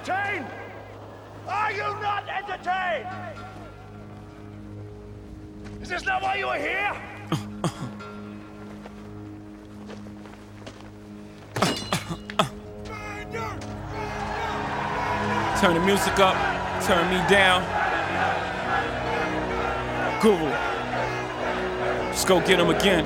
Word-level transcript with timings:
entertained? 0.00 0.46
Are 1.46 1.72
you 1.72 1.82
not 2.00 2.24
entertained? 2.28 3.08
Is 5.82 5.88
this 5.88 6.04
not 6.06 6.22
why 6.22 6.36
you 6.36 6.46
are 6.46 6.58
here? 6.58 6.96
Turn 15.60 15.74
the 15.74 15.80
music 15.80 16.18
up, 16.18 16.34
turn 16.82 17.10
me 17.10 17.18
down. 17.28 17.62
Guru. 20.22 20.50
Let's 22.06 22.24
go 22.24 22.40
get 22.40 22.58
him 22.58 22.70
again. 22.70 23.04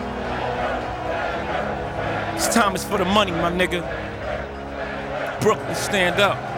This 2.34 2.54
time 2.54 2.76
is 2.76 2.84
for 2.84 2.98
the 2.98 3.04
money, 3.04 3.32
my 3.32 3.50
nigga. 3.50 3.82
Brooklyn, 5.40 5.74
stand 5.74 6.20
up. 6.20 6.53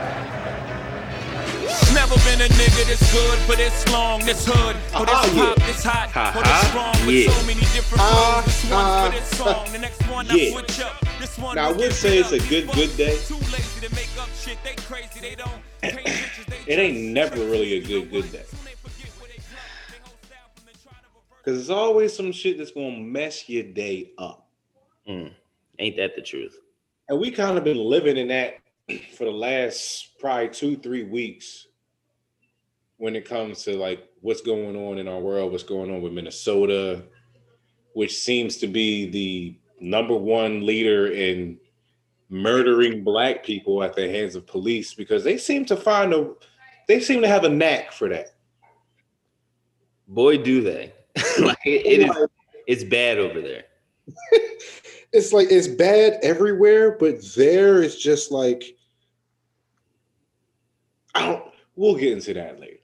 Never 2.08 2.22
been 2.22 2.40
a 2.40 2.54
nigga 2.54 2.86
this 2.86 3.12
good 3.12 3.36
for 3.50 3.56
this 3.56 3.92
long, 3.92 4.20
this 4.20 4.46
hood, 4.46 4.76
for 4.94 5.04
this 5.06 5.14
Uh-huh, 5.16 5.54
yeah. 5.58 5.66
this 5.66 5.82
hot, 5.82 6.32
for 6.32 6.38
this 6.38 6.52
Uh-huh, 6.52 6.68
strong, 6.68 7.06
with 7.06 7.14
yeah. 7.16 7.30
so 7.32 7.46
many 7.46 7.60
different 7.74 8.00
Uh, 8.00 8.42
flows. 8.42 8.44
This 8.46 8.70
one 8.70 8.84
uh, 8.86 9.10
for 9.10 9.18
this 9.18 9.30
song, 9.36 9.72
the 9.72 9.78
next 9.80 10.02
one 10.08 10.30
I 10.30 10.34
yeah. 10.36 10.50
switch 10.52 10.80
up. 10.82 11.04
This 11.18 11.36
one 11.36 11.56
Now, 11.56 11.68
I 11.68 11.72
would 11.72 11.92
say 11.92 12.18
it 12.18 12.20
it's 12.20 12.30
a 12.30 12.48
good, 12.48 12.70
good 12.70 12.96
day. 12.96 13.18
Too 13.26 13.34
lazy 13.34 13.80
to 13.88 13.92
make 13.96 14.06
up 14.20 14.28
shit, 14.38 14.56
they 14.62 14.76
crazy, 14.86 15.18
they 15.20 15.34
don't 15.34 15.50
paint 15.82 16.06
pictures, 16.06 16.46
they 16.46 16.72
It 16.72 16.78
ain't 16.78 16.98
never 17.12 17.34
really 17.44 17.74
a 17.74 17.80
good, 17.80 18.08
good 18.12 18.30
day. 18.30 18.44
Because 21.38 21.58
there's 21.58 21.70
always 21.70 22.14
some 22.14 22.30
shit 22.30 22.56
that's 22.56 22.70
going 22.70 22.94
to 22.94 23.00
mess 23.00 23.48
your 23.48 23.64
day 23.64 24.12
up. 24.16 24.46
Mm, 25.08 25.32
ain't 25.80 25.96
that 25.96 26.14
the 26.14 26.22
truth? 26.22 26.56
And 27.08 27.18
we 27.18 27.32
kind 27.32 27.58
of 27.58 27.64
been 27.64 27.78
living 27.78 28.16
in 28.16 28.28
that 28.28 28.58
for 29.18 29.24
the 29.24 29.32
last 29.32 30.20
probably 30.20 30.50
two, 30.50 30.76
three 30.76 31.02
weeks 31.02 31.65
when 32.98 33.14
it 33.14 33.28
comes 33.28 33.62
to 33.64 33.76
like 33.76 34.08
what's 34.20 34.40
going 34.40 34.76
on 34.76 34.98
in 34.98 35.08
our 35.08 35.20
world, 35.20 35.52
what's 35.52 35.64
going 35.64 35.92
on 35.92 36.02
with 36.02 36.12
Minnesota, 36.12 37.02
which 37.94 38.18
seems 38.18 38.56
to 38.58 38.66
be 38.66 39.10
the 39.10 39.58
number 39.80 40.16
one 40.16 40.64
leader 40.64 41.08
in 41.08 41.58
murdering 42.28 43.04
black 43.04 43.44
people 43.44 43.82
at 43.82 43.94
the 43.94 44.08
hands 44.08 44.34
of 44.34 44.46
police 44.46 44.94
because 44.94 45.22
they 45.22 45.38
seem 45.38 45.64
to 45.64 45.76
find 45.76 46.12
a 46.12 46.32
they 46.88 47.00
seem 47.00 47.20
to 47.20 47.28
have 47.28 47.44
a 47.44 47.48
knack 47.48 47.92
for 47.92 48.08
that. 48.08 48.34
Boy, 50.08 50.38
do 50.38 50.62
they! 50.62 50.92
like 51.40 51.58
it, 51.64 51.86
it 51.86 52.08
is, 52.08 52.28
it's 52.66 52.84
bad 52.84 53.18
over 53.18 53.40
there. 53.40 53.64
it's 55.12 55.32
like 55.32 55.48
it's 55.50 55.68
bad 55.68 56.18
everywhere, 56.22 56.96
but 56.98 57.24
there 57.34 57.82
is 57.82 57.96
just 57.96 58.30
like 58.30 58.76
I 61.14 61.26
don't. 61.26 61.44
We'll 61.74 61.96
get 61.96 62.12
into 62.12 62.32
that 62.34 62.58
later. 62.58 62.75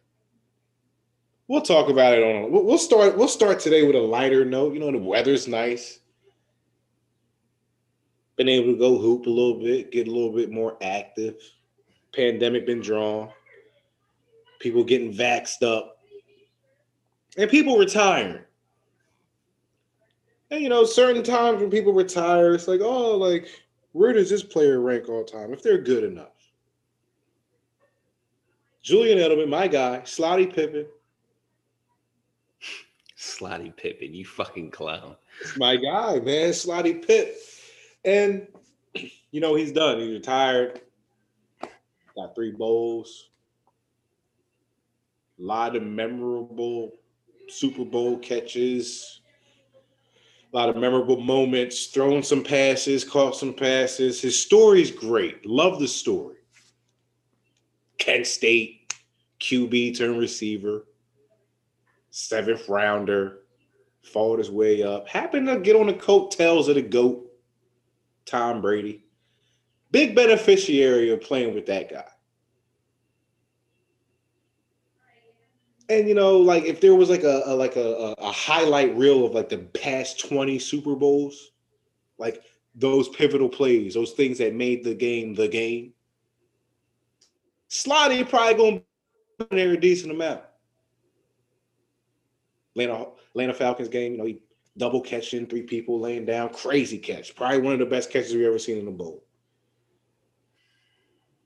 We'll 1.52 1.60
talk 1.60 1.90
about 1.90 2.14
it 2.14 2.24
on. 2.24 2.50
We'll 2.50 2.78
start. 2.78 3.14
We'll 3.18 3.28
start 3.28 3.60
today 3.60 3.86
with 3.86 3.94
a 3.94 4.00
lighter 4.00 4.42
note. 4.42 4.72
You 4.72 4.80
know, 4.80 4.90
the 4.90 4.96
weather's 4.96 5.46
nice. 5.46 5.98
Been 8.36 8.48
able 8.48 8.72
to 8.72 8.78
go 8.78 8.96
hoop 8.96 9.26
a 9.26 9.28
little 9.28 9.60
bit, 9.60 9.92
get 9.92 10.08
a 10.08 10.10
little 10.10 10.32
bit 10.32 10.50
more 10.50 10.78
active. 10.80 11.34
Pandemic 12.16 12.64
been 12.64 12.80
drawn. 12.80 13.28
People 14.60 14.82
getting 14.82 15.12
vaxxed 15.12 15.62
up, 15.62 15.98
and 17.36 17.50
people 17.50 17.76
retiring. 17.76 18.40
And 20.50 20.62
you 20.62 20.70
know, 20.70 20.86
certain 20.86 21.22
times 21.22 21.60
when 21.60 21.70
people 21.70 21.92
retire, 21.92 22.54
it's 22.54 22.66
like, 22.66 22.80
oh, 22.80 23.14
like, 23.18 23.46
where 23.92 24.14
does 24.14 24.30
this 24.30 24.42
player 24.42 24.80
rank 24.80 25.10
all 25.10 25.22
time 25.22 25.52
if 25.52 25.62
they're 25.62 25.82
good 25.82 26.04
enough? 26.04 26.32
Julian 28.82 29.18
Edelman, 29.18 29.50
my 29.50 29.68
guy, 29.68 29.98
Slotty 30.06 30.50
Pippen, 30.50 30.86
Slotty 33.22 33.74
Pippen, 33.76 34.12
you 34.12 34.24
fucking 34.24 34.72
clown. 34.72 35.14
it's 35.40 35.56
my 35.56 35.76
guy, 35.76 36.18
man, 36.18 36.50
Slotty 36.50 37.06
Pip. 37.06 37.36
And 38.04 38.48
you 39.30 39.40
know, 39.40 39.54
he's 39.54 39.70
done. 39.70 40.00
He's 40.00 40.12
retired. 40.12 40.80
Got 42.16 42.34
three 42.34 42.50
bowls. 42.50 43.30
A 45.38 45.42
lot 45.42 45.76
of 45.76 45.84
memorable 45.84 46.94
Super 47.48 47.84
Bowl 47.84 48.18
catches. 48.18 49.20
A 50.52 50.56
lot 50.56 50.68
of 50.68 50.76
memorable 50.76 51.20
moments, 51.20 51.86
throwing 51.86 52.24
some 52.24 52.42
passes, 52.42 53.04
caught 53.04 53.36
some 53.36 53.54
passes. 53.54 54.20
His 54.20 54.38
story's 54.38 54.90
great. 54.90 55.46
Love 55.46 55.78
the 55.78 55.88
story. 55.88 56.36
Kent 57.98 58.26
State, 58.26 58.94
QB 59.40 59.96
turn 59.96 60.18
receiver, 60.18 60.84
seventh 62.12 62.68
rounder, 62.68 63.38
fought 64.02 64.38
his 64.38 64.50
way 64.50 64.82
up. 64.82 65.08
Happened 65.08 65.48
to 65.48 65.58
get 65.58 65.74
on 65.74 65.86
the 65.88 65.94
coattails 65.94 66.68
of 66.68 66.76
the 66.76 66.82
GOAT, 66.82 67.26
Tom 68.26 68.60
Brady. 68.60 69.04
Big 69.90 70.14
beneficiary 70.14 71.10
of 71.10 71.20
playing 71.20 71.54
with 71.54 71.66
that 71.66 71.90
guy. 71.90 72.04
And 75.88 76.08
you 76.08 76.14
know, 76.14 76.38
like 76.38 76.64
if 76.64 76.80
there 76.80 76.94
was 76.94 77.10
like 77.10 77.24
a, 77.24 77.42
a 77.46 77.54
like 77.54 77.76
a, 77.76 78.14
a, 78.18 78.32
highlight 78.32 78.96
reel 78.96 79.26
of 79.26 79.32
like 79.32 79.48
the 79.48 79.58
past 79.58 80.20
20 80.26 80.58
Super 80.58 80.94
Bowls, 80.94 81.50
like 82.18 82.42
those 82.74 83.08
pivotal 83.10 83.48
plays, 83.48 83.94
those 83.94 84.12
things 84.12 84.38
that 84.38 84.54
made 84.54 84.84
the 84.84 84.94
game 84.94 85.34
the 85.34 85.48
game. 85.48 85.92
Slotty 87.68 88.26
probably 88.26 88.54
gonna 88.54 89.50
be 89.50 89.56
there 89.56 89.72
a 89.72 89.80
decent 89.80 90.12
amount. 90.12 90.40
Atlanta, 92.76 93.08
Atlanta 93.30 93.54
Falcons 93.54 93.88
game, 93.88 94.12
you 94.12 94.18
know, 94.18 94.24
he 94.24 94.40
double 94.76 95.00
catching 95.00 95.46
three 95.46 95.62
people 95.62 96.00
laying 96.00 96.24
down, 96.24 96.48
crazy 96.50 96.98
catch. 96.98 97.34
Probably 97.34 97.58
one 97.58 97.72
of 97.72 97.78
the 97.78 97.86
best 97.86 98.10
catches 98.10 98.34
we've 98.34 98.46
ever 98.46 98.58
seen 98.58 98.78
in 98.78 98.84
the 98.84 98.90
bowl. 98.90 99.22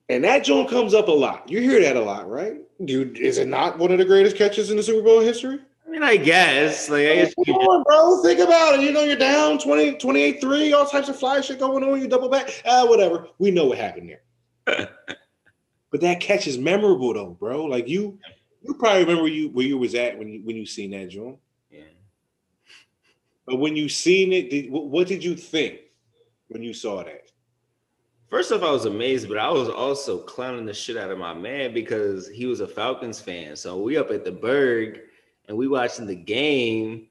And 0.09 0.23
that 0.23 0.45
joint 0.45 0.71
comes 0.71 0.95
up 0.95 1.09
a 1.09 1.13
lot. 1.13 1.51
You 1.51 1.61
hear 1.61 1.81
that 1.81 1.97
a 1.97 2.01
lot, 2.01 2.31
right? 2.31 2.59
Dude, 2.85 3.19
is 3.19 3.39
it 3.39 3.49
not 3.49 3.79
one 3.79 3.91
of 3.91 3.99
the 3.99 4.05
greatest 4.05 4.37
catches 4.37 4.71
in 4.71 4.77
the 4.77 4.83
Super 4.83 5.03
Bowl 5.03 5.21
history? 5.21 5.59
I 5.85 5.91
mean, 5.91 6.03
I 6.03 6.17
guess. 6.17 6.89
Like, 6.89 7.09
I 7.09 7.15
guess 7.17 7.35
Come 7.45 7.57
on, 7.57 7.83
bro. 7.83 8.23
Think 8.23 8.41
about 8.41 8.75
it. 8.75 8.83
You 8.83 8.93
know, 8.93 9.03
you're 9.03 9.17
down 9.17 9.59
20, 9.59 9.97
28 9.97 10.41
3, 10.41 10.73
all 10.75 10.87
types 10.87 11.09
of 11.09 11.19
fly 11.19 11.41
shit 11.41 11.59
going 11.59 11.83
on. 11.83 12.01
You 12.01 12.07
double 12.07 12.29
back. 12.29 12.63
Ah, 12.65 12.87
whatever. 12.87 13.29
We 13.39 13.51
know 13.51 13.67
what 13.67 13.79
happened 13.79 14.11
there. 14.11 14.91
but 15.91 16.01
that 16.01 16.21
catch 16.21 16.47
is 16.47 16.59
memorable, 16.59 17.15
though, 17.15 17.31
bro. 17.31 17.65
Like, 17.65 17.89
you 17.89 18.19
you 18.67 18.75
probably 18.75 19.01
remember 19.01 19.23
where 19.23 19.33
you, 19.33 19.49
where 19.51 19.67
you 19.67 19.79
was 19.79 19.95
at 19.95 20.19
when 20.19 20.29
you, 20.29 20.41
when 20.45 20.57
you 20.57 20.67
seen 20.67 20.91
that 20.93 21.09
joint. 21.09 21.39
Yeah. 21.71 21.83
But 23.47 23.57
when 23.57 23.77
you 23.77 23.89
seen 23.89 24.33
it, 24.33 24.51
did, 24.51 24.71
what, 24.71 24.87
what 24.87 25.07
did 25.07 25.23
you 25.23 25.37
think 25.37 25.81
when 26.49 26.63
you 26.63 26.75
saw 26.75 27.03
that? 27.05 27.31
First 28.29 28.51
off, 28.51 28.63
I 28.63 28.71
was 28.73 28.87
amazed, 28.87 29.29
but 29.29 29.39
I 29.39 29.51
was 29.51 29.69
also 29.69 30.19
clowning 30.19 30.67
the 30.67 30.75
shit 30.75 30.97
out 30.97 31.11
of 31.11 31.19
my 31.19 31.33
man 31.33 31.73
because 31.73 32.29
he 32.29 32.47
was 32.47 32.61
a 32.61 32.67
Falcons 32.67 33.21
fan. 33.21 33.55
So 33.55 33.81
we 33.81 33.97
up 33.97 34.11
at 34.11 34.25
the 34.25 34.33
Berg 34.33 35.01
and 35.47 35.57
we 35.57 35.69
watching 35.69 36.07
the 36.07 36.17
game, 36.17 37.07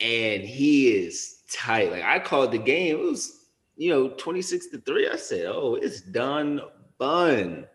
and 0.00 0.42
he 0.42 0.88
is 0.88 1.42
tight. 1.48 1.92
Like 1.92 2.02
I 2.02 2.18
called 2.18 2.50
the 2.50 2.58
game, 2.58 2.96
it 2.96 3.02
was 3.02 3.46
you 3.76 3.90
know 3.90 4.08
26 4.08 4.68
to 4.68 4.78
3. 4.78 5.08
I 5.08 5.16
said, 5.16 5.46
Oh, 5.46 5.76
it's 5.76 6.00
done 6.00 6.60
bun. 6.98 7.66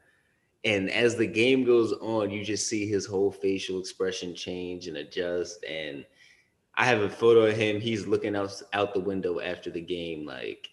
And 0.63 0.89
as 0.89 1.15
the 1.15 1.27
game 1.27 1.63
goes 1.63 1.93
on, 1.93 2.29
you 2.29 2.43
just 2.43 2.67
see 2.67 2.87
his 2.87 3.05
whole 3.05 3.31
facial 3.31 3.79
expression 3.79 4.35
change 4.35 4.87
and 4.87 4.97
adjust. 4.97 5.63
And 5.63 6.05
I 6.75 6.85
have 6.85 7.01
a 7.01 7.09
photo 7.09 7.45
of 7.45 7.55
him. 7.55 7.79
He's 7.79 8.07
looking 8.07 8.35
out 8.35 8.61
out 8.73 8.93
the 8.93 8.99
window 8.99 9.39
after 9.39 9.69
the 9.69 9.81
game, 9.81 10.25
like 10.25 10.69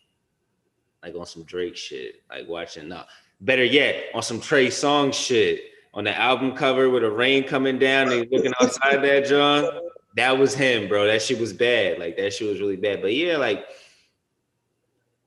like 1.03 1.15
on 1.15 1.27
some 1.27 1.45
Drake 1.45 1.77
shit, 1.77 2.23
like 2.31 2.49
watching. 2.49 2.89
No, 2.89 3.05
better 3.41 3.65
yet, 3.65 4.07
on 4.15 4.23
some 4.23 4.41
Trey 4.41 4.69
Songz 4.69 5.15
shit 5.15 5.61
on 5.95 6.05
the 6.05 6.19
album 6.19 6.53
cover 6.53 6.91
with 6.91 7.03
the 7.03 7.11
rain 7.11 7.45
coming 7.45 7.79
down. 7.79 8.09
They 8.09 8.27
looking 8.27 8.53
outside 8.61 9.03
that 9.03 9.27
John. 9.27 9.69
That 10.17 10.37
was 10.37 10.55
him, 10.55 10.89
bro. 10.89 11.07
That 11.07 11.23
shit 11.23 11.41
was 11.41 11.53
bad. 11.53 11.99
Like 11.99 12.17
that 12.17 12.33
shit 12.33 12.49
was 12.49 12.61
really 12.61 12.77
bad. 12.77 13.01
But 13.01 13.15
yeah, 13.15 13.37
like 13.37 13.65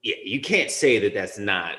yeah, 0.03 0.15
you 0.23 0.41
can't 0.41 0.71
say 0.71 0.99
that 0.99 1.13
that's 1.13 1.37
not 1.37 1.77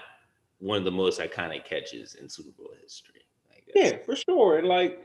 one 0.60 0.78
of 0.78 0.84
the 0.84 0.90
most 0.90 1.20
iconic 1.20 1.64
catches 1.64 2.14
in 2.16 2.28
Super 2.28 2.50
Bowl 2.58 2.70
history. 2.82 3.22
Like, 3.50 3.64
that's- 3.66 3.92
Yeah, 3.92 3.98
for 4.04 4.16
sure. 4.16 4.58
And 4.58 4.66
like, 4.68 5.00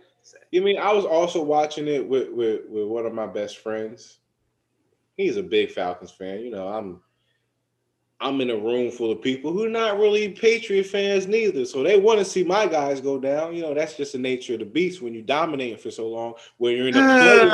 you 0.51 0.61
mean 0.61 0.77
I 0.77 0.91
was 0.93 1.05
also 1.05 1.43
watching 1.43 1.87
it 1.87 2.07
with, 2.07 2.29
with 2.31 2.61
with 2.69 2.87
one 2.87 3.05
of 3.05 3.13
my 3.13 3.27
best 3.27 3.57
friends. 3.59 4.19
He's 5.17 5.37
a 5.37 5.43
big 5.43 5.69
Falcons 5.71 6.11
fan. 6.11 6.39
You 6.39 6.49
know, 6.51 6.67
I'm 6.67 7.01
I'm 8.21 8.39
in 8.39 8.49
a 8.51 8.55
room 8.57 8.89
full 8.89 9.11
of 9.11 9.21
people 9.21 9.51
who 9.51 9.65
are 9.65 9.69
not 9.69 9.99
really 9.99 10.29
Patriot 10.29 10.85
fans 10.85 11.27
neither. 11.27 11.65
So 11.65 11.83
they 11.83 11.99
want 11.99 12.19
to 12.19 12.25
see 12.25 12.43
my 12.43 12.65
guys 12.67 13.01
go 13.01 13.19
down. 13.19 13.53
You 13.53 13.63
know, 13.63 13.73
that's 13.73 13.97
just 13.97 14.13
the 14.13 14.17
nature 14.17 14.53
of 14.53 14.59
the 14.59 14.65
beast 14.65 15.01
when 15.01 15.13
you 15.13 15.21
dominate 15.21 15.81
for 15.81 15.91
so 15.91 16.07
long. 16.07 16.35
When 16.57 16.77
you're 16.77 16.87
in 16.87 16.93
the 16.93 17.01
playoffs, 17.01 17.51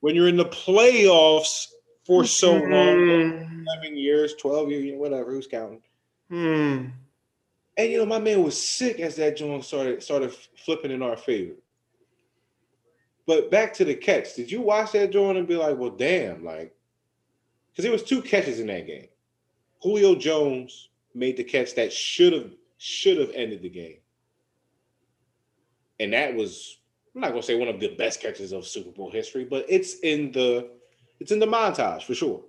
when 0.00 0.16
you're 0.16 0.28
in 0.28 0.36
the 0.36 0.46
playoffs 0.46 1.68
for 2.04 2.24
so 2.24 2.52
long, 2.52 2.96
Mm, 2.96 3.64
11 3.82 3.96
years, 3.96 4.34
12 4.34 4.70
years, 4.70 4.98
whatever, 4.98 5.30
who's 5.30 5.46
counting? 5.46 5.82
Hmm. 6.28 6.86
And 7.76 7.92
you 7.92 7.98
know, 7.98 8.06
my 8.06 8.18
man 8.18 8.42
was 8.42 8.60
sick 8.60 8.98
as 8.98 9.16
that 9.16 9.36
joint 9.36 9.64
started 9.64 10.02
started 10.02 10.34
flipping 10.64 10.90
in 10.90 11.02
our 11.02 11.16
favor. 11.16 11.54
But 13.26 13.50
back 13.50 13.74
to 13.74 13.84
the 13.84 13.94
catch. 13.94 14.34
Did 14.34 14.50
you 14.50 14.62
watch 14.62 14.92
that 14.92 15.12
joint 15.12 15.38
and 15.38 15.46
be 15.46 15.54
like, 15.54 15.76
well, 15.76 15.90
damn, 15.90 16.44
like, 16.44 16.74
because 17.70 17.82
there 17.82 17.92
was 17.92 18.02
two 18.02 18.22
catches 18.22 18.58
in 18.58 18.66
that 18.68 18.86
game. 18.86 19.08
Julio 19.82 20.14
Jones 20.14 20.88
made 21.14 21.36
the 21.36 21.44
catch 21.44 21.74
that 21.74 21.92
should 21.92 22.32
have 22.32 22.50
should 22.78 23.18
have 23.18 23.30
ended 23.34 23.62
the 23.62 23.68
game. 23.68 23.98
And 26.00 26.12
that 26.12 26.34
was, 26.34 26.78
I'm 27.14 27.20
not 27.20 27.30
gonna 27.30 27.42
say 27.42 27.54
one 27.54 27.68
of 27.68 27.80
the 27.80 27.94
best 27.96 28.20
catches 28.20 28.52
of 28.52 28.66
Super 28.66 28.90
Bowl 28.90 29.10
history, 29.10 29.44
but 29.44 29.66
it's 29.68 29.98
in 30.00 30.32
the 30.32 30.70
it's 31.20 31.30
in 31.32 31.38
the 31.38 31.46
montage 31.46 32.04
for 32.04 32.14
sure. 32.14 32.42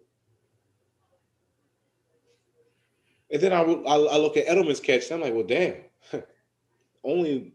And 3.32 3.42
then 3.42 3.54
I, 3.54 3.62
I, 3.62 3.96
I 3.96 4.18
look 4.18 4.38
at 4.38 4.48
Edelman's 4.48 4.80
catch, 4.80 5.10
and 5.10 5.16
I'm 5.16 5.22
like, 5.22 5.34
well, 5.34 5.44
damn. 5.44 5.76
Only. 7.04 7.54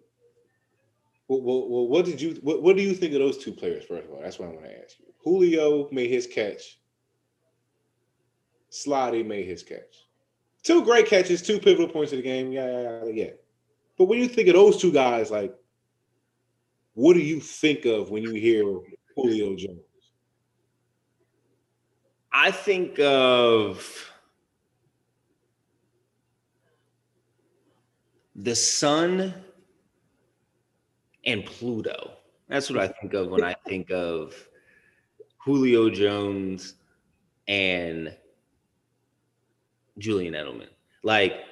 Well, 1.26 1.40
well, 1.40 1.88
what 1.88 2.04
did 2.04 2.20
you 2.20 2.38
what, 2.42 2.62
what 2.62 2.76
do 2.76 2.82
you 2.82 2.94
think 2.94 3.14
of 3.14 3.20
those 3.20 3.38
two 3.38 3.52
players? 3.52 3.84
First 3.84 4.06
of 4.06 4.12
all, 4.12 4.20
that's 4.22 4.38
what 4.38 4.50
I 4.50 4.52
want 4.52 4.66
to 4.66 4.82
ask 4.82 4.98
you. 5.00 5.06
Julio 5.22 5.88
made 5.90 6.10
his 6.10 6.26
catch. 6.26 6.78
Slotty 8.70 9.24
made 9.26 9.46
his 9.46 9.62
catch. 9.62 10.06
Two 10.62 10.84
great 10.84 11.06
catches, 11.06 11.42
two 11.42 11.58
pivotal 11.58 11.88
points 11.88 12.12
of 12.12 12.18
the 12.18 12.22
game. 12.22 12.52
Yeah, 12.52 13.02
yeah, 13.04 13.04
yeah. 13.12 13.30
But 13.96 14.06
when 14.06 14.18
you 14.18 14.28
think 14.28 14.48
of 14.48 14.54
those 14.54 14.80
two 14.80 14.92
guys, 14.92 15.30
like, 15.30 15.54
what 16.94 17.14
do 17.14 17.20
you 17.20 17.40
think 17.40 17.84
of 17.84 18.10
when 18.10 18.22
you 18.22 18.34
hear 18.34 18.64
Julio 19.14 19.56
Jones? 19.56 19.80
I 22.32 22.50
think 22.50 22.98
of 22.98 24.10
the 28.36 28.54
sun 28.54 29.34
and 31.24 31.44
Pluto. 31.44 32.12
That's 32.48 32.70
what 32.70 32.78
I 32.78 32.88
think 32.88 33.14
of 33.14 33.28
when 33.28 33.42
I 33.42 33.54
think 33.66 33.90
of 33.90 34.34
Julio 35.38 35.90
Jones 35.90 36.74
and 37.48 38.14
Julian 39.98 40.34
Edelman. 40.34 40.68
Like 41.02 41.44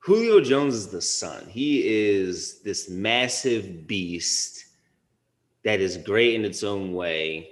Julio 0.00 0.40
Jones 0.40 0.74
is 0.74 0.88
the 0.88 1.00
sun. 1.00 1.46
He 1.48 1.86
is 1.86 2.60
this 2.62 2.88
massive 2.88 3.86
beast 3.86 4.64
that 5.64 5.80
is 5.80 5.96
great 5.96 6.34
in 6.34 6.44
its 6.44 6.62
own 6.62 6.92
way. 6.92 7.50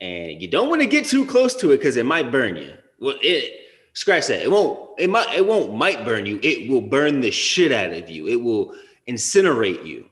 And 0.00 0.40
you 0.40 0.48
don't 0.48 0.68
want 0.68 0.80
to 0.80 0.86
get 0.86 1.06
too 1.06 1.26
close 1.26 1.56
to 1.56 1.72
it 1.72 1.78
because 1.78 1.96
it 1.96 2.06
might 2.06 2.30
burn 2.30 2.54
you. 2.54 2.74
Well, 3.00 3.16
it 3.20 3.52
scratch 3.94 4.28
that. 4.28 4.42
It 4.42 4.50
won't, 4.50 4.87
it 4.98 5.10
might, 5.10 5.32
it 5.34 5.46
won't 5.46 5.74
might 5.74 6.04
burn 6.04 6.26
you. 6.26 6.38
It 6.42 6.70
will 6.70 6.80
burn 6.80 7.20
the 7.20 7.30
shit 7.30 7.72
out 7.72 7.92
of 7.92 8.10
you. 8.10 8.28
It 8.28 8.36
will 8.36 8.74
incinerate 9.08 9.86
you. 9.86 10.06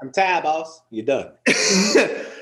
I'm 0.00 0.12
tired, 0.12 0.44
boss. 0.44 0.82
You're 0.90 1.04
done. 1.04 1.32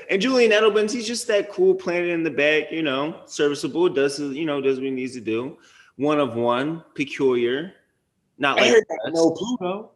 and 0.09 0.21
Julian 0.21 0.51
Edelman, 0.51 0.91
he's 0.91 1.07
just 1.07 1.27
that 1.27 1.51
cool 1.51 1.73
planet 1.73 2.09
in 2.09 2.23
the 2.23 2.29
back, 2.29 2.71
you 2.71 2.83
know, 2.83 3.21
serviceable, 3.25 3.89
does 3.89 4.19
you 4.19 4.45
know, 4.45 4.61
does 4.61 4.77
what 4.77 4.85
he 4.85 4.91
needs 4.91 5.13
to 5.13 5.21
do. 5.21 5.57
One 5.95 6.19
of 6.19 6.35
one, 6.35 6.83
peculiar, 6.93 7.73
not 8.37 8.57
like 8.57 8.67
Everybody 8.67 9.11
know 9.11 9.31
Pluto. 9.31 9.91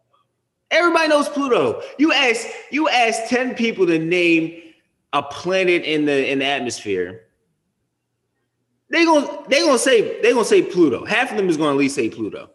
Everybody 0.72 1.08
knows 1.10 1.30
Pluto. 1.30 1.82
You 2.00 2.12
ask 2.12 2.48
you 2.72 2.90
ask 2.90 3.28
10 3.28 3.56
people 3.56 3.86
to 3.86 4.00
name 4.00 4.62
a 5.14 5.22
planet 5.22 5.84
in 5.84 6.06
the 6.06 6.32
in 6.32 6.40
the 6.40 6.46
atmosphere. 6.46 7.26
They 8.92 9.06
gonna 9.06 9.48
they 9.48 9.62
gonna 9.62 9.80
say 9.80 10.22
they 10.22 10.34
gonna 10.34 10.44
say 10.44 10.62
Pluto. 10.62 11.06
Half 11.06 11.32
of 11.32 11.38
them 11.38 11.48
is 11.48 11.56
gonna 11.56 11.72
at 11.72 11.78
least 11.78 11.96
say 11.96 12.10
Pluto. 12.10 12.50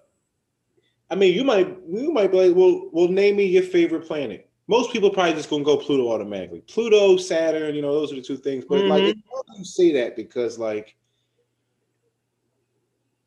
I 1.11 1.15
mean, 1.15 1.35
you 1.35 1.45
might 1.45 1.67
you 1.89 2.13
might 2.13 2.31
be 2.31 2.49
like, 2.49 2.57
well, 2.57 2.91
well, 2.93 3.09
name 3.09 3.37
me 3.37 3.47
your 3.47 3.63
favorite 3.63 4.07
planet. 4.07 4.49
Most 4.69 4.93
people 4.93 5.09
probably 5.09 5.33
just 5.33 5.49
gonna 5.49 5.65
go 5.65 5.79
Pluto 5.79 6.13
automatically. 6.13 6.61
Pluto, 6.61 7.17
Saturn, 7.17 7.75
you 7.75 7.81
know, 7.81 7.93
those 7.93 8.13
are 8.13 8.17
the 8.17 8.23
two 8.23 8.37
things. 8.37 8.67
But 8.69 8.81
mm-hmm. 8.81 8.89
like, 8.89 9.17
you 9.57 9.65
say 9.65 9.93
that 9.93 10.15
because 10.15 10.59
like, 10.59 10.95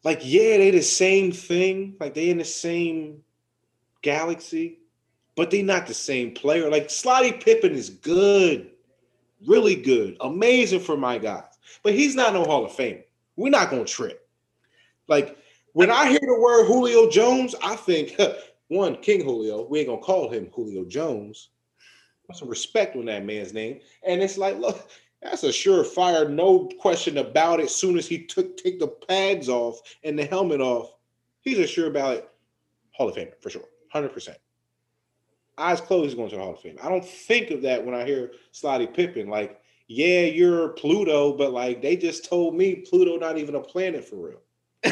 like 0.04 0.20
yeah, 0.22 0.58
they 0.58 0.70
the 0.70 0.84
same 0.84 1.32
thing. 1.32 1.96
Like 2.00 2.14
they 2.14 2.30
in 2.30 2.38
the 2.38 2.46
same 2.46 3.24
galaxy, 4.04 4.82
but 5.36 5.50
they 5.50 5.64
not 5.64 5.88
the 5.88 5.96
same 5.96 6.36
player. 6.36 6.70
Like 6.70 6.90
Slotty 6.90 7.44
Pippen 7.44 7.72
is 7.72 7.90
good, 7.90 8.70
really 9.48 9.76
good, 9.76 10.18
amazing 10.22 10.82
for 10.82 10.96
my 10.96 11.18
guys. 11.18 11.49
But 11.84 11.94
he's 11.94 12.16
not 12.16 12.34
no 12.34 12.44
Hall 12.44 12.66
of 12.66 12.72
Fame. 12.72 13.04
We're 13.36 13.50
not 13.50 13.70
gonna 13.70 13.86
trip. 13.86 14.28
Like 15.08 15.38
when 15.74 15.90
I 15.90 16.10
hear 16.10 16.20
the 16.22 16.40
word 16.40 16.66
Julio 16.66 17.10
Jones, 17.10 17.56
I 17.64 17.76
think 17.76 18.20
one 18.68 18.98
King 18.98 19.24
Julio. 19.24 19.68
We 19.68 19.80
ain't 19.80 19.90
gonna 19.90 20.02
call 20.02 20.30
him 20.30 20.50
Julio 20.54 20.86
Jones. 20.86 21.50
Put 22.28 22.38
some 22.38 22.50
respect 22.50 22.96
on 22.96 23.06
that 23.06 23.26
man's 23.26 23.54
name. 23.54 23.80
And 24.06 24.22
it's 24.22 24.38
like, 24.38 24.58
look, 24.58 24.90
that's 25.22 25.44
a 25.44 25.48
surefire, 25.48 26.30
no 26.30 26.70
question 26.80 27.18
about 27.18 27.60
it. 27.60 27.70
Soon 27.70 27.98
as 27.98 28.08
he 28.08 28.26
took 28.26 28.56
take 28.58 28.80
the 28.80 28.88
pads 28.88 29.50
off 29.50 29.82
and 30.04 30.18
the 30.18 30.26
helmet 30.26 30.62
off, 30.62 30.94
he's 31.42 31.60
a 31.60 31.68
sure 31.68 31.90
ballot 31.90 32.30
Hall 32.92 33.10
of 33.10 33.16
Famer 33.16 33.34
for 33.42 33.50
sure, 33.50 33.64
hundred 33.92 34.14
percent. 34.14 34.38
Eyes 35.58 35.82
closed, 35.82 36.06
he's 36.06 36.16
going 36.16 36.30
to 36.30 36.36
the 36.38 36.42
Hall 36.42 36.54
of 36.54 36.62
Fame. 36.62 36.78
I 36.82 36.88
don't 36.88 37.06
think 37.06 37.52
of 37.52 37.62
that 37.64 37.86
when 37.86 37.94
I 37.94 38.06
hear 38.06 38.32
Slotty 38.54 38.94
Pippen. 38.94 39.28
Like, 39.28 39.59
yeah, 39.92 40.22
you're 40.22 40.70
Pluto, 40.70 41.34
but 41.34 41.52
like 41.52 41.82
they 41.82 41.98
just 41.98 42.24
told 42.24 42.56
me 42.56 42.76
Pluto 42.76 43.18
not 43.18 43.40
even 43.40 43.56
a 43.56 43.60
planet 43.60 44.06
for 44.06 44.18
real. 44.18 44.42
so 44.86 44.92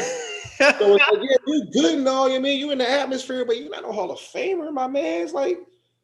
it's 0.96 1.08
like, 1.12 1.22
yeah, 1.22 1.36
you 1.46 1.66
good 1.72 1.98
and 1.98 2.08
all. 2.08 2.28
You 2.28 2.40
mean 2.40 2.58
you 2.58 2.72
in 2.72 2.78
the 2.78 2.90
atmosphere, 2.90 3.44
but 3.44 3.58
you're 3.58 3.70
not 3.70 3.88
a 3.88 3.92
Hall 3.92 4.10
of 4.10 4.18
Famer, 4.18 4.72
my 4.72 4.88
man. 4.88 5.22
It's 5.22 5.32
like 5.32 5.60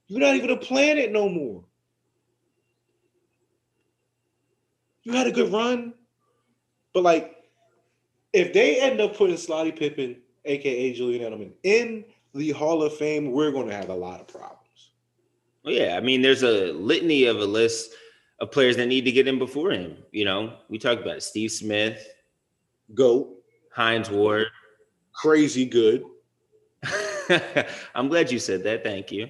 you're 0.06 0.20
not 0.20 0.36
even 0.36 0.50
a 0.50 0.56
planet 0.56 1.10
no 1.10 1.28
more. 1.28 1.64
You 5.02 5.12
had 5.12 5.26
a 5.26 5.32
good 5.32 5.52
run, 5.52 5.92
but 6.94 7.02
like, 7.02 7.34
if 8.32 8.52
they 8.52 8.80
end 8.80 9.00
up 9.00 9.16
putting 9.16 9.34
Slotty 9.34 9.76
Pippen, 9.76 10.18
aka 10.44 10.92
Julian 10.92 11.32
Edelman, 11.32 11.52
in 11.64 12.04
the 12.32 12.52
Hall 12.52 12.84
of 12.84 12.96
Fame, 12.96 13.32
we're 13.32 13.50
going 13.50 13.68
to 13.68 13.74
have 13.74 13.88
a 13.88 13.94
lot 13.94 14.20
of 14.20 14.28
problems. 14.28 14.60
Well, 15.64 15.74
yeah, 15.74 15.96
I 15.96 16.00
mean, 16.00 16.22
there's 16.22 16.44
a 16.44 16.72
litany 16.72 17.24
of 17.24 17.40
a 17.40 17.44
list 17.44 17.90
of 18.40 18.50
players 18.50 18.76
that 18.76 18.86
need 18.86 19.04
to 19.04 19.12
get 19.12 19.28
in 19.28 19.38
before 19.38 19.70
him. 19.70 19.96
You 20.12 20.24
know, 20.24 20.54
we 20.68 20.78
talked 20.78 21.02
about 21.02 21.16
it. 21.16 21.22
Steve 21.22 21.52
Smith, 21.52 22.06
Goat, 22.94 23.30
Hines 23.72 24.10
Ward, 24.10 24.48
crazy 25.12 25.64
good. 25.64 26.04
I'm 27.94 28.08
glad 28.08 28.30
you 28.30 28.38
said 28.38 28.64
that. 28.64 28.84
Thank 28.84 29.10
you. 29.12 29.26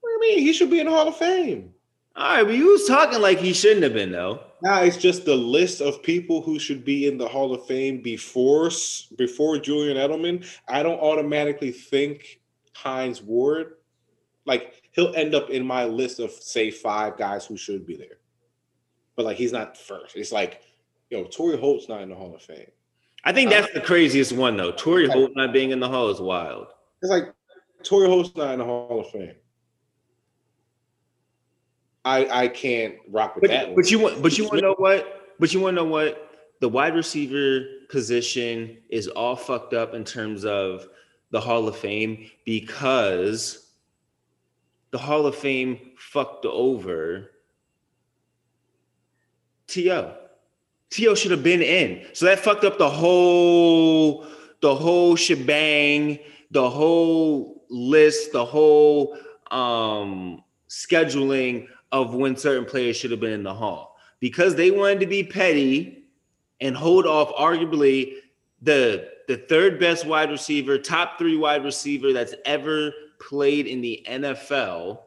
What 0.00 0.10
do 0.10 0.12
you 0.12 0.20
mean? 0.20 0.38
He 0.38 0.52
should 0.52 0.70
be 0.70 0.80
in 0.80 0.86
the 0.86 0.92
Hall 0.92 1.08
of 1.08 1.16
Fame. 1.16 1.72
All 2.16 2.36
right, 2.36 2.44
but 2.44 2.54
you 2.54 2.72
was 2.72 2.86
talking 2.86 3.20
like 3.20 3.38
he 3.38 3.52
shouldn't 3.52 3.82
have 3.82 3.92
been, 3.92 4.10
though. 4.10 4.40
Nah, 4.62 4.80
it's 4.80 4.96
just 4.96 5.26
the 5.26 5.34
list 5.34 5.82
of 5.82 6.02
people 6.02 6.40
who 6.40 6.58
should 6.58 6.82
be 6.82 7.06
in 7.06 7.18
the 7.18 7.28
Hall 7.28 7.52
of 7.52 7.66
Fame 7.66 8.00
before 8.00 8.70
before 9.16 9.58
Julian 9.58 9.98
Edelman. 9.98 10.46
I 10.66 10.82
don't 10.82 10.98
automatically 10.98 11.70
think 11.70 12.40
Hines 12.72 13.22
Ward. 13.22 13.74
Like 14.46 14.82
he'll 14.92 15.14
end 15.14 15.34
up 15.34 15.50
in 15.50 15.66
my 15.66 15.84
list 15.84 16.20
of 16.20 16.30
say 16.30 16.70
five 16.70 17.18
guys 17.18 17.44
who 17.44 17.58
should 17.58 17.86
be 17.86 17.96
there, 17.96 18.18
but 19.16 19.24
like 19.24 19.36
he's 19.36 19.52
not 19.52 19.76
first. 19.76 20.14
It's 20.14 20.30
like, 20.30 20.60
yo, 21.10 21.24
Torry 21.24 21.58
Holt's 21.58 21.88
not 21.88 22.02
in 22.02 22.10
the 22.10 22.14
Hall 22.14 22.34
of 22.34 22.42
Fame. 22.42 22.66
I 23.24 23.32
think 23.32 23.50
that's 23.50 23.72
the 23.72 23.80
craziest 23.80 24.32
one 24.32 24.56
though. 24.56 24.72
Torry 24.72 25.08
Holt 25.08 25.32
not 25.34 25.52
being 25.52 25.72
in 25.72 25.80
the 25.80 25.88
Hall 25.88 26.08
is 26.10 26.20
wild. 26.20 26.68
It's 27.02 27.10
like 27.10 27.32
Torry 27.82 28.06
Holt's 28.06 28.36
not 28.36 28.52
in 28.52 28.60
the 28.60 28.64
Hall 28.64 29.00
of 29.00 29.10
Fame. 29.10 29.34
I 32.04 32.44
I 32.44 32.48
can't 32.48 32.94
rock 33.10 33.34
with 33.34 33.42
but, 33.42 33.50
that. 33.50 33.74
But 33.74 33.90
you 33.90 33.98
want, 33.98 34.22
but 34.22 34.38
you 34.38 34.44
want 34.44 34.58
to 34.58 34.62
know 34.62 34.74
what? 34.78 35.34
But 35.40 35.52
you 35.52 35.60
want 35.60 35.76
to 35.76 35.82
know 35.82 35.88
what? 35.88 36.30
The 36.60 36.68
wide 36.68 36.94
receiver 36.94 37.66
position 37.90 38.78
is 38.88 39.08
all 39.08 39.34
fucked 39.34 39.74
up 39.74 39.94
in 39.94 40.04
terms 40.04 40.44
of 40.44 40.86
the 41.30 41.40
Hall 41.40 41.66
of 41.66 41.76
Fame 41.76 42.30
because 42.44 43.72
the 44.92 44.98
Hall 44.98 45.26
of 45.26 45.34
Fame 45.34 45.92
fucked 45.98 46.46
over 46.46 47.32
To. 49.68 50.14
To 50.90 51.16
should 51.16 51.30
have 51.32 51.42
been 51.42 51.62
in, 51.62 52.06
so 52.12 52.26
that 52.26 52.38
fucked 52.38 52.64
up 52.64 52.78
the 52.78 52.88
whole 52.88 54.24
the 54.60 54.74
whole 54.74 55.16
shebang, 55.16 56.18
the 56.50 56.70
whole 56.70 57.64
list, 57.68 58.32
the 58.32 58.44
whole 58.44 59.18
um 59.50 60.42
scheduling 60.68 61.66
of 61.92 62.14
when 62.14 62.36
certain 62.36 62.64
players 62.64 62.96
should 62.96 63.10
have 63.10 63.20
been 63.20 63.32
in 63.32 63.42
the 63.42 63.54
hall 63.54 63.96
because 64.20 64.54
they 64.54 64.70
wanted 64.70 65.00
to 65.00 65.06
be 65.06 65.22
petty 65.22 66.04
and 66.60 66.76
hold 66.76 67.06
off 67.06 67.32
arguably 67.34 68.14
the 68.62 69.08
the 69.28 69.36
third 69.36 69.80
best 69.80 70.06
wide 70.06 70.30
receiver, 70.30 70.78
top 70.78 71.18
3 71.18 71.36
wide 71.36 71.64
receiver 71.64 72.12
that's 72.12 72.34
ever 72.44 72.92
played 73.18 73.66
in 73.66 73.80
the 73.80 74.04
NFL. 74.08 75.00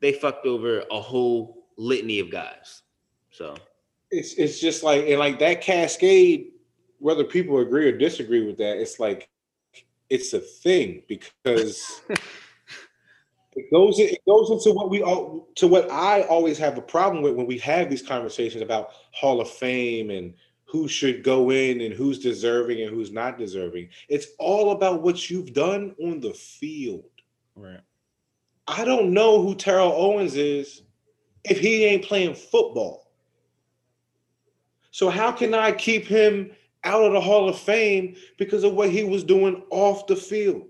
They 0.00 0.12
fucked 0.12 0.46
over 0.46 0.82
a 0.90 1.00
whole 1.00 1.66
litany 1.76 2.20
of 2.20 2.30
guys. 2.30 2.82
So 3.36 3.54
it's 4.10 4.34
it's 4.34 4.60
just 4.60 4.82
like 4.82 5.06
and 5.06 5.18
like 5.18 5.38
that 5.40 5.60
cascade 5.60 6.52
whether 6.98 7.24
people 7.24 7.58
agree 7.58 7.88
or 7.88 7.96
disagree 7.96 8.44
with 8.46 8.56
that, 8.58 8.78
it's 8.78 8.98
like 8.98 9.28
it's 10.08 10.32
a 10.32 10.40
thing 10.40 11.02
because 11.08 12.02
it 12.08 13.70
goes 13.70 13.98
it 13.98 14.20
goes 14.26 14.50
into 14.50 14.74
what 14.74 14.90
we 14.90 15.02
all 15.02 15.48
to 15.56 15.66
what 15.66 15.90
I 15.90 16.22
always 16.22 16.58
have 16.58 16.78
a 16.78 16.82
problem 16.82 17.22
with 17.22 17.34
when 17.34 17.46
we 17.46 17.58
have 17.58 17.90
these 17.90 18.02
conversations 18.02 18.62
about 18.62 18.92
Hall 19.12 19.40
of 19.40 19.50
Fame 19.50 20.10
and 20.10 20.34
who 20.64 20.88
should 20.88 21.22
go 21.22 21.50
in 21.50 21.80
and 21.80 21.94
who's 21.94 22.18
deserving 22.18 22.82
and 22.82 22.90
who's 22.90 23.12
not 23.12 23.38
deserving. 23.38 23.88
It's 24.08 24.28
all 24.38 24.72
about 24.72 25.02
what 25.02 25.30
you've 25.30 25.52
done 25.52 25.94
on 26.02 26.20
the 26.20 26.32
field. 26.32 27.04
Right. 27.54 27.80
I 28.66 28.84
don't 28.84 29.12
know 29.12 29.42
who 29.42 29.54
Terrell 29.54 29.92
Owens 29.92 30.34
is 30.34 30.82
if 31.44 31.60
he 31.60 31.84
ain't 31.84 32.04
playing 32.04 32.34
football. 32.34 33.05
So 34.96 35.10
how 35.10 35.30
can 35.30 35.52
I 35.52 35.72
keep 35.72 36.06
him 36.06 36.52
out 36.82 37.04
of 37.04 37.12
the 37.12 37.20
Hall 37.20 37.50
of 37.50 37.58
Fame 37.58 38.16
because 38.38 38.64
of 38.64 38.72
what 38.72 38.88
he 38.88 39.04
was 39.04 39.24
doing 39.24 39.62
off 39.68 40.06
the 40.06 40.16
field? 40.16 40.68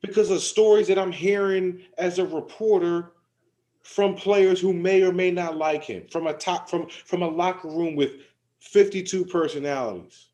Because 0.00 0.30
of 0.30 0.40
stories 0.40 0.88
that 0.88 0.98
I'm 0.98 1.12
hearing 1.12 1.82
as 1.98 2.18
a 2.18 2.24
reporter 2.24 3.12
from 3.82 4.14
players 4.14 4.62
who 4.62 4.72
may 4.72 5.02
or 5.02 5.12
may 5.12 5.30
not 5.30 5.58
like 5.58 5.84
him, 5.84 6.06
from 6.10 6.26
a 6.26 6.32
top 6.32 6.70
from 6.70 6.88
from 6.88 7.20
a 7.20 7.28
locker 7.28 7.68
room 7.68 7.94
with 7.94 8.12
52 8.60 9.26
personalities, 9.26 10.28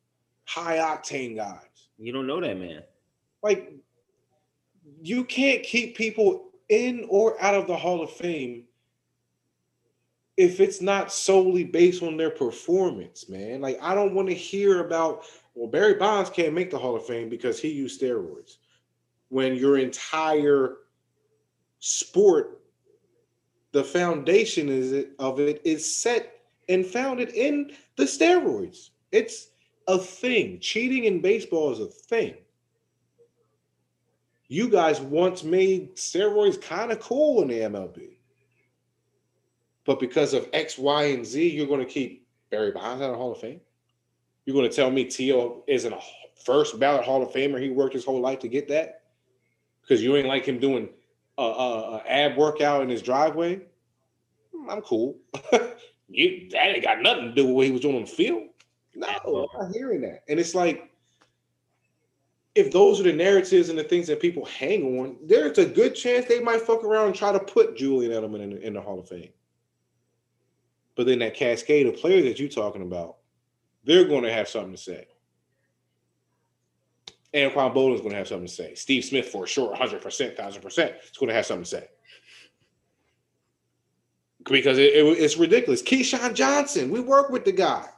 high 0.45 0.77
octane 0.77 1.35
guys. 1.35 1.89
You 1.99 2.13
don't 2.13 2.29
know 2.29 2.41
that 2.41 2.57
man. 2.57 2.85
Like 3.43 3.73
you 5.03 5.25
can't 5.25 5.65
keep 5.65 5.97
people 5.97 6.53
in 6.69 7.09
or 7.09 7.43
out 7.43 7.57
of 7.57 7.67
the 7.67 7.77
Hall 7.77 8.05
of 8.05 8.13
Fame 8.13 8.67
if 10.37 10.61
it's 10.61 10.81
not 10.81 11.13
solely 11.13 11.65
based 11.65 12.03
on 12.03 12.17
their 12.17 12.31
performance, 12.31 13.29
man. 13.29 13.61
Like 13.61 13.79
I 13.81 13.95
don't 13.95 14.15
want 14.15 14.29
to 14.29 14.35
hear 14.35 14.85
about 14.85 15.25
well 15.55 15.69
Barry 15.69 15.95
Bonds 15.95 16.31
can't 16.31 16.55
make 16.55 16.71
the 16.71 16.79
Hall 16.79 16.97
of 16.97 17.07
Fame 17.07 17.29
because 17.29 17.61
he 17.61 17.69
used 17.69 18.01
steroids. 18.01 18.57
When 19.29 19.55
your 19.55 19.79
entire 19.79 20.77
sport 21.81 22.61
the 23.73 23.85
foundation 23.85 24.69
is 24.69 25.07
of 25.19 25.41
it 25.41 25.61
is 25.65 25.97
set 25.97 26.41
and 26.69 26.87
founded 26.87 27.31
in 27.31 27.73
the 27.97 28.05
steroids. 28.05 28.91
It's 29.11 29.49
a 29.89 29.99
thing. 29.99 30.61
Cheating 30.61 31.05
in 31.05 31.21
baseball 31.21 31.73
is 31.73 31.81
a 31.81 31.87
thing 31.87 32.35
you 34.49 34.69
guys 34.69 35.01
once 35.01 35.43
made 35.43 35.97
steroids 35.97 36.61
kind 36.61 36.93
of 36.93 37.01
cool 37.01 37.43
in 37.43 37.49
the 37.49 37.61
MLB. 37.61 38.14
But 39.85 40.01
because 40.01 40.35
of 40.35 40.49
X, 40.53 40.79
Y, 40.79 41.05
and 41.05 41.27
Z, 41.27 41.51
you're 41.51 41.67
going 41.67 41.81
to 41.81 41.87
keep 41.87 42.27
Barry 42.51 42.71
Bonds 42.71 43.03
out 43.03 43.11
of 43.11 43.17
Hall 43.17 43.33
of 43.33 43.39
Fame? 43.39 43.61
You're 44.45 44.55
going 44.55 44.69
to 44.69 44.75
tell 44.75 44.91
me 44.91 45.05
T.O. 45.05 45.65
isn't 45.67 45.93
a 45.93 46.01
first 46.45 46.79
ballot 46.79 47.05
Hall 47.05 47.23
of 47.23 47.31
Famer? 47.31 47.61
He 47.61 47.71
worked 47.71 47.95
his 47.95 48.05
whole 48.05 48.21
life 48.21 48.41
to 48.41 48.49
get 48.49 48.69
that? 48.69 49.03
Because 49.83 50.03
you 50.03 50.17
ain't 50.17 50.29
like 50.29 50.47
him 50.47 50.59
doing 50.59 50.89
a, 51.39 51.43
a, 51.43 51.97
a 51.97 52.03
ab 52.07 52.37
workout 52.37 52.83
in 52.83 52.89
his 52.89 53.03
driveway? 53.03 53.61
Hmm, 54.55 54.71
I'm 54.71 54.81
cool. 54.83 55.17
you, 56.09 56.49
that 56.51 56.67
ain't 56.67 56.85
got 56.85 57.03
nothing 57.03 57.27
to 57.27 57.35
do 57.35 57.47
with 57.47 57.55
what 57.55 57.67
he 57.67 57.73
was 57.73 57.81
doing 57.81 57.97
on 57.97 58.03
the 58.03 58.09
field. 58.09 58.45
No, 58.95 59.49
I'm 59.55 59.67
not 59.67 59.75
hearing 59.75 60.01
that. 60.03 60.23
And 60.29 60.39
it's 60.39 60.55
like, 60.55 60.91
if 62.55 62.71
those 62.71 63.01
are 63.01 63.05
the 63.05 63.13
narratives 63.13 63.69
and 63.69 63.79
the 63.79 63.85
things 63.85 64.07
that 64.07 64.21
people 64.21 64.45
hang 64.45 64.99
on, 64.99 65.17
there's 65.25 65.59
a 65.59 65.67
good 65.67 65.95
chance 65.95 66.27
they 66.27 66.41
might 66.41 66.61
fuck 66.61 66.85
around 66.85 67.07
and 67.07 67.15
try 67.15 67.33
to 67.33 67.41
put 67.41 67.77
Julian 67.77 68.13
Edelman 68.13 68.43
in 68.43 68.59
in 68.59 68.75
the 68.75 68.81
Hall 68.81 69.01
of 69.01 69.09
Fame. 69.09 69.31
But 70.97 71.07
then 71.07 71.19
that 71.21 71.35
cascade 71.35 71.87
of 71.87 71.97
players 71.97 72.25
that 72.25 72.39
you're 72.39 72.49
talking 72.49 72.83
about, 72.83 73.17
they're 73.85 74.07
going 74.07 74.23
to 74.23 74.33
have 74.33 74.49
something 74.49 74.73
to 74.73 74.79
say. 74.79 75.07
Anquan 77.35 77.75
Boldin's 77.75 78.01
going 78.01 78.13
to 78.13 78.19
have 78.19 78.29
something 78.29 78.47
to 78.47 78.53
say. 78.53 78.75
Steve 78.75 79.05
Smith, 79.05 79.29
for 79.29 79.47
sure, 79.47 79.75
100%, 79.75 80.01
1000%, 80.01 80.69
is 80.69 81.19
going 81.19 81.29
to 81.29 81.35
have 81.35 81.47
something 81.47 81.65
to 81.65 81.69
say. 81.69 81.89
Because 84.45 84.79
it, 84.79 84.95
it, 84.95 85.05
it's 85.19 85.37
ridiculous. 85.37 85.83
Keyshawn 85.83 86.35
Johnson, 86.35 86.91
we 86.91 87.01
work 87.01 87.31
with 87.31 87.45
the 87.45 87.53
guy. 87.53 87.89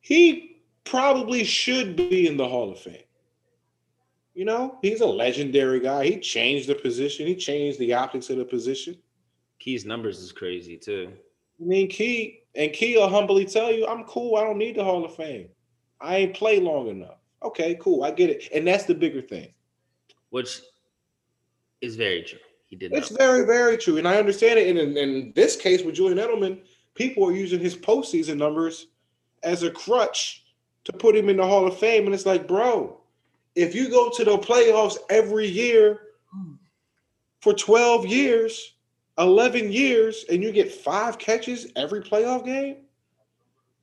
He 0.00 0.62
probably 0.84 1.44
should 1.44 1.96
be 1.96 2.28
in 2.28 2.36
the 2.36 2.48
Hall 2.48 2.70
of 2.70 2.78
Fame. 2.78 3.02
You 4.34 4.44
know, 4.44 4.78
he's 4.80 5.00
a 5.00 5.06
legendary 5.06 5.80
guy. 5.80 6.04
He 6.04 6.20
changed 6.20 6.68
the 6.68 6.76
position. 6.76 7.26
He 7.26 7.34
changed 7.34 7.80
the 7.80 7.94
optics 7.94 8.30
of 8.30 8.36
the 8.36 8.44
position. 8.44 8.96
Key's 9.58 9.84
numbers 9.84 10.18
is 10.18 10.32
crazy 10.32 10.76
too. 10.76 11.12
I 11.60 11.64
mean, 11.64 11.88
Key 11.88 12.40
and 12.54 12.72
Key 12.72 12.96
will 12.96 13.08
humbly 13.08 13.44
tell 13.44 13.72
you, 13.72 13.86
"I'm 13.86 14.04
cool. 14.04 14.36
I 14.36 14.44
don't 14.44 14.58
need 14.58 14.76
the 14.76 14.84
Hall 14.84 15.04
of 15.04 15.14
Fame. 15.14 15.48
I 16.00 16.16
ain't 16.18 16.34
played 16.34 16.62
long 16.62 16.88
enough." 16.88 17.18
Okay, 17.42 17.76
cool. 17.80 18.04
I 18.04 18.10
get 18.10 18.30
it, 18.30 18.48
and 18.52 18.66
that's 18.66 18.84
the 18.84 18.94
bigger 18.94 19.22
thing. 19.22 19.52
Which 20.30 20.60
is 21.80 21.96
very 21.96 22.22
true. 22.22 22.38
He 22.66 22.76
did. 22.76 22.92
It's 22.92 23.08
very, 23.08 23.46
very 23.46 23.78
true, 23.78 23.96
and 23.96 24.06
I 24.06 24.16
understand 24.16 24.58
it. 24.58 24.68
And 24.68 24.78
in, 24.78 24.96
in 24.96 25.32
this 25.34 25.56
case 25.56 25.82
with 25.82 25.94
Julian 25.94 26.18
Edelman, 26.18 26.60
people 26.94 27.24
are 27.26 27.32
using 27.32 27.60
his 27.60 27.76
postseason 27.76 28.36
numbers 28.36 28.88
as 29.42 29.62
a 29.62 29.70
crutch 29.70 30.44
to 30.84 30.92
put 30.92 31.16
him 31.16 31.28
in 31.28 31.36
the 31.36 31.46
Hall 31.46 31.66
of 31.66 31.78
Fame. 31.78 32.04
And 32.04 32.14
it's 32.14 32.26
like, 32.26 32.46
bro, 32.46 33.00
if 33.54 33.74
you 33.74 33.88
go 33.88 34.10
to 34.10 34.24
the 34.24 34.36
playoffs 34.38 34.98
every 35.08 35.46
year 35.46 36.00
for 37.40 37.54
12 37.54 38.06
years, 38.06 38.74
11 39.18 39.72
years, 39.72 40.24
and 40.30 40.42
you 40.42 40.52
get 40.52 40.72
five 40.72 41.18
catches 41.18 41.66
every 41.76 42.00
playoff 42.00 42.44
game, 42.44 42.76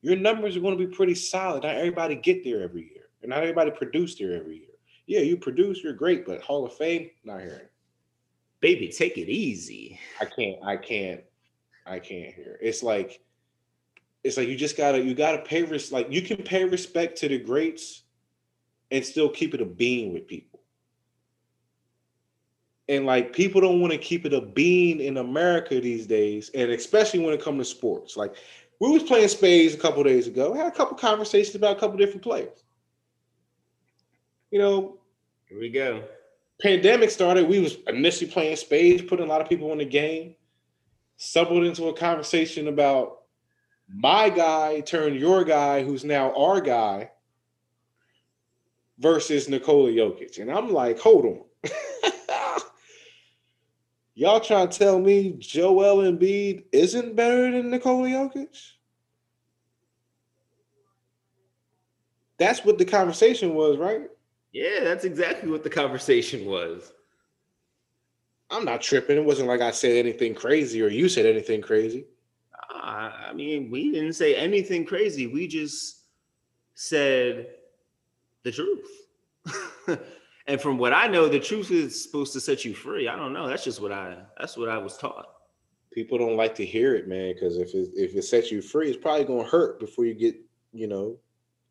your 0.02 0.16
numbers 0.16 0.56
are 0.56 0.62
going 0.62 0.78
to 0.78 0.88
be 0.88 0.94
pretty 0.94 1.16
solid. 1.16 1.64
Not 1.64 1.76
everybody 1.76 2.16
get 2.16 2.44
there 2.44 2.62
every 2.62 2.84
year, 2.84 3.10
and 3.22 3.30
not 3.30 3.40
everybody 3.40 3.72
produce 3.72 4.16
there 4.16 4.34
every 4.34 4.58
year. 4.58 4.70
Yeah, 5.08 5.20
you 5.20 5.38
produce, 5.38 5.84
you're 5.84 5.94
great, 5.94 6.26
but 6.26 6.42
Hall 6.42 6.66
of 6.66 6.74
Fame, 6.74 7.10
not 7.24 7.42
hearing. 7.42 7.68
Baby, 8.62 8.88
take 8.88 9.18
it 9.18 9.30
easy. 9.30 10.00
I 10.20 10.26
can't, 10.26 10.58
I 10.64 10.78
can't, 10.78 11.22
I 11.86 12.00
can't 12.00 12.34
hear. 12.34 12.58
It's 12.62 12.82
like 12.82 13.22
it's 14.24 14.38
like 14.38 14.48
you 14.48 14.56
just 14.56 14.76
gotta 14.76 15.00
you 15.00 15.14
gotta 15.14 15.40
pay 15.44 15.62
res 15.62 15.92
like 15.92 16.12
you 16.12 16.22
can 16.22 16.38
pay 16.38 16.64
respect 16.64 17.18
to 17.20 17.28
the 17.28 17.38
greats 17.38 18.04
and 18.90 19.06
still 19.06 19.30
keep 19.30 19.54
it 19.54 19.62
a 19.62 19.66
bean 19.66 20.14
with 20.14 20.28
people. 20.28 20.55
And 22.88 23.06
like 23.06 23.34
people 23.34 23.62
don't 23.62 23.82
want 23.82 23.94
to 23.94 23.98
keep 23.98 24.26
it 24.26 24.34
a 24.34 24.42
bean 24.42 25.02
in 25.02 25.18
America 25.18 25.80
these 25.82 26.06
days, 26.06 26.52
and 26.54 26.70
especially 26.72 27.20
when 27.20 27.34
it 27.34 27.42
comes 27.42 27.68
to 27.68 27.76
sports. 27.76 28.16
Like 28.16 28.36
we 28.80 28.92
was 28.92 29.04
playing 29.04 29.28
spades 29.28 29.74
a 29.74 29.78
couple 29.78 30.04
days 30.04 30.28
ago. 30.28 30.54
Had 30.54 30.68
a 30.68 30.72
couple 30.72 30.98
conversations 30.98 31.56
about 31.56 31.78
a 31.78 31.80
couple 31.80 31.98
different 31.98 32.22
players. 32.22 32.64
You 34.52 34.60
know, 34.60 35.00
here 35.50 35.60
we 35.60 35.70
go. 35.70 36.04
Pandemic 36.62 37.10
started. 37.10 37.48
We 37.48 37.60
was 37.60 37.78
initially 37.88 38.30
playing 38.30 38.56
spades, 38.56 39.02
putting 39.02 39.26
a 39.26 39.30
lot 39.30 39.42
of 39.42 39.50
people 39.50 39.72
in 39.72 39.80
the 39.80 39.86
game. 39.86 40.36
Stumbled 41.18 41.64
into 41.64 41.88
a 41.88 41.94
conversation 41.94 42.68
about 42.68 43.24
my 43.88 44.30
guy 44.30 44.82
turned 44.82 45.20
your 45.20 45.44
guy, 45.44 45.84
who's 45.84 46.04
now 46.04 46.34
our 46.36 46.60
guy, 46.60 47.12
versus 48.98 49.48
Nikola 49.48 49.92
Jokic. 49.92 50.40
And 50.40 50.52
I'm 50.52 50.72
like, 50.72 51.00
hold 51.00 51.26
on. 51.26 51.42
Y'all 54.18 54.40
trying 54.40 54.70
to 54.70 54.78
tell 54.78 54.98
me 54.98 55.36
Joel 55.40 55.98
Embiid 55.98 56.64
isn't 56.72 57.18
better 57.18 57.52
than 57.52 57.70
Nikola 57.70 58.08
Jokic? 58.08 58.72
That's 62.38 62.64
what 62.64 62.78
the 62.78 62.86
conversation 62.86 63.54
was, 63.56 63.78
right? 63.78 64.10
Yeah, 64.54 64.86
that's 64.86 65.04
exactly 65.04 65.50
what 65.50 65.64
the 65.64 65.70
conversation 65.70 66.46
was. 66.46 66.94
I'm 68.50 68.64
not 68.64 68.82
tripping. 68.82 69.18
It 69.18 69.26
wasn't 69.26 69.50
like 69.50 69.62
I 69.62 69.72
said 69.72 69.98
anything 69.98 70.34
crazy 70.34 70.82
or 70.82 70.88
you 70.88 71.10
said 71.10 71.26
anything 71.26 71.62
crazy. 71.62 72.06
Uh, 72.74 73.12
I 73.28 73.34
mean, 73.34 73.70
we 73.70 73.92
didn't 73.92 74.14
say 74.14 74.36
anything 74.36 74.86
crazy. 74.86 75.28
We 75.28 75.48
just 75.48 76.04
said 76.74 77.48
the 78.44 78.52
truth. 78.52 78.88
and 80.48 80.62
from 80.62 80.78
what 80.78 80.94
I 80.94 81.08
know, 81.08 81.28
the 81.28 81.40
truth 81.40 81.72
is 81.72 82.02
supposed 82.02 82.34
to 82.34 82.40
set 82.40 82.66
you 82.66 82.76
free. 82.76 83.08
I 83.08 83.16
don't 83.16 83.34
know. 83.34 83.48
That's 83.48 83.64
just 83.64 83.82
what 83.82 83.92
I 83.92 84.18
that's 84.40 84.58
what 84.58 84.70
I 84.70 84.78
was 84.78 84.98
taught. 84.98 85.28
People 85.92 86.18
don't 86.18 86.38
like 86.38 86.56
to 86.56 86.66
hear 86.66 86.96
it, 86.96 87.08
man, 87.08 87.34
because 87.34 87.58
if 87.58 87.74
it 87.74 87.90
if 87.96 88.16
it 88.16 88.24
sets 88.24 88.52
you 88.52 88.62
free, 88.62 88.90
it's 88.90 89.02
probably 89.02 89.26
gonna 89.26 89.48
hurt 89.48 89.80
before 89.80 90.06
you 90.06 90.14
get, 90.14 90.36
you 90.74 90.88
know, 90.88 91.18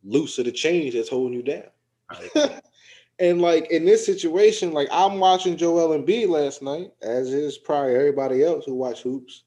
loose 0.02 0.38
of 0.38 0.46
the 0.46 0.52
change 0.52 0.94
that's 0.94 1.08
holding 1.08 1.34
you 1.34 1.42
down. 1.42 1.64
Right. 2.10 2.60
and 3.18 3.40
like 3.40 3.70
in 3.70 3.84
this 3.84 4.04
situation, 4.04 4.72
like 4.72 4.88
I'm 4.90 5.18
watching 5.18 5.56
Joel 5.56 5.98
Embiid 5.98 6.28
last 6.28 6.62
night, 6.62 6.92
as 7.02 7.32
is 7.32 7.58
probably 7.58 7.94
everybody 7.94 8.42
else 8.42 8.64
who 8.64 8.74
watch 8.74 9.02
hoops 9.02 9.44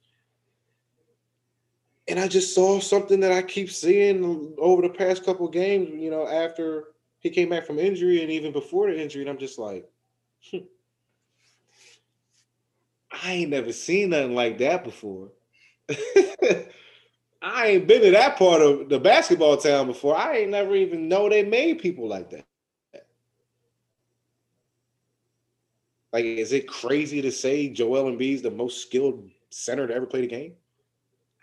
and 2.08 2.20
I 2.20 2.28
just 2.28 2.56
saw 2.56 2.80
something 2.80 3.20
that 3.20 3.32
I 3.32 3.42
keep 3.42 3.70
seeing 3.70 4.54
over 4.58 4.82
the 4.82 4.90
past 4.90 5.26
couple 5.26 5.48
games. 5.50 5.90
You 5.94 6.10
know, 6.10 6.28
after 6.28 6.86
he 7.20 7.30
came 7.30 7.50
back 7.50 7.66
from 7.66 7.80
injury, 7.80 8.22
and 8.22 8.32
even 8.32 8.52
before 8.52 8.90
the 8.90 9.02
injury, 9.02 9.22
and 9.22 9.30
I'm 9.30 9.38
just 9.38 9.60
like, 9.60 9.90
hmm, 10.52 10.58
I 13.24 13.32
ain't 13.34 13.52
never 13.52 13.72
seen 13.72 14.10
nothing 14.10 14.36
like 14.36 14.58
that 14.60 14.84
before. 14.84 15.30
I 17.42 17.68
ain't 17.68 17.88
been 17.88 18.02
to 18.02 18.12
that 18.12 18.38
part 18.38 18.62
of 18.62 18.90
the 18.90 19.00
basketball 19.00 19.58
town 19.58 19.88
before. 19.88 20.18
I 20.18 20.40
ain't 20.40 20.52
never 20.52 20.76
even 20.76 21.08
know 21.08 21.30
they 21.30 21.44
made 21.44 21.80
people 21.80 22.08
like 22.08 22.30
that. 22.32 22.46
Like, 26.14 26.26
is 26.26 26.52
it 26.54 26.68
crazy 26.68 27.22
to 27.22 27.32
say 27.32 27.70
Joel 27.70 28.12
Embiid 28.12 28.36
is 28.36 28.42
the 28.42 28.52
most 28.52 28.82
skilled 28.82 29.30
center 29.50 29.88
to 29.88 29.94
ever 29.94 30.06
play 30.06 30.22
the 30.22 30.28
game? 30.28 30.54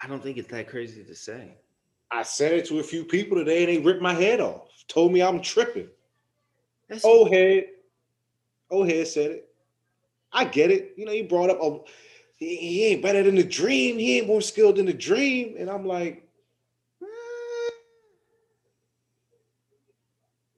I 0.02 0.06
don't 0.06 0.22
think 0.22 0.36
it's 0.36 0.48
that 0.48 0.68
crazy 0.68 1.04
to 1.04 1.14
say. 1.14 1.56
I 2.14 2.22
said 2.22 2.52
it 2.52 2.66
to 2.66 2.78
a 2.78 2.82
few 2.82 3.04
people 3.04 3.36
today 3.36 3.64
and 3.64 3.72
they 3.72 3.78
ripped 3.78 4.02
my 4.02 4.14
head 4.14 4.40
off. 4.40 4.68
Told 4.88 5.12
me 5.12 5.22
I'm 5.22 5.40
tripping. 5.40 5.88
That's 6.88 7.04
Old 7.04 7.32
head. 7.32 7.66
Old 8.70 8.88
head 8.88 9.06
said 9.08 9.30
it. 9.30 9.48
I 10.32 10.44
get 10.44 10.70
it. 10.70 10.94
You 10.96 11.06
know, 11.06 11.12
he 11.12 11.22
brought 11.22 11.50
up, 11.50 11.58
oh, 11.60 11.84
he, 12.36 12.56
he 12.56 12.86
ain't 12.86 13.02
better 13.02 13.22
than 13.22 13.34
the 13.34 13.44
dream. 13.44 13.98
He 13.98 14.18
ain't 14.18 14.26
more 14.26 14.40
skilled 14.40 14.76
than 14.76 14.86
the 14.86 14.92
dream. 14.92 15.56
And 15.58 15.68
I'm 15.68 15.86
like, 15.86 16.28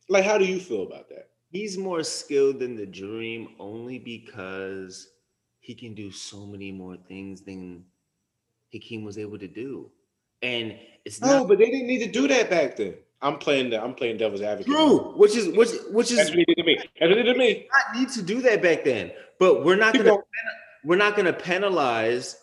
like, 0.08 0.24
how 0.24 0.38
do 0.38 0.44
you 0.44 0.60
feel 0.60 0.82
about 0.82 1.08
that? 1.08 1.30
he's 1.56 1.78
more 1.78 2.02
skilled 2.02 2.58
than 2.58 2.76
the 2.76 2.86
dream 2.86 3.48
only 3.58 3.98
because 3.98 5.08
he 5.60 5.74
can 5.74 5.94
do 5.94 6.10
so 6.10 6.44
many 6.46 6.70
more 6.70 6.96
things 7.08 7.40
than 7.40 7.84
Hakeem 8.72 9.04
was 9.04 9.18
able 9.18 9.38
to 9.38 9.48
do. 9.48 9.90
And 10.42 10.76
it's 11.06 11.20
No, 11.20 11.38
not 11.38 11.48
but 11.48 11.58
they 11.58 11.70
didn't 11.70 11.86
need 11.86 12.04
to 12.04 12.10
do 12.10 12.28
that 12.28 12.50
back 12.50 12.76
then. 12.76 12.94
I'm 13.22 13.38
playing 13.38 13.70
the 13.70 13.82
I'm 13.82 13.94
playing 13.94 14.18
devil's 14.18 14.42
advocate. 14.42 14.72
true, 14.72 14.98
which 15.16 15.34
is 15.34 15.48
which 15.56 15.70
which 15.90 16.10
is 16.10 16.18
That's 16.18 16.30
what 16.36 16.46
to 16.58 16.62
me. 16.64 16.76
That's 17.00 17.14
what 17.16 17.22
to 17.22 17.34
me. 17.34 17.66
not 17.72 17.96
need 17.98 18.08
to 18.10 18.22
do 18.22 18.42
that 18.42 18.60
back 18.60 18.84
then. 18.84 19.10
But 19.38 19.64
we're 19.64 19.76
not 19.76 19.92
Keep 19.94 20.02
gonna 20.02 20.10
going. 20.10 20.22
we're 20.84 20.96
not 20.96 21.16
gonna 21.16 21.32
penalize 21.32 22.36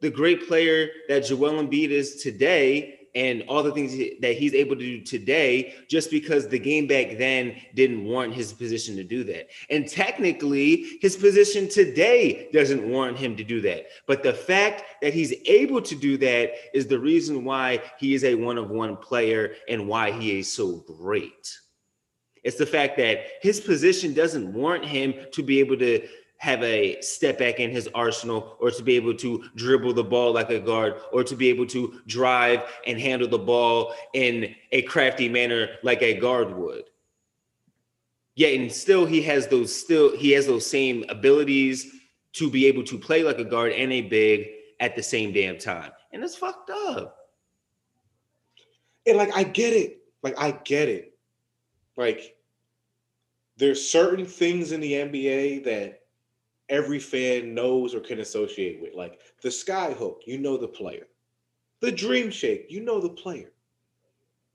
the 0.00 0.10
great 0.10 0.48
player 0.48 0.88
that 1.08 1.26
Joel 1.26 1.62
Embiid 1.62 1.90
is 1.90 2.16
today 2.22 2.99
and 3.14 3.42
all 3.48 3.62
the 3.62 3.72
things 3.72 3.96
that 4.20 4.36
he's 4.36 4.54
able 4.54 4.76
to 4.76 4.82
do 4.82 5.00
today 5.00 5.74
just 5.88 6.10
because 6.10 6.48
the 6.48 6.58
game 6.58 6.86
back 6.86 7.18
then 7.18 7.56
didn't 7.74 8.04
warrant 8.04 8.34
his 8.34 8.52
position 8.52 8.96
to 8.96 9.04
do 9.04 9.24
that. 9.24 9.48
And 9.68 9.88
technically, 9.88 10.98
his 11.00 11.16
position 11.16 11.68
today 11.68 12.48
doesn't 12.52 12.88
warrant 12.88 13.18
him 13.18 13.36
to 13.36 13.44
do 13.44 13.60
that. 13.62 13.86
But 14.06 14.22
the 14.22 14.32
fact 14.32 14.84
that 15.02 15.14
he's 15.14 15.34
able 15.46 15.82
to 15.82 15.94
do 15.94 16.16
that 16.18 16.52
is 16.74 16.86
the 16.86 16.98
reason 16.98 17.44
why 17.44 17.82
he 17.98 18.14
is 18.14 18.24
a 18.24 18.34
one 18.34 18.58
of 18.58 18.70
one 18.70 18.96
player 18.96 19.54
and 19.68 19.88
why 19.88 20.12
he 20.12 20.38
is 20.38 20.52
so 20.52 20.84
great. 20.86 21.58
It's 22.42 22.56
the 22.56 22.66
fact 22.66 22.96
that 22.96 23.20
his 23.42 23.60
position 23.60 24.14
doesn't 24.14 24.52
warrant 24.52 24.86
him 24.86 25.14
to 25.32 25.42
be 25.42 25.60
able 25.60 25.76
to 25.78 26.06
have 26.40 26.62
a 26.62 26.98
step 27.02 27.38
back 27.38 27.60
in 27.60 27.70
his 27.70 27.86
arsenal 27.94 28.56
or 28.60 28.70
to 28.70 28.82
be 28.82 28.96
able 28.96 29.14
to 29.14 29.44
dribble 29.56 29.92
the 29.92 30.02
ball 30.02 30.32
like 30.32 30.48
a 30.48 30.58
guard 30.58 30.94
or 31.12 31.22
to 31.22 31.36
be 31.36 31.50
able 31.50 31.66
to 31.66 32.00
drive 32.06 32.62
and 32.86 32.98
handle 32.98 33.28
the 33.28 33.38
ball 33.38 33.94
in 34.14 34.54
a 34.72 34.80
crafty 34.82 35.28
manner 35.28 35.68
like 35.82 36.00
a 36.00 36.18
guard 36.18 36.56
would. 36.56 36.84
Yet 38.36 38.58
and 38.58 38.72
still 38.72 39.04
he 39.04 39.20
has 39.20 39.48
those 39.48 39.74
still 39.74 40.16
he 40.16 40.30
has 40.30 40.46
those 40.46 40.66
same 40.66 41.04
abilities 41.10 41.92
to 42.32 42.50
be 42.50 42.64
able 42.64 42.84
to 42.84 42.98
play 42.98 43.22
like 43.22 43.38
a 43.38 43.44
guard 43.44 43.72
and 43.72 43.92
a 43.92 44.00
big 44.00 44.48
at 44.80 44.96
the 44.96 45.02
same 45.02 45.34
damn 45.34 45.58
time. 45.58 45.92
And 46.10 46.24
it's 46.24 46.36
fucked 46.36 46.70
up. 46.70 47.18
And 49.06 49.18
like 49.18 49.36
I 49.36 49.42
get 49.42 49.74
it. 49.74 49.98
Like 50.22 50.38
I 50.38 50.52
get 50.52 50.88
it. 50.88 51.12
Like 51.98 52.34
there's 53.58 53.86
certain 53.86 54.24
things 54.24 54.72
in 54.72 54.80
the 54.80 54.92
NBA 54.94 55.64
that 55.64 55.99
every 56.70 56.98
fan 56.98 57.54
knows 57.54 57.94
or 57.94 58.00
can 58.00 58.20
associate 58.20 58.80
with. 58.80 58.94
Like 58.94 59.20
the 59.42 59.50
skyhook, 59.50 60.20
you 60.26 60.38
know 60.38 60.56
the 60.56 60.68
player. 60.68 61.06
The 61.80 61.92
dream 61.92 62.30
shake, 62.30 62.66
you 62.70 62.80
know 62.80 63.00
the 63.00 63.10
player. 63.10 63.52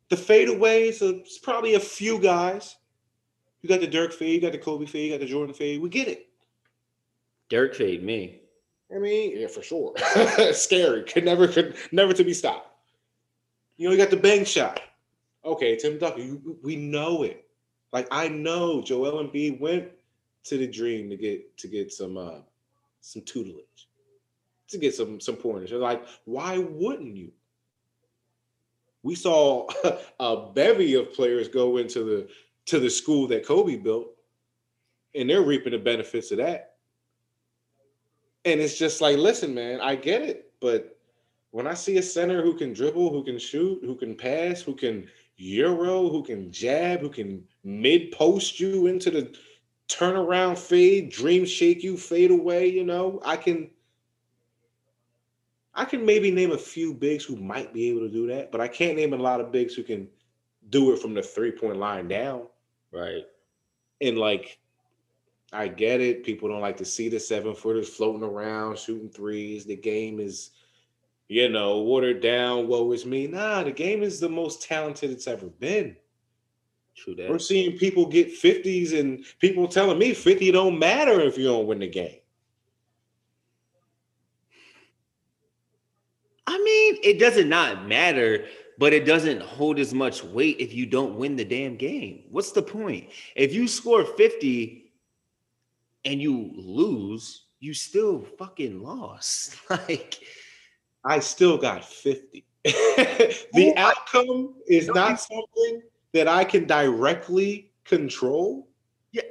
The 0.09 0.15
fadeaways, 0.15 1.01
it's 1.01 1.37
probably 1.37 1.75
a 1.75 1.79
few 1.79 2.19
guys. 2.19 2.75
You 3.61 3.69
got 3.69 3.81
the 3.81 3.87
Dirk 3.87 4.13
fade, 4.13 4.33
you 4.33 4.41
got 4.41 4.51
the 4.51 4.57
Kobe 4.59 4.85
fade, 4.85 5.05
you 5.05 5.11
got 5.11 5.19
the 5.19 5.25
Jordan 5.25 5.53
fade. 5.53 5.81
We 5.81 5.89
get 5.89 6.07
it. 6.07 6.27
Dirk 7.49 7.75
fade 7.75 8.03
me. 8.03 8.41
I 8.95 8.99
mean, 8.99 9.39
yeah, 9.39 9.47
for 9.47 9.63
sure. 9.63 9.93
Scary. 10.53 11.03
Could 11.03 11.25
never, 11.25 11.47
could 11.47 11.75
never 11.91 12.13
to 12.13 12.23
be 12.23 12.33
stopped. 12.33 12.69
You 13.77 13.87
know, 13.87 13.91
you 13.91 13.97
got 13.97 14.11
the 14.11 14.17
bang 14.17 14.45
shot. 14.45 14.79
Okay, 15.43 15.75
Tim 15.75 15.97
Duncan, 15.97 16.23
you, 16.27 16.57
we 16.63 16.75
know 16.75 17.23
it. 17.23 17.45
Like 17.91 18.07
I 18.11 18.27
know 18.27 18.81
Joel 18.81 19.23
Embiid 19.23 19.59
went 19.59 19.89
to 20.45 20.57
the 20.57 20.67
dream 20.67 21.09
to 21.09 21.17
get 21.17 21.57
to 21.57 21.67
get 21.67 21.91
some 21.91 22.17
uh 22.17 22.39
some 23.01 23.21
tutelage, 23.23 23.87
to 24.69 24.77
get 24.77 24.95
some 24.95 25.19
some 25.19 25.35
pointers. 25.35 25.71
They're 25.71 25.79
like, 25.79 26.05
why 26.25 26.57
wouldn't 26.57 27.15
you? 27.15 27.31
We 29.03 29.15
saw 29.15 29.67
a 30.19 30.51
bevy 30.53 30.95
of 30.95 31.13
players 31.13 31.47
go 31.47 31.77
into 31.77 32.03
the 32.03 32.27
to 32.67 32.79
the 32.79 32.89
school 32.89 33.27
that 33.27 33.45
Kobe 33.45 33.75
built, 33.75 34.07
and 35.13 35.29
they're 35.29 35.41
reaping 35.41 35.73
the 35.73 35.79
benefits 35.79 36.31
of 36.31 36.37
that. 36.37 36.75
And 38.43 38.59
it's 38.59 38.77
just 38.77 39.01
like, 39.01 39.17
listen, 39.17 39.55
man, 39.55 39.81
I 39.81 39.95
get 39.95 40.21
it, 40.21 40.51
but 40.61 40.99
when 41.49 41.65
I 41.65 41.73
see 41.73 41.97
a 41.97 42.03
center 42.03 42.43
who 42.43 42.53
can 42.53 42.73
dribble, 42.73 43.11
who 43.11 43.23
can 43.23 43.39
shoot, 43.39 43.79
who 43.83 43.95
can 43.95 44.13
pass, 44.13 44.61
who 44.61 44.75
can 44.75 45.07
euro, 45.37 46.09
who 46.09 46.21
can 46.21 46.51
jab, 46.51 46.99
who 46.99 47.09
can 47.09 47.43
mid 47.63 48.11
post 48.11 48.59
you 48.59 48.87
into 48.87 49.09
the 49.09 49.33
turnaround 49.87 50.57
fade, 50.57 51.11
dream 51.11 51.45
shake 51.45 51.83
you, 51.83 51.97
fade 51.97 52.31
away, 52.31 52.67
you 52.67 52.83
know, 52.83 53.21
I 53.23 53.37
can 53.37 53.69
I 55.73 55.85
can 55.85 56.05
maybe 56.05 56.31
name 56.31 56.51
a 56.51 56.57
few 56.57 56.93
bigs 56.93 57.25
who 57.25 57.35
might 57.35 57.73
be 57.73 57.89
able 57.89 57.99
to 58.01 58.09
do 58.09 58.27
that, 58.27 58.51
but 58.51 58.61
I 58.61 58.67
can't 58.67 58.95
name 58.95 59.13
a 59.13 59.17
lot 59.17 59.41
of 59.41 59.51
bigs 59.51 59.75
who 59.75 59.83
can 59.83 60.07
do 60.69 60.93
it 60.93 60.99
from 60.99 61.13
the 61.13 61.21
three-point 61.21 61.77
line 61.77 62.07
down. 62.07 62.47
Right. 62.91 63.25
And 63.99 64.17
like 64.17 64.57
I 65.55 65.67
get 65.67 66.01
it. 66.01 66.23
People 66.23 66.49
don't 66.49 66.61
like 66.61 66.77
to 66.77 66.85
see 66.85 67.09
the 67.09 67.19
seven 67.19 67.55
footers 67.55 67.89
floating 67.89 68.23
around, 68.23 68.77
shooting 68.77 69.09
threes. 69.09 69.65
The 69.65 69.75
game 69.75 70.19
is, 70.19 70.51
you 71.27 71.49
know, 71.49 71.79
watered 71.79 72.21
down. 72.21 72.67
Woe 72.67 72.91
is 72.91 73.05
me. 73.05 73.27
Nah, 73.27 73.63
the 73.63 73.71
game 73.71 74.03
is 74.03 74.19
the 74.19 74.29
most 74.29 74.63
talented 74.63 75.11
it's 75.11 75.27
ever 75.27 75.47
been. 75.47 75.95
True 76.95 77.15
We're 77.29 77.39
seeing 77.39 77.77
people 77.77 78.05
get 78.05 78.29
50s 78.29 78.97
and 78.97 79.25
people 79.39 79.67
telling 79.67 79.99
me 79.99 80.13
50 80.13 80.51
don't 80.51 80.79
matter 80.79 81.19
if 81.19 81.37
you 81.37 81.45
don't 81.45 81.67
win 81.67 81.79
the 81.79 81.87
game. 81.87 82.19
I 86.47 86.57
mean, 86.57 86.97
it 87.03 87.19
doesn't 87.19 87.49
not 87.49 87.87
matter, 87.87 88.45
but 88.77 88.93
it 88.93 89.05
doesn't 89.05 89.41
hold 89.41 89.79
as 89.79 89.93
much 89.93 90.23
weight 90.23 90.57
if 90.59 90.73
you 90.73 90.85
don't 90.85 91.15
win 91.15 91.35
the 91.35 91.43
damn 91.43 91.75
game. 91.75 92.25
What's 92.29 92.51
the 92.51 92.61
point? 92.61 93.09
If 93.35 93.53
you 93.53 93.67
score 93.67 94.05
50 94.05 94.91
and 96.05 96.21
you 96.21 96.51
lose, 96.55 97.45
you 97.59 97.73
still 97.73 98.21
fucking 98.37 98.81
lost. 98.81 99.57
Like, 99.69 100.19
I 101.03 101.19
still 101.19 101.57
got 101.57 101.83
50. 101.83 102.45
the 102.63 103.73
outcome 103.75 104.55
is 104.67 104.87
not 104.87 105.19
something 105.19 105.81
that 106.15 106.29
I 106.29 106.45
can 106.45 106.65
directly 106.65 107.73
control. 107.83 108.69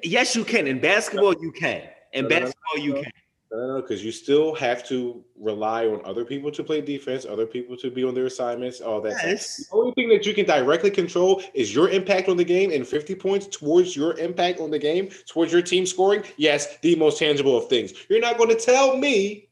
yes, 0.03 0.37
you 0.37 0.45
can. 0.45 0.67
In 0.67 0.81
basketball, 0.81 1.35
you 1.41 1.51
can. 1.51 1.83
In 2.13 2.25
No, 2.25 2.29
no, 2.29 2.35
no, 2.37 2.41
basketball, 2.41 2.79
you 2.79 2.93
can. 3.03 3.13
No, 3.51 3.81
because 3.81 4.05
you 4.05 4.13
still 4.13 4.55
have 4.57 4.87
to 4.89 5.25
rely 5.39 5.87
on 5.87 6.03
other 6.05 6.27
people 6.27 6.51
to 6.51 6.63
play 6.63 6.83
defense, 6.83 7.25
other 7.25 7.47
people 7.47 7.77
to 7.79 7.91
be 7.91 8.05
on 8.05 8.15
their 8.15 8.27
assignments, 8.27 8.83
all 8.83 9.01
that. 9.01 9.17
Yes. 9.23 9.57
The 9.57 9.77
only 9.77 9.93
thing 9.93 10.11
that 10.11 10.27
you 10.27 10.35
can 10.35 10.45
directly 10.45 10.91
control 10.91 11.43
is 11.55 11.75
your 11.75 11.89
impact 11.89 12.29
on 12.29 12.37
the 12.37 12.45
game 12.45 12.71
and 12.71 12.87
50 12.87 13.15
points 13.15 13.47
towards 13.47 13.97
your 13.97 14.19
impact 14.19 14.61
on 14.61 14.71
the 14.71 14.79
game, 14.79 15.09
towards 15.27 15.53
your 15.53 15.63
team 15.63 15.87
scoring. 15.87 16.23
Yes, 16.37 16.79
the 16.83 16.97
most 16.97 17.19
tangible 17.19 17.57
of 17.57 17.69
things. 17.69 17.95
You're 18.11 18.21
not 18.21 18.37
going 18.37 18.51
to 18.51 18.61
tell 18.61 18.99
me 18.99 19.49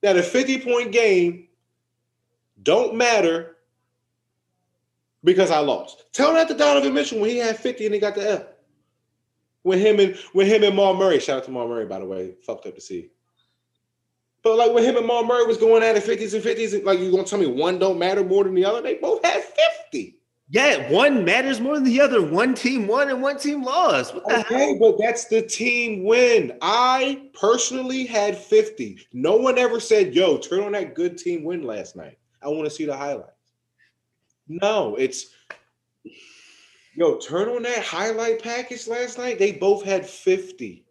that 0.00 0.16
a 0.16 0.22
50 0.22 0.60
point 0.60 0.90
game 0.90 1.48
don't 2.62 2.94
matter 2.94 3.53
because 5.24 5.50
I 5.50 5.58
lost. 5.58 6.04
Tell 6.12 6.34
that 6.34 6.46
to 6.48 6.54
Donovan 6.54 6.94
Mitchell 6.94 7.18
when 7.18 7.30
he 7.30 7.38
had 7.38 7.58
50 7.58 7.86
and 7.86 7.94
he 7.94 8.00
got 8.00 8.14
the 8.14 8.30
L. 8.30 8.46
When 9.62 9.78
him 9.78 9.98
and 9.98 10.14
when 10.34 10.46
him 10.46 10.62
and 10.62 10.76
Maul 10.76 10.94
Murray, 10.94 11.18
shout 11.18 11.38
out 11.38 11.44
to 11.44 11.50
Maul 11.50 11.68
Murray, 11.68 11.86
by 11.86 11.98
the 11.98 12.04
way, 12.04 12.34
fucked 12.46 12.66
up 12.66 12.74
to 12.74 12.80
see. 12.80 13.08
But 14.42 14.58
like 14.58 14.72
when 14.72 14.84
him 14.84 14.98
and 14.98 15.06
Maul 15.06 15.24
Murray 15.24 15.46
was 15.46 15.56
going 15.56 15.82
at 15.82 15.96
it 15.96 16.04
50s 16.04 16.34
and 16.34 16.44
50s, 16.44 16.74
and 16.74 16.84
like 16.84 16.98
you 16.98 17.10
gonna 17.10 17.24
tell 17.24 17.38
me 17.38 17.46
one 17.46 17.78
don't 17.78 17.98
matter 17.98 18.22
more 18.22 18.44
than 18.44 18.54
the 18.54 18.66
other? 18.66 18.82
They 18.82 18.96
both 18.96 19.24
had 19.24 19.42
50. 19.90 20.18
Yeah, 20.50 20.92
one 20.92 21.24
matters 21.24 21.58
more 21.60 21.76
than 21.76 21.84
the 21.84 22.02
other. 22.02 22.20
One 22.20 22.54
team 22.54 22.86
won 22.86 23.08
and 23.08 23.22
one 23.22 23.38
team 23.38 23.62
lost. 23.62 24.14
What 24.14 24.28
the 24.28 24.42
hell? 24.42 24.44
Okay, 24.44 24.76
but 24.78 24.98
that's 24.98 25.24
the 25.24 25.40
team 25.40 26.04
win. 26.04 26.58
I 26.60 27.30
personally 27.32 28.04
had 28.04 28.36
50. 28.36 28.98
No 29.14 29.36
one 29.36 29.56
ever 29.56 29.80
said, 29.80 30.14
yo, 30.14 30.36
turn 30.36 30.60
on 30.60 30.72
that 30.72 30.94
good 30.94 31.16
team 31.16 31.44
win 31.44 31.62
last 31.62 31.96
night. 31.96 32.18
I 32.42 32.48
want 32.48 32.64
to 32.64 32.70
see 32.70 32.84
the 32.84 32.94
highlights. 32.94 33.33
No, 34.48 34.96
it's 34.96 35.26
yo, 36.94 37.18
turn 37.18 37.48
on 37.48 37.62
that 37.62 37.82
highlight 37.84 38.42
package 38.42 38.86
last 38.86 39.18
night. 39.18 39.38
They 39.38 39.52
both 39.52 39.84
had 39.84 40.06
50. 40.06 40.84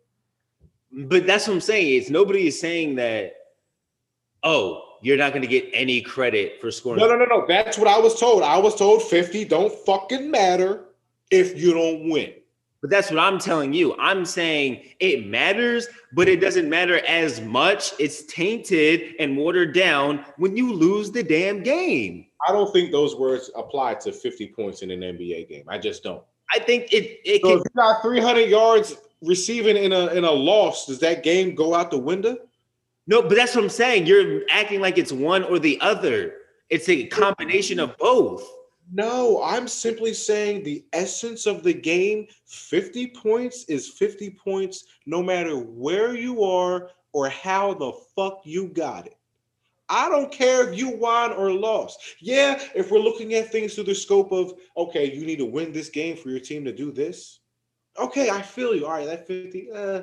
But 0.91 1.25
that's 1.25 1.47
what 1.47 1.55
I'm 1.55 1.61
saying. 1.61 1.97
It's 1.97 2.09
nobody 2.09 2.47
is 2.47 2.59
saying 2.59 2.95
that, 2.95 3.33
oh, 4.43 4.97
you're 5.01 5.17
not 5.17 5.33
going 5.33 5.41
to 5.41 5.47
get 5.47 5.69
any 5.73 6.01
credit 6.01 6.61
for 6.61 6.71
scoring. 6.71 6.99
No, 6.99 7.07
no, 7.07 7.17
no, 7.17 7.25
no. 7.25 7.45
That's 7.47 7.77
what 7.77 7.87
I 7.87 7.99
was 7.99 8.19
told. 8.19 8.43
I 8.43 8.57
was 8.57 8.75
told 8.75 9.03
50 9.03 9.45
don't 9.45 9.73
fucking 9.85 10.29
matter 10.29 10.85
if 11.31 11.59
you 11.59 11.73
don't 11.73 12.09
win. 12.09 12.33
But 12.81 12.89
that's 12.89 13.09
what 13.09 13.19
I'm 13.19 13.39
telling 13.39 13.73
you. 13.73 13.95
I'm 13.97 14.25
saying 14.25 14.83
it 14.99 15.25
matters, 15.25 15.87
but 16.11 16.27
it 16.27 16.41
doesn't 16.41 16.69
matter 16.69 16.99
as 17.05 17.39
much. 17.39 17.93
It's 17.97 18.23
tainted 18.25 19.15
and 19.19 19.37
watered 19.37 19.73
down 19.73 20.25
when 20.37 20.57
you 20.57 20.73
lose 20.73 21.09
the 21.09 21.23
damn 21.23 21.63
game. 21.63 22.27
I 22.47 22.51
don't 22.51 22.71
think 22.71 22.91
those 22.91 23.15
words 23.15 23.49
apply 23.55 23.95
to 23.95 24.11
50 24.11 24.47
points 24.49 24.81
in 24.81 24.91
an 24.91 25.01
NBA 25.01 25.49
game. 25.49 25.65
I 25.67 25.77
just 25.77 26.03
don't. 26.03 26.23
I 26.53 26.59
think 26.59 26.91
it 26.93 27.19
it 27.25 27.41
So 27.41 27.49
can 27.49 27.57
if 27.59 27.63
you 27.63 27.71
got 27.75 28.01
300 28.01 28.49
yards 28.49 28.95
receiving 29.21 29.77
in 29.77 29.93
a 29.93 30.07
in 30.07 30.23
a 30.23 30.31
loss, 30.31 30.85
does 30.85 30.99
that 30.99 31.23
game 31.23 31.55
go 31.55 31.73
out 31.73 31.91
the 31.91 31.97
window? 31.97 32.37
no, 33.07 33.21
but 33.21 33.35
that's 33.35 33.55
what 33.55 33.63
I'm 33.63 33.69
saying. 33.69 34.05
You're 34.05 34.43
acting 34.49 34.79
like 34.79 34.97
it's 34.97 35.11
one 35.11 35.43
or 35.43 35.59
the 35.59 35.79
other. 35.81 36.35
It's 36.69 36.87
a 36.89 37.05
combination 37.07 37.79
of 37.79 37.97
both. 37.97 38.47
No, 38.91 39.41
I'm 39.43 39.67
simply 39.67 40.13
saying 40.13 40.63
the 40.63 40.85
essence 40.93 41.45
of 41.45 41.63
the 41.63 41.73
game 41.73 42.27
50 42.45 43.07
points 43.07 43.65
is 43.65 43.89
50 43.89 44.31
points 44.31 44.85
no 45.05 45.23
matter 45.23 45.57
where 45.57 46.15
you 46.15 46.43
are 46.43 46.89
or 47.13 47.29
how 47.29 47.73
the 47.73 47.91
fuck 48.15 48.41
you 48.43 48.67
got 48.67 49.07
it. 49.07 49.17
I 49.89 50.09
don't 50.09 50.31
care 50.31 50.67
if 50.67 50.77
you 50.77 50.89
won 50.89 51.33
or 51.33 51.51
lost. 51.51 51.99
Yeah, 52.21 52.61
if 52.73 52.89
we're 52.89 52.99
looking 52.99 53.33
at 53.33 53.51
things 53.51 53.75
through 53.75 53.83
the 53.85 53.95
scope 53.95 54.31
of, 54.31 54.53
okay, 54.77 55.13
you 55.13 55.25
need 55.25 55.39
to 55.39 55.45
win 55.45 55.71
this 55.71 55.89
game 55.89 56.15
for 56.15 56.29
your 56.29 56.39
team 56.39 56.63
to 56.65 56.73
do 56.73 56.91
this. 56.91 57.41
Okay, 57.99 58.29
I 58.29 58.41
feel 58.41 58.73
you. 58.73 58.85
All 58.85 58.93
right, 58.93 59.05
that 59.05 59.27
50. 59.27 59.71
Uh, 59.71 60.01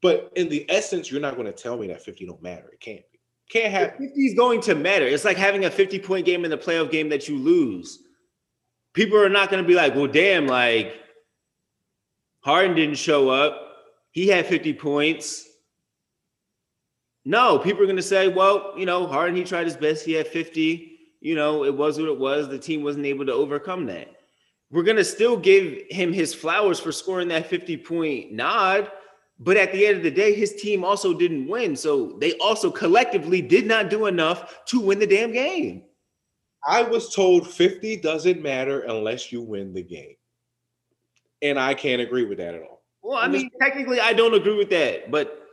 but 0.00 0.32
in 0.36 0.48
the 0.48 0.64
essence, 0.68 1.10
you're 1.10 1.20
not 1.20 1.34
going 1.34 1.46
to 1.46 1.52
tell 1.52 1.76
me 1.76 1.88
that 1.88 2.04
50 2.04 2.26
don't 2.26 2.42
matter. 2.42 2.68
It 2.72 2.80
can't 2.80 3.02
be. 3.10 3.18
Can't 3.50 3.72
happen. 3.72 4.06
50 4.06 4.20
is 4.20 4.34
going 4.34 4.60
to 4.62 4.74
matter. 4.74 5.06
It's 5.06 5.24
like 5.24 5.38
having 5.38 5.64
a 5.64 5.70
50 5.70 5.98
point 6.00 6.26
game 6.26 6.44
in 6.44 6.50
the 6.50 6.58
playoff 6.58 6.90
game 6.90 7.08
that 7.08 7.28
you 7.28 7.38
lose. 7.38 8.00
People 8.92 9.18
are 9.18 9.28
not 9.28 9.50
going 9.50 9.62
to 9.62 9.66
be 9.66 9.74
like, 9.74 9.94
well, 9.94 10.06
damn, 10.06 10.46
like 10.46 10.94
Harden 12.40 12.76
didn't 12.76 12.96
show 12.96 13.30
up. 13.30 13.76
He 14.10 14.28
had 14.28 14.46
50 14.46 14.74
points. 14.74 15.47
No, 17.24 17.58
people 17.58 17.82
are 17.82 17.86
going 17.86 17.96
to 17.96 18.02
say, 18.02 18.28
well, 18.28 18.72
you 18.76 18.86
know, 18.86 19.06
Harden, 19.06 19.36
he 19.36 19.44
tried 19.44 19.66
his 19.66 19.76
best. 19.76 20.04
He 20.04 20.12
had 20.12 20.26
50. 20.26 20.98
You 21.20 21.34
know, 21.34 21.64
it 21.64 21.76
was 21.76 21.98
what 21.98 22.08
it 22.08 22.18
was. 22.18 22.48
The 22.48 22.58
team 22.58 22.82
wasn't 22.82 23.06
able 23.06 23.26
to 23.26 23.32
overcome 23.32 23.86
that. 23.86 24.08
We're 24.70 24.82
going 24.82 24.96
to 24.96 25.04
still 25.04 25.36
give 25.36 25.82
him 25.90 26.12
his 26.12 26.34
flowers 26.34 26.78
for 26.78 26.92
scoring 26.92 27.28
that 27.28 27.46
50 27.46 27.76
point 27.78 28.32
nod. 28.32 28.90
But 29.40 29.56
at 29.56 29.72
the 29.72 29.86
end 29.86 29.98
of 29.98 30.02
the 30.02 30.10
day, 30.10 30.34
his 30.34 30.54
team 30.54 30.84
also 30.84 31.14
didn't 31.14 31.48
win. 31.48 31.76
So 31.76 32.16
they 32.20 32.32
also 32.38 32.70
collectively 32.70 33.40
did 33.40 33.66
not 33.66 33.88
do 33.88 34.06
enough 34.06 34.64
to 34.66 34.80
win 34.80 34.98
the 34.98 35.06
damn 35.06 35.32
game. 35.32 35.84
I 36.66 36.82
was 36.82 37.14
told 37.14 37.48
50 37.48 37.96
doesn't 37.98 38.42
matter 38.42 38.80
unless 38.80 39.32
you 39.32 39.40
win 39.40 39.72
the 39.72 39.82
game. 39.82 40.16
And 41.40 41.58
I 41.58 41.74
can't 41.74 42.02
agree 42.02 42.24
with 42.24 42.38
that 42.38 42.54
at 42.54 42.62
all. 42.62 42.82
Well, 43.02 43.18
I 43.18 43.28
mean, 43.28 43.48
technically, 43.62 44.00
I 44.00 44.12
don't 44.12 44.34
agree 44.34 44.56
with 44.56 44.70
that, 44.70 45.10
but 45.10 45.47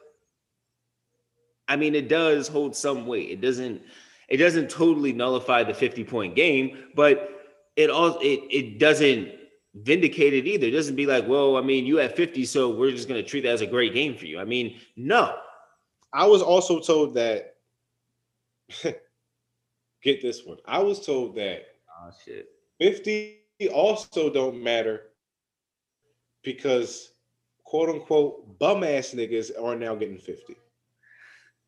I 1.68 1.76
mean, 1.76 1.96
it 1.96 2.08
does 2.10 2.48
hold 2.48 2.76
some 2.76 3.08
weight. 3.08 3.30
It 3.32 3.42
doesn't. 3.42 3.82
It 4.28 4.38
doesn't 4.38 4.70
totally 4.70 5.14
nullify 5.14 5.64
the 5.64 5.74
fifty-point 5.74 6.36
game, 6.36 6.86
but 6.96 7.30
it 7.76 7.90
all 7.90 8.18
it 8.20 8.42
it 8.50 8.80
doesn't 8.80 9.32
vindicate 9.76 10.34
it 10.34 10.48
either. 10.48 10.68
It 10.68 10.72
doesn't 10.72 10.96
be 10.96 11.06
like, 11.06 11.28
well, 11.28 11.58
I 11.58 11.62
mean, 11.62 11.86
you 11.86 11.98
had 11.98 12.16
fifty, 12.16 12.46
so 12.46 12.70
we're 12.70 12.92
just 12.92 13.08
going 13.08 13.22
to 13.22 13.28
treat 13.28 13.42
that 13.42 13.52
as 13.52 13.62
a 13.62 13.68
great 13.68 13.94
game 13.94 14.16
for 14.16 14.26
you. 14.26 14.40
I 14.40 14.46
mean, 14.46 14.80
no. 14.96 15.36
I 16.14 16.26
was 16.26 16.42
also 16.42 16.80
told 16.80 17.14
that 17.16 17.56
get 18.84 20.22
this 20.22 20.46
one. 20.46 20.58
I 20.66 20.80
was 20.80 21.06
told 21.06 21.36
that 21.36 21.66
Oh 22.06 22.12
shit. 22.24 22.48
50 22.80 23.40
also 23.74 24.30
don't 24.30 24.62
matter 24.62 25.04
because 26.44 27.14
quote 27.64 27.90
unquote 27.90 28.60
bum 28.60 28.84
ass 28.84 29.12
niggas 29.12 29.52
are 29.62 29.76
now 29.76 29.96
getting 29.96 30.18
50. 30.18 30.56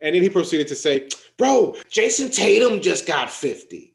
And 0.01 0.15
then 0.15 0.21
he 0.21 0.29
proceeded 0.29 0.67
to 0.67 0.75
say, 0.75 1.09
Bro, 1.37 1.75
Jayson 1.89 2.29
Tatum 2.31 2.81
just 2.81 3.07
got 3.07 3.29
50. 3.29 3.93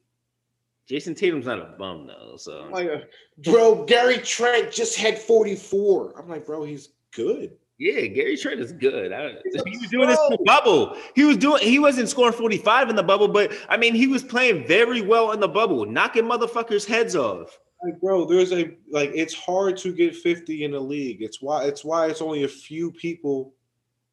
Jayson 0.89 1.15
Tatum's 1.15 1.47
not 1.47 1.59
a 1.61 1.75
bum 1.79 2.07
though, 2.07 2.37
so 2.37 2.63
I'm 2.65 2.71
like, 2.73 2.89
uh, 2.89 2.99
bro, 3.39 3.85
Gary 3.85 4.19
Trent 4.19 4.73
just 4.73 4.97
had 4.97 5.19
44. 5.19 6.15
I'm 6.19 6.29
like, 6.29 6.45
bro, 6.45 6.65
he's 6.65 6.91
good. 7.13 7.53
yeah, 7.79 8.07
Gary 8.07 8.37
Trent 8.37 8.61
is 8.61 8.73
good. 8.73 9.13
I, 9.13 9.29
he 9.67 9.79
was 9.79 9.89
doing 9.91 10.09
this 10.09 10.19
in 10.29 10.37
the 10.37 10.43
bubble. 10.45 10.97
He 11.15 11.25
was 11.25 11.37
doing. 11.37 11.63
He 11.63 11.79
wasn't 11.79 12.09
scoring 12.09 12.33
forty-five 12.33 12.91
in 12.91 12.97
the 12.97 13.03
bubble, 13.03 13.29
but 13.29 13.53
I 13.69 13.77
mean, 13.77 13.95
he 13.95 14.07
was 14.07 14.23
playing 14.23 14.67
very 14.67 15.01
well 15.03 15.33
in 15.33 15.41
the 15.41 15.49
bubble, 15.49 15.87
knocking 15.87 16.25
motherfuckers' 16.25 16.87
heads 16.87 17.17
off. 17.17 17.59
Like, 17.85 18.01
bro, 18.01 18.25
there's 18.27 18.53
a 18.53 18.77
like 18.91 19.11
it's 19.15 19.35
hard 19.35 19.77
to 19.79 19.93
get 19.93 20.15
50 20.15 20.65
in 20.65 20.73
the 20.73 20.81
league. 20.81 21.23
It's 21.23 21.41
why 21.41 21.65
it's 21.65 21.85
why 21.85 22.07
it's 22.09 22.23
only 22.23 22.45
a 22.45 22.49
few 22.49 22.93
people 22.93 23.55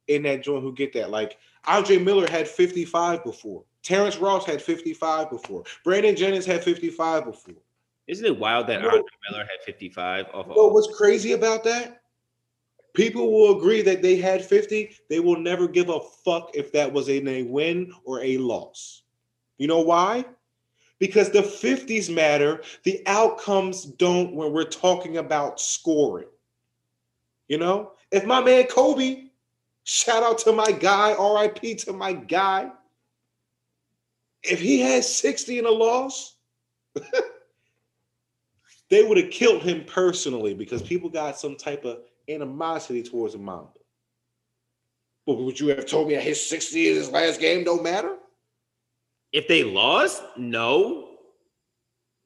in 0.09 0.23
that 0.23 0.43
joint 0.43 0.63
who 0.63 0.73
get 0.73 0.91
that. 0.93 1.09
Like 1.09 1.37
Andre 1.65 1.97
Miller 1.97 2.29
had 2.29 2.47
55 2.47 3.23
before. 3.23 3.63
Terrence 3.83 4.17
Ross 4.17 4.45
had 4.45 4.61
55 4.61 5.29
before. 5.29 5.63
Brandon 5.83 6.15
Jennings 6.15 6.45
had 6.45 6.63
55 6.63 7.25
before. 7.25 7.55
Isn't 8.07 8.25
it 8.25 8.37
wild 8.37 8.67
that 8.67 8.81
No. 8.81 8.89
Andre 8.89 9.03
Miller 9.29 9.43
had 9.43 9.63
55 9.65 10.25
off 10.33 10.47
You 10.47 10.55
know 10.55 10.67
what's 10.67 10.95
crazy 10.97 11.33
about 11.33 11.63
that? 11.63 12.01
People 12.95 13.31
will 13.31 13.57
agree 13.57 13.81
that 13.83 14.01
they 14.01 14.17
had 14.17 14.43
50. 14.43 14.95
They 15.09 15.19
will 15.19 15.37
never 15.39 15.67
give 15.67 15.89
a 15.89 15.99
fuck 16.25 16.51
if 16.55 16.71
that 16.71 16.91
was 16.91 17.07
in 17.07 17.27
a 17.27 17.43
win 17.43 17.93
or 18.03 18.21
a 18.21 18.37
loss. 18.37 19.03
You 19.57 19.67
know 19.67 19.81
why? 19.81 20.25
Because 20.97 21.29
the 21.29 21.43
50s 21.43 22.13
matter, 22.13 22.61
the 22.83 23.01
outcomes 23.05 23.85
don't 23.85 24.33
when 24.33 24.51
we're 24.51 24.65
talking 24.65 25.17
about 25.17 25.61
scoring. 25.61 26.27
You 27.47 27.57
know, 27.57 27.91
if 28.11 28.25
my 28.25 28.41
man 28.41 28.65
Kobe, 28.65 29.28
shout 29.89 30.21
out 30.21 30.37
to 30.37 30.51
my 30.51 30.71
guy, 30.71 31.13
RIP 31.13 31.79
to 31.79 31.93
my 31.93 32.13
guy, 32.13 32.69
if 34.43 34.61
he 34.61 34.79
had 34.79 35.03
60 35.03 35.57
in 35.57 35.65
a 35.65 35.71
loss, 35.71 36.35
they 38.91 39.03
would 39.03 39.17
have 39.17 39.31
killed 39.31 39.63
him 39.63 39.83
personally 39.85 40.53
because 40.53 40.83
people 40.83 41.09
got 41.09 41.39
some 41.39 41.55
type 41.55 41.85
of 41.85 42.01
animosity 42.29 43.01
towards 43.01 43.35
Mamba. 43.35 43.71
But 45.25 45.39
would 45.39 45.59
you 45.59 45.69
have 45.69 45.87
told 45.87 46.07
me 46.07 46.15
that 46.15 46.23
his 46.23 46.47
60 46.47 46.89
in 46.89 46.95
his 46.95 47.09
last 47.09 47.39
game 47.39 47.63
don't 47.63 47.83
matter? 47.83 48.15
If 49.31 49.47
they 49.47 49.63
lost, 49.63 50.21
no. 50.37 51.08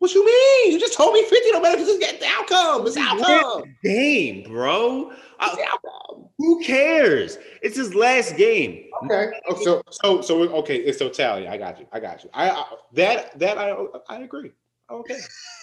What 0.04 0.14
you 0.14 0.26
mean? 0.26 0.74
You 0.74 0.82
just 0.82 0.98
told 0.98 1.14
me 1.14 1.24
50 1.24 1.52
don't 1.52 1.62
matter 1.62 1.78
because 1.78 1.96
it's 1.96 2.20
the 2.20 2.28
outcome. 2.28 2.86
It's 2.86 2.96
the 2.96 3.00
outcome. 3.00 3.74
Game, 3.86 4.44
bro. 4.44 5.14
It's 5.42 5.56
the 5.56 5.64
outcome. 5.64 6.28
who 6.38 6.62
cares? 6.62 7.38
It's 7.62 7.78
his 7.78 7.96
last 7.96 8.36
game. 8.36 8.90
Okay. 9.06 9.32
Oh, 9.48 9.64
so 9.64 9.82
so 9.92 10.20
so 10.20 10.42
okay. 10.56 10.76
It's 10.76 10.98
so 10.98 11.08
tally. 11.08 11.48
I 11.48 11.56
got 11.56 11.80
you. 11.80 11.88
I 11.94 12.02
got 12.02 12.22
you. 12.22 12.30
I, 12.34 12.50
I 12.50 12.66
that 12.92 13.40
that 13.40 13.58
I 13.58 13.78
I 14.10 14.18
agree. 14.24 14.52
Okay. 14.92 15.16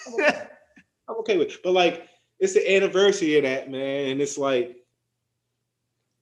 I'm 0.07 0.15
okay. 0.15 0.43
I'm 1.11 1.17
okay 1.17 1.37
with. 1.37 1.49
It. 1.49 1.63
But 1.63 1.73
like, 1.73 2.09
it's 2.39 2.55
the 2.55 2.77
anniversary 2.77 3.37
of 3.37 3.43
that 3.43 3.71
man, 3.71 4.07
and 4.07 4.23
it's 4.23 4.39
like 4.39 4.75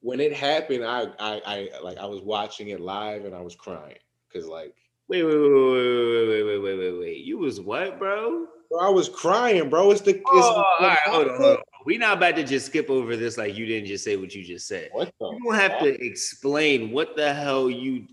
when 0.00 0.18
it 0.18 0.32
happened. 0.32 0.84
I 0.84 1.02
I 1.20 1.40
I 1.46 1.70
like 1.84 1.98
I 1.98 2.06
was 2.06 2.20
watching 2.22 2.70
it 2.70 2.80
live 2.80 3.26
and 3.26 3.34
I 3.36 3.42
was 3.42 3.54
crying 3.54 3.98
because 4.26 4.48
like 4.48 4.74
Wait, 5.08 5.22
wait, 5.22 5.34
wait, 5.34 5.50
wait, 5.50 6.28
wait, 6.28 6.28
wait, 6.28 6.44
wait, 6.44 6.58
wait, 6.58 6.78
wait, 6.78 7.00
wait. 7.00 7.24
You 7.24 7.38
was 7.38 7.60
what, 7.60 7.98
bro? 7.98 8.46
bro, 8.70 8.80
I 8.80 8.90
was 8.90 9.08
crying, 9.08 9.68
bro. 9.70 9.90
It's 9.90 10.00
the 10.00 10.16
it's, 10.16 10.24
Oh, 10.26 10.64
all 10.78 10.86
right, 10.86 10.98
hold 11.06 11.28
on, 11.28 11.36
hold 11.36 11.56
on. 11.56 11.62
We 11.84 11.96
not 11.96 12.18
about 12.18 12.36
to 12.36 12.44
just 12.44 12.66
skip 12.66 12.90
over 12.90 13.16
this 13.16 13.38
like 13.38 13.56
you 13.56 13.66
didn't 13.66 13.88
just 13.88 14.04
say 14.04 14.16
what 14.16 14.34
you 14.34 14.44
just 14.44 14.68
said. 14.68 14.90
What 14.92 15.12
the? 15.18 15.30
You 15.30 15.40
don't 15.44 15.54
have 15.54 15.78
to 15.80 16.04
explain 16.04 16.90
what 16.90 17.16
the 17.16 17.32
hell 17.32 17.70
you. 17.70 18.06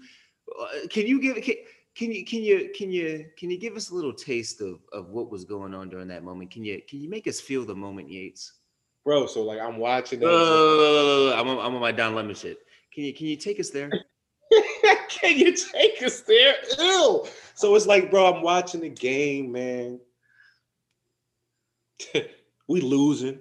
Uh, 0.58 0.88
can 0.90 1.06
you 1.06 1.22
give? 1.22 1.44
Can, 1.44 1.56
can 1.96 2.12
you 2.12 2.26
can 2.26 2.42
you 2.42 2.72
can 2.76 2.92
you 2.92 3.26
can 3.38 3.50
you 3.50 3.58
give 3.58 3.76
us 3.76 3.90
a 3.90 3.96
little 3.96 4.14
taste 4.14 4.62
of 4.62 4.80
of 4.94 5.10
what 5.10 5.30
was 5.30 5.44
going 5.44 5.74
on 5.74 5.90
during 5.90 6.08
that 6.08 6.24
moment? 6.24 6.52
Can 6.52 6.64
you 6.64 6.82
can 6.88 7.02
you 7.02 7.10
make 7.10 7.28
us 7.28 7.42
feel 7.42 7.66
the 7.66 7.76
moment, 7.76 8.10
Yates? 8.10 8.54
bro? 9.04 9.28
So 9.28 9.44
like 9.44 9.60
I'm 9.60 9.78
watching. 9.78 10.22
Uh, 10.24 10.28
I'm 10.28 11.48
on, 11.48 11.60
I'm 11.60 11.76
on 11.76 11.82
my 11.82 11.92
Don 11.92 12.16
Lemon 12.16 12.36
shit. 12.36 12.60
Can 12.94 13.04
you 13.04 13.14
can 13.14 13.28
you 13.28 13.36
take 13.36 13.60
us 13.60 13.70
there? 13.70 13.92
Can 15.10 15.38
you 15.38 15.56
take 15.56 16.02
us 16.04 16.22
there? 16.22 16.56
Ew. 16.80 17.26
So 17.54 17.76
it's 17.76 17.88
like, 17.88 18.12
bro, 18.12 18.34
I'm 18.34 18.42
watching 18.42 18.82
the 18.82 18.90
game, 18.90 19.52
man. 19.52 20.00
we 22.68 22.82
losing. 22.82 23.40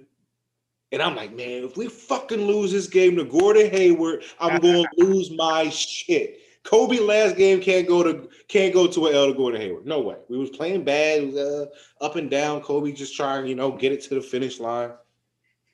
And 0.91 1.01
I'm 1.01 1.15
like, 1.15 1.35
man, 1.35 1.63
if 1.63 1.75
we 1.75 1.87
fucking 1.87 2.41
lose 2.41 2.71
this 2.71 2.87
game 2.87 3.17
to 3.17 3.25
Gordon 3.25 3.69
Hayward, 3.71 4.23
I'm 4.39 4.59
gonna 4.61 4.85
lose 4.97 5.31
my 5.31 5.69
shit. 5.69 6.39
Kobe 6.63 6.99
last 6.99 7.35
game 7.35 7.61
can't 7.61 7.87
go 7.87 8.01
to 8.01 8.27
can't 8.47 8.73
go 8.73 8.87
to 8.87 9.07
an 9.07 9.15
L 9.15 9.27
to 9.27 9.33
Gordon 9.33 9.61
Hayward. 9.61 9.85
No 9.85 9.99
way. 9.99 10.15
We 10.29 10.37
was 10.37 10.49
playing 10.49 10.83
bad, 10.83 11.25
was, 11.25 11.35
uh, 11.35 11.65
up 12.03 12.15
and 12.15 12.29
down. 12.29 12.61
Kobe 12.61 12.91
just 12.91 13.15
trying, 13.15 13.45
you 13.45 13.55
know, 13.55 13.71
get 13.71 13.91
it 13.91 14.01
to 14.03 14.15
the 14.15 14.21
finish 14.21 14.59
line. 14.59 14.91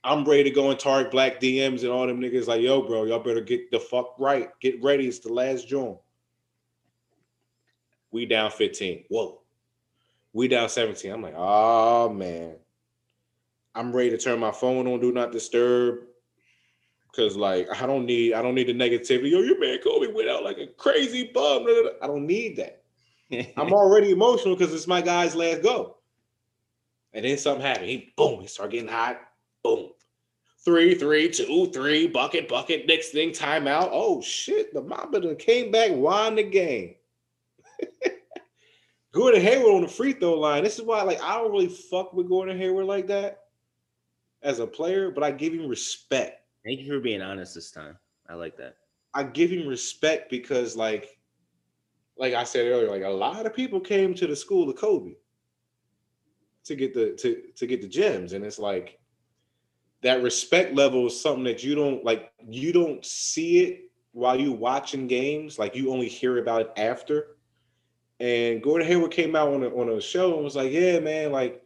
I'm 0.03 0.25
ready 0.25 0.43
to 0.45 0.49
go 0.49 0.71
and 0.71 0.79
target 0.79 1.11
black 1.11 1.39
DMs 1.39 1.81
and 1.81 1.89
all 1.89 2.07
them 2.07 2.19
niggas 2.19 2.47
like, 2.47 2.61
yo, 2.61 2.81
bro, 2.81 3.03
y'all 3.03 3.19
better 3.19 3.41
get 3.41 3.69
the 3.69 3.79
fuck 3.79 4.15
right. 4.17 4.49
Get 4.59 4.81
ready. 4.81 5.07
It's 5.07 5.19
the 5.19 5.31
last 5.31 5.67
joint. 5.67 5.97
We 8.11 8.25
down 8.25 8.51
15. 8.51 9.05
Whoa. 9.09 9.41
We 10.33 10.47
down 10.47 10.69
17. 10.69 11.11
I'm 11.11 11.21
like, 11.21 11.35
oh 11.37 12.09
man. 12.09 12.55
I'm 13.73 13.95
ready 13.95 14.09
to 14.09 14.17
turn 14.17 14.39
my 14.39 14.51
phone 14.51 14.87
on, 14.87 14.99
do 14.99 15.11
not 15.11 15.31
disturb. 15.31 15.99
Cause 17.15 17.35
like 17.35 17.67
I 17.81 17.85
don't 17.85 18.05
need 18.05 18.33
I 18.33 18.41
don't 18.41 18.55
need 18.55 18.67
the 18.67 18.73
negativity. 18.73 19.31
Yo, 19.31 19.39
your 19.41 19.59
man 19.59 19.79
Kobe 19.83 20.07
went 20.13 20.29
out 20.29 20.45
like 20.45 20.57
a 20.57 20.67
crazy 20.67 21.29
bum. 21.33 21.65
I 22.01 22.07
don't 22.07 22.25
need 22.25 22.55
that. 22.55 22.83
I'm 23.57 23.73
already 23.73 24.11
emotional 24.11 24.55
because 24.55 24.73
it's 24.73 24.87
my 24.87 25.01
guy's 25.01 25.35
last 25.35 25.61
go. 25.61 25.97
And 27.13 27.25
then 27.25 27.37
something 27.37 27.65
happened. 27.65 27.89
He 27.89 28.13
boom, 28.15 28.39
he 28.39 28.47
started 28.47 28.71
getting 28.71 28.87
hot. 28.87 29.19
Boom. 29.63 29.89
Three, 30.63 30.93
three, 30.93 31.29
two, 31.29 31.71
three, 31.71 32.07
bucket, 32.07 32.47
bucket. 32.47 32.87
Next 32.87 33.09
thing, 33.09 33.31
timeout. 33.31 33.89
Oh 33.91 34.21
shit, 34.21 34.73
the 34.73 34.81
Mamba 34.81 35.35
came 35.35 35.71
back, 35.71 35.91
won 35.91 36.35
the 36.35 36.43
game. 36.43 36.95
Gordon 39.11 39.41
Hayward 39.41 39.75
on 39.75 39.81
the 39.81 39.87
free 39.87 40.13
throw 40.13 40.39
line. 40.39 40.63
This 40.63 40.77
is 40.77 40.85
why, 40.85 41.01
like, 41.01 41.21
I 41.21 41.35
don't 41.35 41.51
really 41.51 41.67
fuck 41.67 42.13
with 42.13 42.29
Gordon 42.29 42.57
Hayward 42.57 42.85
like 42.85 43.07
that 43.07 43.39
as 44.43 44.59
a 44.59 44.67
player, 44.67 45.11
but 45.11 45.23
I 45.23 45.31
give 45.31 45.53
him 45.53 45.67
respect 45.67 46.41
Thank 46.63 46.81
you 46.81 46.87
for 46.87 46.99
being 46.99 47.21
honest 47.21 47.55
this 47.55 47.71
time. 47.71 47.97
I 48.29 48.35
like 48.35 48.57
that. 48.57 48.75
I 49.13 49.23
give 49.23 49.49
him 49.49 49.67
respect 49.67 50.29
because, 50.29 50.75
like, 50.75 51.17
like 52.17 52.33
I 52.33 52.43
said 52.43 52.67
earlier, 52.67 52.89
like 52.89 53.03
a 53.03 53.09
lot 53.09 53.45
of 53.45 53.55
people 53.55 53.79
came 53.79 54.13
to 54.15 54.27
the 54.27 54.35
school 54.35 54.69
of 54.69 54.75
Kobe 54.75 55.15
to 56.65 56.75
get 56.75 56.93
the 56.93 57.13
to 57.13 57.41
to 57.55 57.67
get 57.67 57.81
the 57.81 57.87
gems, 57.87 58.33
and 58.33 58.45
it's 58.45 58.59
like 58.59 58.99
that 60.01 60.23
respect 60.23 60.75
level 60.75 61.07
is 61.07 61.19
something 61.19 61.43
that 61.43 61.63
you 61.63 61.75
don't 61.75 62.03
like. 62.03 62.31
You 62.47 62.73
don't 62.73 63.05
see 63.05 63.59
it 63.59 63.91
while 64.13 64.39
you're 64.39 64.55
watching 64.55 65.07
games. 65.07 65.59
Like 65.59 65.75
you 65.75 65.91
only 65.91 66.07
hear 66.07 66.37
about 66.39 66.61
it 66.61 66.71
after. 66.77 67.37
And 68.19 68.61
Gordon 68.61 68.87
Hayward 68.87 69.11
came 69.11 69.35
out 69.35 69.49
on 69.49 69.63
a, 69.63 69.69
on 69.69 69.89
a 69.89 70.01
show 70.01 70.35
and 70.35 70.43
was 70.43 70.55
like, 70.55 70.71
"Yeah, 70.71 70.99
man, 70.99 71.31
like." 71.31 71.63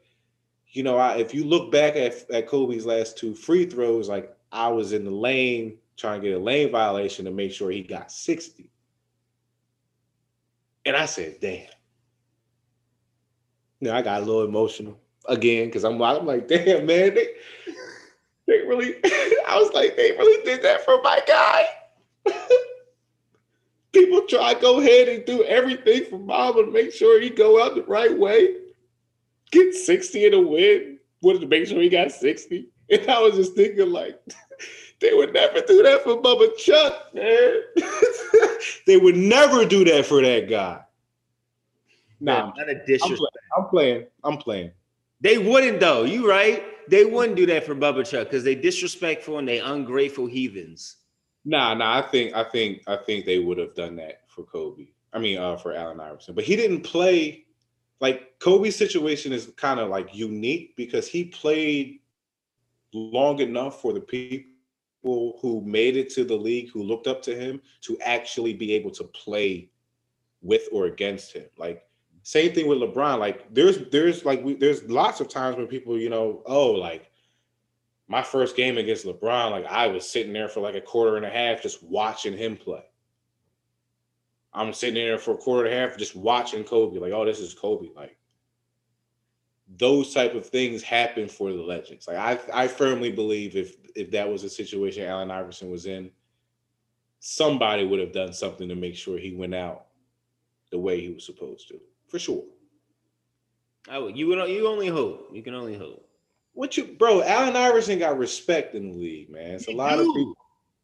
You 0.71 0.83
know, 0.83 0.97
I, 0.97 1.15
if 1.15 1.33
you 1.33 1.45
look 1.45 1.71
back 1.71 1.95
at, 1.95 2.29
at 2.29 2.47
Kobe's 2.47 2.85
last 2.85 3.17
two 3.17 3.33
free 3.33 3.65
throws, 3.65 4.09
like 4.09 4.35
I 4.51 4.67
was 4.67 4.91
in 4.91 5.05
the 5.05 5.11
lane 5.11 5.77
trying 5.97 6.21
to 6.21 6.27
get 6.27 6.37
a 6.37 6.43
lane 6.43 6.71
violation 6.71 7.25
to 7.25 7.31
make 7.31 7.51
sure 7.51 7.71
he 7.71 7.81
got 7.81 8.11
60. 8.11 8.69
And 10.85 10.95
I 10.95 11.05
said, 11.05 11.37
damn. 11.39 11.67
You 13.79 13.89
know, 13.89 13.93
I 13.93 14.01
got 14.01 14.21
a 14.21 14.25
little 14.25 14.43
emotional 14.43 14.99
again 15.27 15.67
because 15.67 15.83
I'm, 15.83 16.01
I'm 16.01 16.25
like, 16.25 16.47
damn, 16.47 16.85
man, 16.85 17.15
they, 17.15 17.27
they 18.47 18.59
really, 18.59 18.95
I 19.03 19.57
was 19.57 19.71
like, 19.73 19.95
they 19.95 20.11
really 20.11 20.43
did 20.43 20.61
that 20.63 20.85
for 20.85 21.01
my 21.01 21.21
guy. 21.27 21.65
People 23.91 24.21
try 24.27 24.53
to 24.53 24.59
go 24.59 24.79
ahead 24.79 25.07
and 25.07 25.25
do 25.25 25.43
everything 25.43 26.05
for 26.09 26.19
Mamba 26.19 26.65
to 26.65 26.71
make 26.71 26.91
sure 26.91 27.21
he 27.21 27.29
go 27.29 27.63
out 27.63 27.75
the 27.75 27.83
right 27.83 28.15
way. 28.17 28.55
Get 29.51 29.73
60 29.73 30.25
in 30.25 30.33
a 30.33 30.39
win. 30.39 30.99
Wanted 31.21 31.41
to 31.41 31.47
make 31.47 31.67
sure 31.67 31.81
he 31.81 31.89
got 31.89 32.11
60. 32.11 32.67
And 32.89 33.09
I 33.09 33.19
was 33.19 33.35
just 33.35 33.55
thinking, 33.55 33.89
like, 33.91 34.21
they 34.99 35.13
would 35.13 35.33
never 35.33 35.61
do 35.61 35.81
that 35.83 36.03
for 36.03 36.21
Bubba 36.21 36.55
Chuck, 36.57 37.13
man. 37.13 37.61
they 38.85 38.97
would 38.97 39.15
never 39.15 39.65
do 39.65 39.83
that 39.85 40.05
for 40.05 40.21
that 40.21 40.49
guy. 40.49 40.81
Nah, 42.19 42.51
not 42.55 42.69
a 42.69 42.85
disrespect. 42.85 43.37
I'm 43.57 43.67
playing. 43.67 44.05
I'm 44.23 44.37
playing. 44.37 44.71
They 45.21 45.37
wouldn't 45.37 45.79
though. 45.79 46.03
You 46.03 46.29
right? 46.29 46.63
They 46.87 47.05
wouldn't 47.05 47.35
do 47.35 47.45
that 47.47 47.65
for 47.65 47.75
Bubba 47.75 48.09
Chuck 48.09 48.27
because 48.27 48.43
they 48.43 48.55
disrespectful 48.55 49.39
and 49.39 49.47
they 49.47 49.59
ungrateful 49.59 50.27
heathens. 50.27 50.97
Nah, 51.43 51.73
nah. 51.73 51.99
I 51.99 52.01
think 52.01 52.33
I 52.33 52.43
think 52.43 52.81
I 52.87 52.97
think 52.97 53.25
they 53.25 53.39
would 53.39 53.57
have 53.57 53.75
done 53.75 53.95
that 53.97 54.21
for 54.27 54.43
Kobe. 54.43 54.87
I 55.13 55.19
mean, 55.19 55.37
uh, 55.37 55.55
for 55.57 55.73
Allen 55.73 55.99
Iverson, 55.99 56.35
but 56.35 56.43
he 56.43 56.55
didn't 56.55 56.81
play. 56.81 57.45
Like 58.01 58.39
Kobe's 58.39 58.75
situation 58.75 59.31
is 59.31 59.51
kind 59.55 59.79
of 59.79 59.89
like 59.89 60.13
unique 60.13 60.75
because 60.75 61.07
he 61.07 61.25
played 61.25 62.01
long 62.93 63.39
enough 63.39 63.81
for 63.81 63.93
the 63.93 64.01
people 64.01 65.37
who 65.41 65.61
made 65.65 65.95
it 65.95 66.09
to 66.11 66.23
the 66.25 66.35
league 66.35 66.69
who 66.71 66.83
looked 66.83 67.07
up 67.07 67.21
to 67.23 67.35
him 67.35 67.61
to 67.81 67.97
actually 68.01 68.53
be 68.53 68.73
able 68.73 68.91
to 68.91 69.03
play 69.05 69.69
with 70.41 70.67
or 70.71 70.85
against 70.85 71.33
him. 71.33 71.45
Like 71.57 71.83
same 72.25 72.53
thing 72.53 72.65
with 72.65 72.79
LeBron. 72.79 73.19
Like 73.19 73.53
there's 73.53 73.87
there's 73.91 74.25
like 74.25 74.43
we, 74.43 74.55
there's 74.55 74.81
lots 74.85 75.21
of 75.21 75.29
times 75.29 75.57
when 75.57 75.67
people 75.67 75.95
you 75.95 76.09
know 76.09 76.41
oh 76.47 76.71
like 76.71 77.11
my 78.07 78.23
first 78.23 78.55
game 78.55 78.79
against 78.79 79.05
LeBron 79.05 79.51
like 79.51 79.65
I 79.67 79.85
was 79.85 80.09
sitting 80.09 80.33
there 80.33 80.49
for 80.49 80.59
like 80.59 80.73
a 80.73 80.81
quarter 80.81 81.17
and 81.17 81.25
a 81.25 81.29
half 81.29 81.61
just 81.61 81.83
watching 81.83 82.35
him 82.35 82.57
play. 82.57 82.83
I'm 84.53 84.73
sitting 84.73 84.95
there 84.95 85.19
for 85.19 85.35
a 85.35 85.37
quarter 85.37 85.67
and 85.67 85.75
a 85.75 85.77
half 85.77 85.99
just 85.99 86.15
watching 86.15 86.63
Kobe 86.63 86.97
like 86.97 87.13
oh 87.13 87.25
this 87.25 87.39
is 87.39 87.53
Kobe 87.53 87.89
like 87.95 88.17
those 89.77 90.11
type 90.11 90.33
of 90.33 90.47
things 90.47 90.81
happen 90.81 91.27
for 91.27 91.53
the 91.53 91.61
legends. 91.61 92.07
Like 92.07 92.17
I, 92.17 92.63
I 92.63 92.67
firmly 92.67 93.11
believe 93.11 93.55
if 93.55 93.75
if 93.95 94.09
that 94.11 94.27
was 94.27 94.43
a 94.43 94.49
situation 94.49 95.05
Allen 95.05 95.29
Iverson 95.29 95.69
was 95.69 95.85
in, 95.85 96.09
somebody 97.19 97.85
would 97.85 97.99
have 97.99 98.13
done 98.13 98.33
something 98.33 98.67
to 98.67 98.75
make 98.75 98.95
sure 98.95 99.19
he 99.19 99.35
went 99.35 99.53
out 99.53 99.85
the 100.71 100.79
way 100.79 100.99
he 100.99 101.09
was 101.09 101.23
supposed 101.23 101.67
to, 101.67 101.79
for 102.07 102.19
sure. 102.19 102.43
Oh, 103.89 104.07
you 104.07 104.27
would 104.27 104.49
you 104.49 104.67
only 104.67 104.87
hope. 104.87 105.29
You 105.33 105.43
can 105.43 105.53
only 105.53 105.77
hope. 105.77 106.07
What 106.53 106.77
you, 106.77 106.85
bro? 106.85 107.21
Allen 107.21 107.55
Iverson 107.55 107.99
got 107.99 108.17
respect 108.17 108.75
in 108.75 108.89
the 108.89 108.97
league, 108.97 109.29
man. 109.29 109.51
It's 109.51 109.67
a 109.67 109.71
he 109.71 109.77
lot 109.77 109.97
do. 109.97 110.09
of 110.09 110.15
people. 110.15 110.37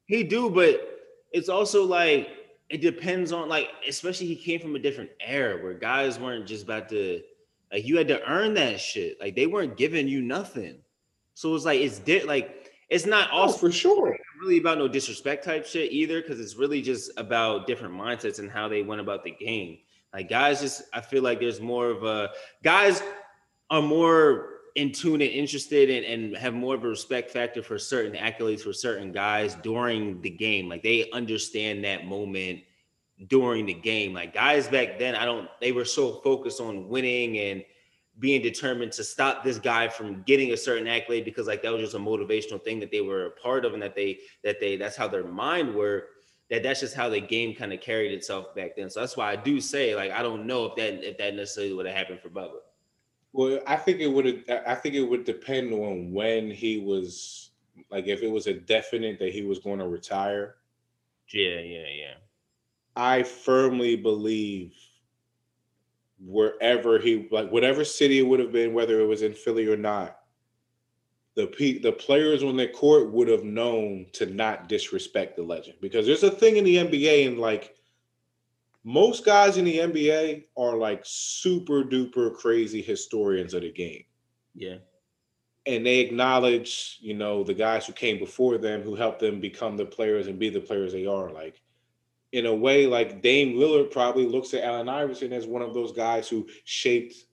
He 0.05 0.23
do, 0.23 0.49
but 0.49 0.99
it's 1.31 1.49
also 1.49 1.83
like 1.85 2.29
it 2.69 2.81
depends 2.81 3.31
on 3.31 3.49
like, 3.49 3.69
especially 3.87 4.27
he 4.27 4.35
came 4.35 4.59
from 4.59 4.75
a 4.75 4.79
different 4.79 5.09
era 5.19 5.61
where 5.61 5.73
guys 5.73 6.19
weren't 6.19 6.45
just 6.45 6.63
about 6.63 6.89
to 6.89 7.21
like 7.71 7.85
you 7.85 7.97
had 7.97 8.07
to 8.09 8.21
earn 8.29 8.53
that 8.55 8.79
shit. 8.79 9.19
Like 9.19 9.35
they 9.35 9.47
weren't 9.47 9.77
giving 9.77 10.07
you 10.07 10.21
nothing. 10.21 10.79
So 11.33 11.55
it's 11.55 11.65
like 11.65 11.79
it's 11.79 11.99
di- 11.99 12.23
like 12.23 12.71
it's 12.89 13.05
not 13.05 13.29
oh, 13.31 13.37
also 13.37 13.57
for 13.57 13.71
sure 13.71 14.17
really 14.41 14.57
about 14.57 14.77
no 14.77 14.87
disrespect 14.87 15.45
type 15.45 15.65
shit 15.65 15.91
either, 15.91 16.21
because 16.21 16.39
it's 16.39 16.55
really 16.55 16.81
just 16.81 17.11
about 17.17 17.67
different 17.67 17.93
mindsets 17.93 18.39
and 18.39 18.49
how 18.49 18.67
they 18.67 18.81
went 18.81 19.01
about 19.01 19.23
the 19.23 19.31
game. 19.31 19.77
Like 20.13 20.29
guys, 20.29 20.61
just 20.61 20.83
I 20.93 21.01
feel 21.01 21.23
like 21.23 21.39
there's 21.39 21.61
more 21.61 21.89
of 21.89 22.03
a 22.03 22.31
guys 22.63 23.01
are 23.69 23.81
more 23.81 24.49
in 24.75 24.91
tune 24.91 25.21
and 25.21 25.31
interested 25.31 25.89
in, 25.89 26.03
and 26.03 26.37
have 26.37 26.53
more 26.53 26.75
of 26.75 26.83
a 26.83 26.87
respect 26.87 27.31
factor 27.31 27.61
for 27.61 27.77
certain 27.77 28.13
accolades 28.13 28.61
for 28.61 28.73
certain 28.73 29.11
guys 29.11 29.55
during 29.55 30.21
the 30.21 30.29
game. 30.29 30.69
Like 30.69 30.83
they 30.83 31.09
understand 31.11 31.83
that 31.83 32.05
moment 32.05 32.61
during 33.27 33.65
the 33.65 33.73
game. 33.73 34.13
Like 34.13 34.33
guys 34.33 34.67
back 34.67 34.99
then, 34.99 35.15
I 35.15 35.25
don't 35.25 35.47
they 35.59 35.71
were 35.71 35.85
so 35.85 36.21
focused 36.21 36.59
on 36.59 36.89
winning 36.89 37.37
and 37.37 37.63
being 38.19 38.41
determined 38.41 38.91
to 38.91 39.03
stop 39.03 39.43
this 39.43 39.57
guy 39.57 39.87
from 39.87 40.21
getting 40.23 40.51
a 40.51 40.57
certain 40.57 40.87
accolade 40.87 41.25
because 41.25 41.47
like 41.47 41.63
that 41.63 41.71
was 41.71 41.81
just 41.81 41.95
a 41.95 41.99
motivational 41.99 42.61
thing 42.61 42.79
that 42.79 42.91
they 42.91 43.01
were 43.01 43.27
a 43.27 43.31
part 43.31 43.65
of 43.65 43.73
and 43.73 43.81
that 43.81 43.95
they 43.95 44.19
that 44.43 44.59
they 44.59 44.75
that's 44.75 44.97
how 44.97 45.07
their 45.07 45.23
mind 45.23 45.73
worked 45.73 46.20
that 46.51 46.63
that's 46.63 46.81
just 46.81 46.93
how 46.93 47.09
the 47.09 47.19
game 47.19 47.55
kind 47.55 47.73
of 47.73 47.79
carried 47.79 48.11
itself 48.11 48.53
back 48.53 48.75
then. 48.75 48.89
So 48.89 48.99
that's 48.99 49.17
why 49.17 49.31
i 49.31 49.35
do 49.35 49.59
say 49.59 49.95
like 49.95 50.11
i 50.11 50.21
don't 50.21 50.45
know 50.45 50.65
if 50.65 50.75
that 50.75 51.07
if 51.07 51.17
that 51.17 51.33
necessarily 51.33 51.73
would 51.73 51.87
have 51.87 51.95
happened 51.95 52.19
for 52.19 52.29
bubba. 52.29 52.59
Well 53.33 53.59
i 53.65 53.77
think 53.77 54.01
it 54.01 54.07
would 54.07 54.25
have 54.25 54.63
i 54.67 54.75
think 54.75 54.93
it 54.93 55.03
would 55.03 55.23
depend 55.23 55.73
on 55.73 56.11
when 56.11 56.51
he 56.51 56.77
was 56.77 57.51
like 57.89 58.05
if 58.07 58.21
it 58.21 58.29
was 58.29 58.47
a 58.47 58.53
definite 58.53 59.17
that 59.19 59.33
he 59.33 59.41
was 59.41 59.57
going 59.59 59.79
to 59.79 59.87
retire. 59.87 60.57
Yeah 61.33 61.61
yeah 61.61 61.87
yeah. 61.87 62.13
I 62.95 63.23
firmly 63.23 63.95
believe 63.95 64.73
wherever 66.19 66.99
he 66.99 67.27
like 67.31 67.49
whatever 67.49 67.85
city 67.85 68.19
it 68.19 68.27
would 68.27 68.39
have 68.39 68.51
been, 68.51 68.73
whether 68.73 68.99
it 68.99 69.05
was 69.05 69.21
in 69.21 69.33
Philly 69.33 69.67
or 69.67 69.77
not, 69.77 70.19
the 71.35 71.79
the 71.81 71.91
players 71.91 72.43
on 72.43 72.57
the 72.57 72.67
court 72.67 73.11
would 73.11 73.27
have 73.27 73.43
known 73.43 74.05
to 74.13 74.25
not 74.25 74.67
disrespect 74.67 75.35
the 75.35 75.43
legend 75.43 75.77
because 75.81 76.05
there's 76.05 76.23
a 76.23 76.31
thing 76.31 76.57
in 76.57 76.63
the 76.63 76.77
NBA 76.77 77.27
and 77.27 77.39
like 77.39 77.75
most 78.83 79.25
guys 79.25 79.57
in 79.57 79.65
the 79.65 79.77
NBA 79.77 80.45
are 80.57 80.75
like 80.75 81.01
super 81.03 81.83
duper 81.83 82.35
crazy 82.35 82.81
historians 82.81 83.53
of 83.53 83.61
the 83.61 83.71
game. 83.71 84.03
Yeah. 84.55 84.77
And 85.67 85.85
they 85.85 85.99
acknowledge, 85.99 86.97
you 87.01 87.13
know, 87.13 87.43
the 87.43 87.53
guys 87.53 87.85
who 87.85 87.93
came 87.93 88.17
before 88.17 88.57
them 88.57 88.81
who 88.81 88.95
helped 88.95 89.19
them 89.19 89.39
become 89.39 89.77
the 89.77 89.85
players 89.85 90.27
and 90.27 90.39
be 90.39 90.49
the 90.49 90.59
players 90.59 90.91
they 90.91 91.05
are. 91.05 91.31
Like 91.31 91.61
in 92.31 92.47
a 92.47 92.55
way, 92.55 92.87
like 92.87 93.21
Dame 93.21 93.55
Lillard 93.55 93.91
probably 93.91 94.25
looks 94.25 94.53
at 94.53 94.63
Allen 94.63 94.89
Iverson 94.89 95.31
as 95.31 95.45
one 95.45 95.61
of 95.61 95.73
those 95.73 95.91
guys 95.91 96.27
who 96.27 96.47
shaped 96.65 97.25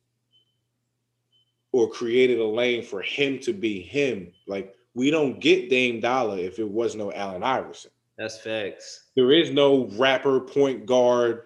or 1.72 1.88
created 1.90 2.38
a 2.38 2.46
lane 2.46 2.82
for 2.82 3.02
him 3.02 3.38
to 3.40 3.52
be 3.52 3.80
him. 3.80 4.32
Like 4.46 4.74
we 4.94 5.10
don't 5.10 5.40
get 5.40 5.70
Dame 5.70 6.00
Dollar 6.00 6.38
if 6.38 6.58
it 6.58 6.68
was 6.68 6.94
no 6.94 7.12
Allen 7.12 7.42
Iverson. 7.42 7.90
That's 8.16 8.38
facts. 8.38 9.04
There 9.14 9.32
is 9.32 9.50
no 9.50 9.86
rapper 9.92 10.40
point 10.40 10.86
guard 10.86 11.42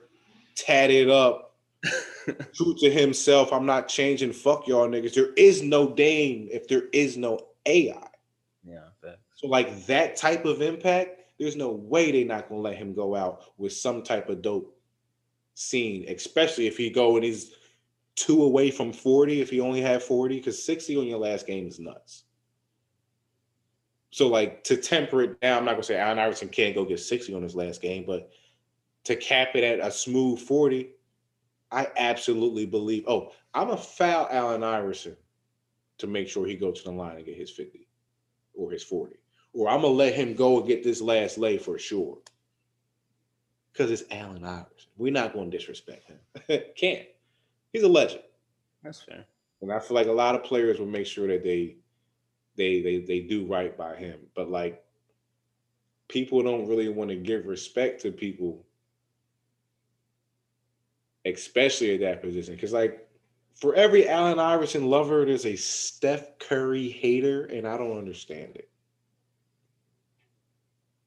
tatted 0.55 1.11
up, 1.11 1.57
true 2.55 2.75
to 2.79 2.91
himself. 2.91 3.53
I'm 3.53 3.67
not 3.67 3.89
changing. 3.89 4.33
Fuck 4.33 4.67
y'all 4.67 4.89
niggas. 4.89 5.15
There 5.15 5.33
is 5.37 5.63
no 5.63 5.93
Dame 5.93 6.49
if 6.51 6.69
there 6.69 6.85
is 6.93 7.17
no 7.17 7.39
AI. 7.67 8.09
Yeah. 8.65 8.85
Facts. 9.03 9.19
So 9.35 9.49
like 9.49 9.87
that 9.87 10.17
type 10.17 10.45
of 10.45 10.63
impact 10.63 11.23
there's 11.43 11.57
no 11.57 11.71
way 11.71 12.13
they're 12.13 12.25
not 12.25 12.49
gonna 12.49 12.61
let 12.61 12.77
him 12.77 12.95
go 12.95 13.17
out 13.17 13.45
with 13.59 13.73
some 13.73 14.03
type 14.03 14.29
of 14.29 14.43
dope 14.43 14.79
scene, 15.55 16.05
especially 16.09 16.67
if 16.67 16.77
he 16.77 16.89
go 16.89 17.17
and 17.17 17.25
he's 17.25 17.55
two 18.17 18.43
away 18.43 18.71
from 18.71 18.93
40, 18.93 19.41
if 19.41 19.51
he 19.51 19.61
only 19.61 19.81
had 19.81 20.03
40, 20.03 20.37
because 20.37 20.65
60 20.65 20.97
on 20.97 21.07
your 21.07 21.19
last 21.19 21.47
game 21.47 21.67
is 21.67 21.79
nuts. 21.79 22.25
So, 24.11 24.29
like 24.29 24.63
to 24.65 24.77
temper 24.77 25.23
it 25.23 25.41
down, 25.41 25.59
I'm 25.59 25.65
not 25.65 25.73
gonna 25.73 25.85
say 25.85 25.97
Allen 25.97 26.19
Iverson 26.19 26.49
can't 26.49 26.75
go 26.75 26.85
get 26.85 27.01
60 27.01 27.33
on 27.35 27.43
his 27.43 27.55
last 27.55 27.81
game, 27.81 28.05
but 28.07 28.31
to 29.05 29.17
cap 29.17 29.57
it 29.57 29.65
at 29.65 29.87
a 29.87 29.91
smooth 29.91 30.39
40, 30.39 30.91
I 31.71 31.89
absolutely 31.97 32.67
believe. 32.67 33.05
Oh, 33.09 33.33
I'm 33.55 33.71
a 33.71 33.77
foul 33.77 34.29
Allen 34.31 34.63
Iverson 34.63 35.17
to 35.99 36.07
make 36.07 36.29
sure 36.29 36.47
he 36.47 36.57
goes 36.57 36.79
to 36.79 36.85
the 36.85 36.93
line 36.95 37.17
and 37.17 37.25
get 37.25 37.37
his 37.37 37.51
50 37.51 37.89
or 38.55 38.71
his 38.71 38.83
40. 38.83 39.17
Or 39.55 39.69
I'm 39.69 39.81
gonna 39.81 39.95
let 39.95 40.15
him 40.15 40.35
go 40.35 40.59
and 40.59 40.67
get 40.67 40.85
this 40.85 41.01
last 41.01 41.39
lay 41.39 41.57
for 41.57 41.79
sure. 41.79 42.19
Because 43.73 43.91
it's 43.91 44.05
Allen 44.11 44.45
Iverson. 44.45 44.91
We're 44.99 45.13
not 45.13 45.33
gonna 45.33 45.51
disrespect 45.51 46.05
him. 46.09 46.61
Can't. 46.77 47.07
He's 47.73 47.83
a 47.83 47.89
legend. 47.89 48.23
That's 48.83 49.03
fair. 49.03 49.25
And 49.61 49.73
I 49.73 49.79
feel 49.79 49.95
like 49.95 50.09
a 50.09 50.13
lot 50.13 50.35
of 50.35 50.45
players 50.45 50.79
will 50.79 50.87
make 50.87 51.07
sure 51.07 51.29
that 51.29 51.45
they 51.45 51.77
they 52.57 52.83
they 52.83 52.99
they 52.99 53.21
do 53.21 53.47
right 53.47 53.77
by 53.77 53.97
him. 53.97 54.21
But 54.35 54.51
like 54.51 54.85
people 56.09 56.43
don't 56.43 56.69
really 56.69 56.89
want 56.89 57.11
to 57.11 57.17
give 57.17 57.47
respect 57.47 58.03
to 58.03 58.13
people, 58.13 58.67
especially 61.25 61.95
at 61.95 62.01
that 62.01 62.23
position. 62.23 62.55
Because 62.55 62.73
like 62.73 63.09
for 63.55 63.75
every 63.75 64.09
Allen 64.09 64.39
Iverson 64.39 64.87
lover, 64.87 65.25
there's 65.25 65.47
a 65.47 65.57
Steph 65.57 66.39
Curry 66.39 66.89
hater, 66.89 67.45
and 67.45 67.67
I 67.67 67.79
don't 67.79 67.97
understand 67.97 68.57
it. 68.57 68.69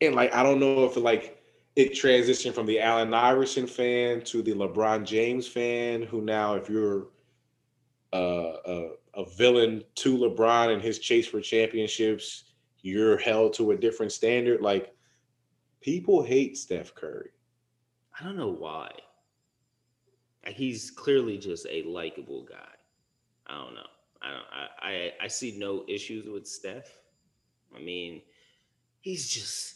And 0.01 0.15
like 0.15 0.33
I 0.33 0.43
don't 0.43 0.59
know 0.59 0.85
if 0.85 0.95
like 0.97 1.44
it 1.75 1.91
transitioned 1.91 2.53
from 2.53 2.65
the 2.65 2.79
Allen 2.79 3.13
Iverson 3.13 3.67
fan 3.67 4.21
to 4.21 4.41
the 4.41 4.53
LeBron 4.53 5.05
James 5.05 5.47
fan, 5.47 6.03
who 6.03 6.21
now, 6.21 6.55
if 6.55 6.69
you're 6.69 7.07
uh, 8.13 8.53
a, 8.65 8.89
a 9.15 9.25
villain 9.37 9.83
to 9.95 10.17
LeBron 10.17 10.71
and 10.73 10.81
his 10.81 10.99
chase 10.99 11.27
for 11.27 11.41
championships, 11.41 12.53
you're 12.81 13.17
held 13.17 13.53
to 13.55 13.71
a 13.71 13.77
different 13.77 14.11
standard. 14.11 14.61
Like 14.61 14.95
people 15.81 16.23
hate 16.23 16.57
Steph 16.57 16.95
Curry. 16.95 17.31
I 18.17 18.23
don't 18.23 18.37
know 18.37 18.53
why. 18.53 18.91
He's 20.47 20.91
clearly 20.91 21.37
just 21.37 21.65
a 21.69 21.83
likable 21.83 22.45
guy. 22.45 22.69
I 23.47 23.55
don't 23.55 23.73
know. 23.73 23.87
I 24.21 24.31
don't. 24.31 24.45
I, 24.53 24.89
I 24.89 25.11
I 25.23 25.27
see 25.27 25.57
no 25.57 25.83
issues 25.87 26.27
with 26.29 26.47
Steph. 26.47 26.87
I 27.75 27.79
mean, 27.79 28.21
he's 29.01 29.27
just 29.27 29.75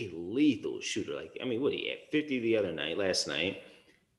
a 0.00 0.10
lethal 0.14 0.80
shooter. 0.80 1.14
Like 1.14 1.36
I 1.40 1.44
mean, 1.44 1.60
what 1.60 1.72
he 1.72 1.88
had 1.88 1.98
fifty 2.10 2.40
the 2.40 2.56
other 2.56 2.72
night, 2.72 2.98
last 2.98 3.28
night, 3.28 3.62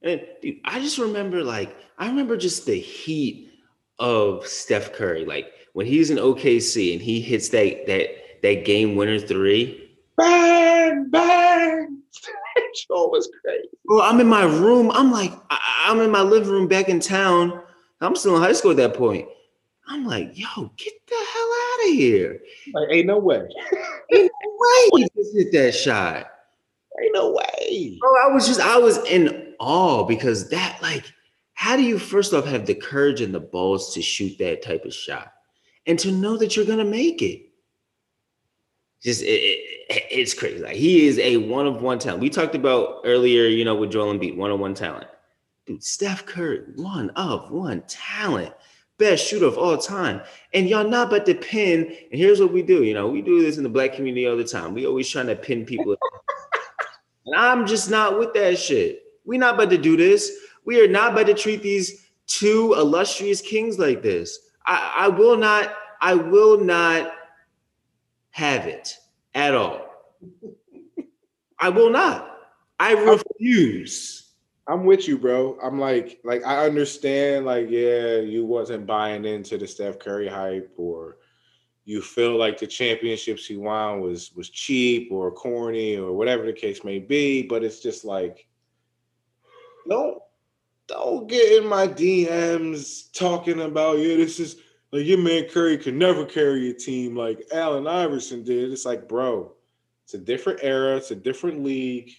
and 0.02 0.22
dude, 0.42 0.60
I 0.66 0.80
just 0.80 0.98
remember 0.98 1.44
like 1.44 1.76
I 1.98 2.08
remember 2.08 2.38
just 2.38 2.66
the 2.66 2.80
heat 2.80 3.52
of 4.00 4.46
Steph 4.46 4.94
Curry. 4.94 5.26
Like 5.26 5.52
when 5.74 5.86
he's 5.86 6.10
in 6.10 6.18
OKC 6.18 6.94
and 6.94 7.02
he 7.02 7.22
hits 7.22 7.50
that 7.50 7.86
that 7.88 8.10
that 8.42 8.66
game 8.66 8.96
winner 8.96 9.20
three. 9.20 9.82
Bang, 10.18 11.10
bang. 11.10 12.02
Joe 12.88 13.08
was 13.08 13.30
crazy. 13.42 13.68
Bro, 13.86 14.02
I'm 14.02 14.20
in 14.20 14.28
my 14.28 14.44
room. 14.44 14.92
I'm 14.92 15.12
like, 15.12 15.34
I, 15.50 15.60
I'm 15.88 16.00
in 16.00 16.12
my 16.12 16.22
living 16.22 16.50
room 16.50 16.68
back 16.68 16.90
in 16.90 17.00
town. 17.00 17.62
I'm 18.02 18.16
still 18.16 18.36
in 18.36 18.42
high 18.42 18.54
school 18.54 18.72
at 18.72 18.78
that 18.78 18.94
point. 18.94 19.28
I'm 19.88 20.06
like, 20.06 20.32
yo, 20.34 20.72
get 20.78 20.94
the 21.08 21.16
hell 21.16 21.52
out 21.54 21.88
of 21.88 21.94
here. 21.94 22.42
Like, 22.74 22.88
ain't 22.92 23.08
no 23.08 23.20
way. 23.20 23.48
Ain't 24.14 24.32
no 24.44 24.58
way 24.60 25.02
he 25.02 25.10
just 25.16 25.36
hit 25.36 25.52
that 25.52 25.74
shot. 25.74 26.28
Ain't 27.02 27.14
no 27.14 27.32
way. 27.32 27.98
Bro, 28.00 28.12
I 28.24 28.34
was 28.34 28.48
just, 28.48 28.60
I 28.60 28.78
was 28.78 28.98
in 29.06 29.54
awe 29.60 30.04
because 30.04 30.50
that, 30.50 30.80
like, 30.82 31.12
how 31.54 31.76
do 31.76 31.84
you 31.84 31.98
first 31.98 32.34
off 32.34 32.46
have 32.46 32.66
the 32.66 32.76
courage 32.76 33.22
and 33.22 33.34
the 33.34 33.40
balls 33.40 33.94
to 33.94 34.02
shoot 34.02 34.38
that 34.38 34.62
type 34.62 34.86
of 34.86 34.94
shot 34.94 35.34
and 35.88 35.98
to 36.00 36.12
know 36.12 36.38
that 36.38 36.56
you're 36.56 36.66
gonna 36.66 36.86
make 36.86 37.22
it? 37.22 37.50
Just 39.02 39.22
it, 39.22 39.26
it, 39.26 40.04
it's 40.12 40.34
crazy. 40.34 40.62
Like 40.62 40.76
he 40.76 41.08
is 41.08 41.18
a 41.20 41.38
one 41.38 41.66
of 41.66 41.82
one 41.82 41.98
talent. 41.98 42.22
We 42.22 42.30
talked 42.30 42.56
about 42.56 43.02
earlier, 43.06 43.46
you 43.46 43.64
know, 43.64 43.76
with 43.76 43.92
Joel 43.92 44.14
Embiid, 44.14 44.36
one 44.36 44.52
of 44.52 44.60
one 44.60 44.74
talent. 44.74 45.08
Dude, 45.66 45.84
Steph 45.84 46.26
Curry, 46.26 46.62
one 46.76 47.10
of 47.12 47.50
one 47.52 47.84
talent, 47.88 48.54
best 48.98 49.28
shooter 49.28 49.46
of 49.46 49.58
all 49.58 49.78
time. 49.78 50.22
And 50.54 50.70
y'all 50.70 50.88
not 50.88 51.10
but 51.10 51.26
to 51.26 51.36
pin. 51.36 51.86
And 51.86 52.20
here's 52.20 52.40
what 52.40 52.54
we 52.54 52.62
do. 52.62 52.84
You 52.84 52.94
know, 52.94 53.08
we 53.08 53.22
do 53.22 53.42
this 53.42 53.58
in 53.58 53.64
the 53.64 53.70
black 53.70 53.94
community 53.94 54.28
all 54.28 54.38
the 54.38 54.44
time. 54.44 54.74
We 54.74 54.86
always 54.86 55.10
trying 55.10 55.28
to 55.28 55.36
pin 55.36 55.66
people. 55.66 55.96
and 57.26 57.36
I'm 57.36 57.66
just 57.66 57.90
not 57.90 58.20
with 58.20 58.34
that 58.34 58.58
shit. 58.58 59.04
We 59.26 59.38
not 59.38 59.56
about 59.56 59.70
to 59.72 59.78
do 59.78 59.98
this. 59.98 60.32
We 60.66 60.82
are 60.82 60.88
not 60.88 61.14
about 61.14 61.28
to 61.28 61.34
treat 61.34 61.62
these 61.62 62.10
two 62.28 62.74
illustrious 62.78 63.42
kings 63.42 63.78
like 63.78 64.02
this. 64.02 64.40
I, 64.66 64.94
I 64.98 65.08
will 65.10 65.38
not. 65.38 65.74
I 66.02 66.14
will 66.16 66.60
not 66.60 67.12
have 68.32 68.68
it 68.68 68.98
at 69.34 69.56
all. 69.56 69.88
I 71.60 71.70
will 71.70 71.90
not. 71.90 72.38
I 72.80 72.92
refuse. 72.92 74.25
I'm 74.68 74.84
with 74.86 75.08
you, 75.08 75.18
bro. 75.18 75.58
I'm 75.62 75.80
like, 75.80 76.20
like 76.24 76.44
I 76.46 76.66
understand, 76.66 77.46
like, 77.46 77.70
yeah, 77.70 78.18
you 78.18 78.46
wasn't 78.46 78.88
buying 78.88 79.26
into 79.26 79.58
the 79.58 79.68
Steph 79.68 80.00
Curry 80.00 80.28
hype, 80.28 80.74
or 80.78 81.18
you 81.84 82.02
feel 82.02 82.36
like 82.36 82.60
the 82.60 82.66
championships 82.66 83.46
he 83.46 83.58
won 83.58 84.02
was 84.02 84.32
was 84.36 84.50
cheap 84.50 85.12
or 85.12 85.32
corny 85.32 85.98
or 85.98 86.14
whatever 86.14 86.46
the 86.46 86.54
case 86.54 86.84
may 86.84 86.98
be. 86.98 87.44
But 87.44 87.64
it's 87.64 87.80
just 87.80 88.06
like, 88.06 88.48
don't 89.88 90.20
don't 90.88 91.28
get 91.28 91.62
in 91.62 91.68
my 91.68 91.88
DMs 91.88 93.12
talking 93.14 93.62
about 93.62 94.00
yeah, 94.00 94.16
this 94.16 94.40
is 94.40 94.58
like 94.92 95.06
your 95.06 95.20
man 95.20 95.48
Curry 95.50 95.78
could 95.78 95.96
never 95.96 96.26
carry 96.26 96.70
a 96.72 96.74
team 96.74 97.16
like 97.16 97.46
Allen 97.54 97.88
Iverson 97.88 98.44
did. 98.44 98.72
It's 98.72 98.86
like, 98.86 99.08
bro, 99.08 99.54
it's 100.04 100.16
a 100.16 100.20
different 100.20 100.60
era, 100.64 100.96
it's 100.96 101.12
a 101.12 101.16
different 101.16 101.64
league. 101.64 102.12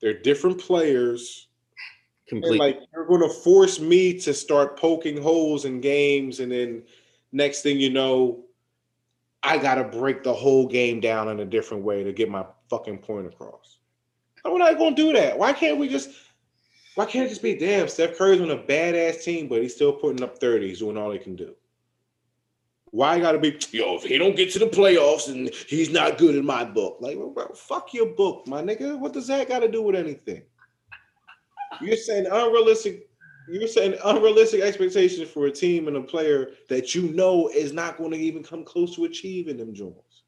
They're 0.00 0.20
different 0.20 0.58
players. 0.58 1.48
Completely. 2.28 2.58
like 2.58 2.80
you're 2.92 3.06
gonna 3.06 3.28
force 3.28 3.78
me 3.78 4.18
to 4.20 4.34
start 4.34 4.76
poking 4.76 5.20
holes 5.22 5.64
in 5.64 5.80
games, 5.80 6.40
and 6.40 6.50
then 6.50 6.82
next 7.30 7.62
thing 7.62 7.78
you 7.78 7.90
know, 7.90 8.44
I 9.44 9.58
gotta 9.58 9.84
break 9.84 10.24
the 10.24 10.34
whole 10.34 10.66
game 10.66 10.98
down 10.98 11.28
in 11.28 11.38
a 11.38 11.44
different 11.44 11.84
way 11.84 12.02
to 12.02 12.12
get 12.12 12.28
my 12.28 12.44
fucking 12.68 12.98
point 12.98 13.28
across. 13.28 13.78
How 14.42 14.54
am 14.54 14.62
I 14.62 14.74
gonna 14.74 14.96
do 14.96 15.12
that? 15.12 15.38
Why 15.38 15.52
can't 15.52 15.78
we 15.78 15.88
just 15.88 16.10
why 16.96 17.04
can't 17.04 17.26
it 17.26 17.28
just 17.28 17.42
be 17.42 17.54
damn 17.54 17.88
Steph 17.88 18.18
Curry's 18.18 18.40
on 18.40 18.50
a 18.50 18.58
badass 18.58 19.22
team, 19.22 19.46
but 19.46 19.62
he's 19.62 19.74
still 19.74 19.92
putting 19.92 20.24
up 20.24 20.38
thirties, 20.38 20.80
doing 20.80 20.96
all 20.96 21.12
he 21.12 21.18
can 21.20 21.36
do. 21.36 21.54
Why 22.96 23.20
gotta 23.20 23.38
be 23.38 23.50
yo, 23.72 23.96
if 23.96 24.04
he 24.04 24.16
don't 24.16 24.34
get 24.36 24.50
to 24.52 24.58
the 24.58 24.68
playoffs 24.68 25.28
and 25.28 25.50
he's 25.68 25.90
not 25.90 26.16
good 26.16 26.34
in 26.34 26.46
my 26.46 26.64
book? 26.64 26.96
Like, 26.98 27.18
bro, 27.18 27.48
fuck 27.48 27.92
your 27.92 28.06
book, 28.06 28.46
my 28.46 28.62
nigga. 28.62 28.98
What 28.98 29.12
does 29.12 29.26
that 29.26 29.50
gotta 29.50 29.68
do 29.68 29.82
with 29.82 29.94
anything? 29.96 30.44
You're 31.82 31.98
saying 31.98 32.24
unrealistic. 32.24 33.10
You're 33.50 33.68
saying 33.68 33.98
unrealistic 34.02 34.62
expectations 34.62 35.28
for 35.28 35.44
a 35.44 35.50
team 35.50 35.88
and 35.88 35.98
a 35.98 36.00
player 36.00 36.52
that 36.70 36.94
you 36.94 37.12
know 37.12 37.48
is 37.48 37.74
not 37.74 37.98
going 37.98 38.12
to 38.12 38.16
even 38.16 38.42
come 38.42 38.64
close 38.64 38.96
to 38.96 39.04
achieving 39.04 39.58
them 39.58 39.74
joints. 39.74 40.22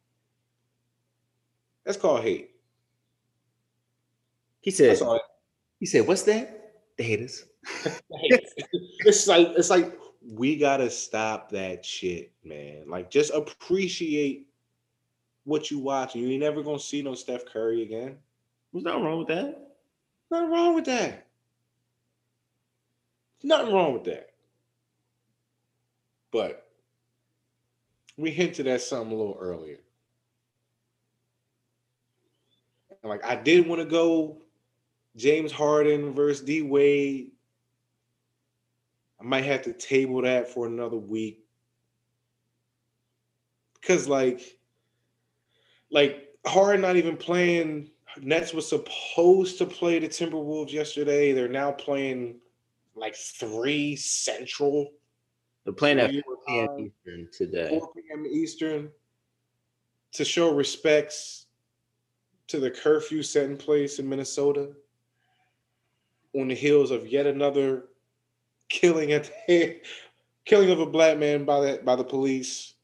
That's 1.86 1.96
called 1.96 2.22
hate. 2.22 2.50
He 4.60 4.70
said, 4.72 4.98
he 5.80 5.86
said, 5.86 6.06
what's 6.06 6.24
that? 6.24 6.74
The 6.98 7.02
haters. 7.04 7.46
it's 8.10 9.26
like 9.26 9.48
it's 9.56 9.70
like 9.70 9.98
we 10.30 10.56
gotta 10.56 10.90
stop 10.90 11.50
that 11.50 11.84
shit, 11.84 12.32
man. 12.44 12.84
Like 12.86 13.10
just 13.10 13.32
appreciate 13.32 14.46
what 15.44 15.70
you 15.70 15.78
watching. 15.78 16.22
You 16.22 16.30
ain't 16.30 16.42
never 16.42 16.62
gonna 16.62 16.78
see 16.78 17.02
no 17.02 17.14
Steph 17.14 17.46
Curry 17.46 17.82
again. 17.82 18.16
There's 18.72 18.84
nothing 18.84 19.04
wrong 19.04 19.18
with 19.18 19.28
that. 19.28 19.74
Nothing 20.30 20.50
wrong 20.50 20.74
with 20.74 20.84
that. 20.84 21.26
Nothing 23.42 23.72
wrong 23.72 23.94
with 23.94 24.04
that. 24.04 24.30
But 26.30 26.68
we 28.18 28.30
hinted 28.30 28.66
at 28.66 28.82
something 28.82 29.12
a 29.12 29.18
little 29.18 29.38
earlier. 29.40 29.78
And 33.02 33.08
like 33.08 33.24
I 33.24 33.36
did 33.36 33.66
want 33.66 33.80
to 33.80 33.86
go 33.86 34.42
James 35.16 35.52
Harden 35.52 36.12
versus 36.12 36.44
D 36.44 36.62
Wade. 36.62 37.30
I 39.20 39.24
might 39.24 39.44
have 39.44 39.62
to 39.62 39.72
table 39.72 40.22
that 40.22 40.48
for 40.48 40.66
another 40.66 40.96
week. 40.96 41.44
Cause 43.82 44.06
like, 44.08 44.58
like 45.90 46.28
Harden 46.46 46.82
not 46.82 46.96
even 46.96 47.16
playing. 47.16 47.90
Nets 48.20 48.52
was 48.52 48.68
supposed 48.68 49.58
to 49.58 49.66
play 49.66 49.98
the 49.98 50.08
Timberwolves 50.08 50.72
yesterday. 50.72 51.32
They're 51.32 51.48
now 51.48 51.72
playing 51.72 52.40
like 52.98 53.16
three 53.16 53.96
Central, 53.96 54.92
They're 55.64 55.72
playing 55.72 56.00
at 56.00 56.10
4 56.10 56.22
p.m. 56.46 56.78
Eastern 56.78 57.28
today. 57.32 57.68
4 57.68 57.92
p.m. 57.94 58.26
Eastern, 58.26 58.90
to 60.12 60.24
show 60.24 60.54
respects 60.54 61.46
to 62.48 62.58
the 62.58 62.70
curfew 62.70 63.22
set 63.22 63.44
in 63.44 63.56
place 63.56 63.98
in 63.98 64.08
Minnesota. 64.08 64.70
on 66.34 66.48
the 66.48 66.54
heels 66.54 66.90
of 66.90 67.06
yet 67.06 67.26
another 67.26 67.84
killing 68.68 69.12
at 69.12 69.30
the 69.46 69.80
killing 70.44 70.70
of 70.70 70.80
a 70.80 70.86
black 70.86 71.18
man 71.18 71.44
by 71.44 71.60
the 71.60 71.80
by 71.84 71.96
the 71.96 72.04
police, 72.04 72.74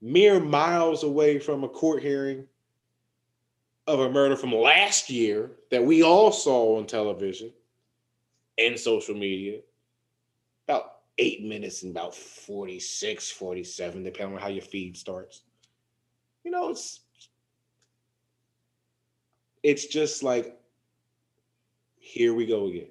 mere 0.00 0.40
miles 0.40 1.02
away 1.02 1.38
from 1.38 1.64
a 1.64 1.68
court 1.68 2.02
hearing 2.02 2.46
of 3.86 4.00
a 4.00 4.10
murder 4.10 4.36
from 4.36 4.54
last 4.54 5.10
year 5.10 5.50
that 5.70 5.84
we 5.84 6.02
all 6.02 6.30
saw 6.30 6.78
on 6.78 6.86
television 6.86 7.52
and 8.58 8.78
social 8.78 9.14
media. 9.14 9.60
About 10.68 10.98
eight 11.18 11.42
minutes 11.42 11.82
and 11.82 11.90
about 11.90 12.14
46, 12.14 13.30
47, 13.32 14.04
depending 14.04 14.36
on 14.36 14.40
how 14.40 14.48
your 14.48 14.62
feed 14.62 14.96
starts. 14.96 15.42
You 16.44 16.50
know, 16.50 16.70
it's 16.70 17.00
it's 19.62 19.86
just 19.86 20.22
like 20.22 20.58
here 21.96 22.32
we 22.32 22.46
go 22.46 22.66
again. 22.66 22.88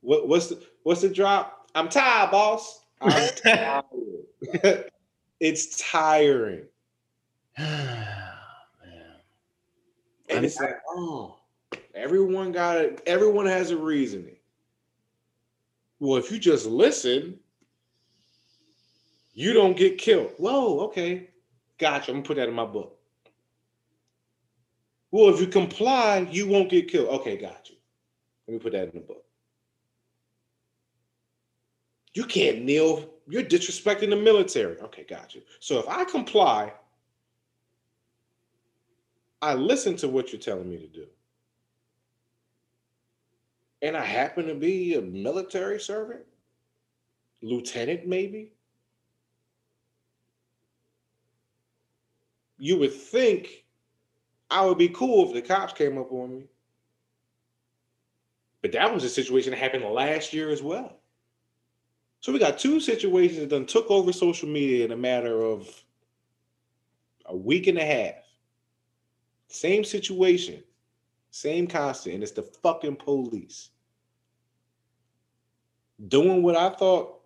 What 0.00 0.28
what's 0.28 0.48
the 0.48 0.62
what's 0.82 1.02
the 1.02 1.08
drop? 1.08 1.68
I'm 1.74 1.88
tired, 1.88 2.30
boss. 2.30 2.84
I'm 3.00 3.30
tired. 3.44 3.84
it's 5.40 5.90
tiring. 5.90 6.64
Man. 7.58 8.16
And 10.28 10.44
it's 10.44 10.60
like, 10.60 10.78
oh, 10.88 11.36
everyone 11.94 12.52
got 12.52 12.76
it. 12.78 13.02
Everyone 13.06 13.46
has 13.46 13.70
a 13.70 13.76
reasoning. 13.76 14.36
Well, 15.98 16.16
if 16.16 16.30
you 16.30 16.38
just 16.38 16.66
listen, 16.66 17.38
you 19.34 19.52
don't 19.52 19.76
get 19.76 19.98
killed. 19.98 20.32
Whoa, 20.38 20.80
okay. 20.80 21.30
Gotcha. 21.78 22.10
I'm 22.10 22.18
gonna 22.18 22.26
put 22.26 22.36
that 22.36 22.48
in 22.48 22.54
my 22.54 22.64
book. 22.64 22.96
Well, 25.10 25.34
if 25.34 25.40
you 25.40 25.46
comply, 25.46 26.28
you 26.30 26.46
won't 26.46 26.70
get 26.70 26.88
killed. 26.88 27.08
Okay, 27.08 27.36
got 27.36 27.68
you. 27.68 27.76
Let 28.46 28.54
me 28.54 28.60
put 28.60 28.72
that 28.72 28.92
in 28.92 29.00
the 29.00 29.06
book. 29.06 29.24
You 32.14 32.24
can't 32.24 32.62
kneel. 32.62 33.08
You're 33.28 33.44
disrespecting 33.44 34.10
the 34.10 34.16
military. 34.16 34.78
Okay, 34.78 35.04
got 35.04 35.34
you. 35.34 35.42
So 35.60 35.78
if 35.78 35.88
I 35.88 36.04
comply, 36.04 36.72
I 39.40 39.54
listen 39.54 39.96
to 39.96 40.08
what 40.08 40.32
you're 40.32 40.40
telling 40.40 40.68
me 40.68 40.78
to 40.78 40.86
do. 40.86 41.06
And 43.82 43.96
I 43.96 44.04
happen 44.04 44.46
to 44.46 44.54
be 44.54 44.94
a 44.94 45.00
military 45.00 45.80
servant, 45.80 46.20
lieutenant, 47.40 48.06
maybe. 48.06 48.52
You 52.58 52.76
would 52.78 52.92
think 52.92 53.64
I 54.50 54.66
would 54.66 54.76
be 54.76 54.90
cool 54.90 55.28
if 55.28 55.32
the 55.32 55.40
cops 55.40 55.72
came 55.72 55.96
up 55.96 56.12
on 56.12 56.36
me. 56.36 56.44
But 58.60 58.72
that 58.72 58.92
was 58.92 59.04
a 59.04 59.08
situation 59.08 59.52
that 59.52 59.58
happened 59.58 59.84
last 59.84 60.34
year 60.34 60.50
as 60.50 60.62
well. 60.62 60.99
So 62.20 62.32
we 62.32 62.38
got 62.38 62.58
two 62.58 62.80
situations 62.80 63.48
that 63.48 63.68
took 63.68 63.90
over 63.90 64.12
social 64.12 64.48
media 64.48 64.84
in 64.84 64.92
a 64.92 64.96
matter 64.96 65.42
of 65.42 65.68
a 67.26 67.36
week 67.36 67.66
and 67.66 67.78
a 67.78 67.84
half. 67.84 68.14
Same 69.48 69.84
situation, 69.84 70.62
same 71.30 71.66
constant, 71.66 72.14
and 72.14 72.22
it's 72.22 72.32
the 72.32 72.42
fucking 72.42 72.96
police 72.96 73.70
doing 76.08 76.42
what 76.42 76.56
I 76.56 76.70
thought. 76.70 77.16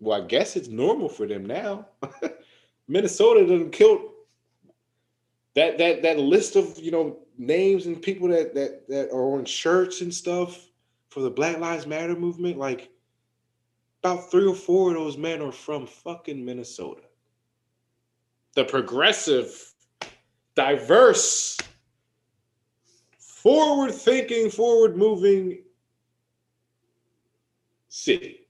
Well, 0.00 0.22
I 0.22 0.26
guess 0.26 0.56
it's 0.56 0.68
normal 0.68 1.08
for 1.08 1.26
them 1.26 1.46
now. 1.46 1.86
Minnesota 2.88 3.46
done 3.46 3.70
killed 3.70 4.02
that 5.54 5.78
that 5.78 6.02
that 6.02 6.18
list 6.18 6.56
of 6.56 6.78
you 6.78 6.90
know 6.90 7.18
names 7.38 7.86
and 7.86 8.00
people 8.02 8.28
that 8.28 8.54
that 8.54 8.88
that 8.88 9.10
are 9.10 9.34
on 9.34 9.44
shirts 9.44 10.00
and 10.00 10.12
stuff 10.12 10.68
for 11.12 11.20
the 11.20 11.30
Black 11.30 11.58
Lives 11.58 11.86
Matter 11.86 12.16
movement. 12.16 12.58
Like 12.58 12.90
about 14.02 14.30
three 14.30 14.46
or 14.46 14.54
four 14.54 14.88
of 14.88 14.96
those 14.96 15.16
men 15.16 15.42
are 15.42 15.52
from 15.52 15.86
fucking 15.86 16.44
Minnesota. 16.44 17.02
The 18.54 18.64
progressive, 18.64 19.74
diverse, 20.54 21.58
forward 23.18 23.92
thinking, 23.92 24.50
forward 24.50 24.96
moving 24.96 25.62
city. 27.88 28.46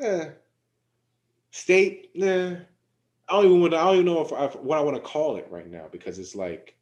Yeah. 0.00 0.30
State, 1.50 2.10
nah. 2.14 2.56
I 3.28 3.34
don't 3.36 3.44
even 3.46 3.60
want 3.60 3.72
to, 3.72 3.78
I 3.78 3.84
don't 3.84 3.94
even 3.94 4.06
know 4.06 4.20
if 4.20 4.32
I, 4.32 4.46
what 4.58 4.78
I 4.78 4.82
want 4.82 4.96
to 4.96 5.02
call 5.02 5.36
it 5.36 5.46
right 5.50 5.70
now 5.70 5.86
because 5.90 6.18
it's 6.18 6.34
like 6.34 6.74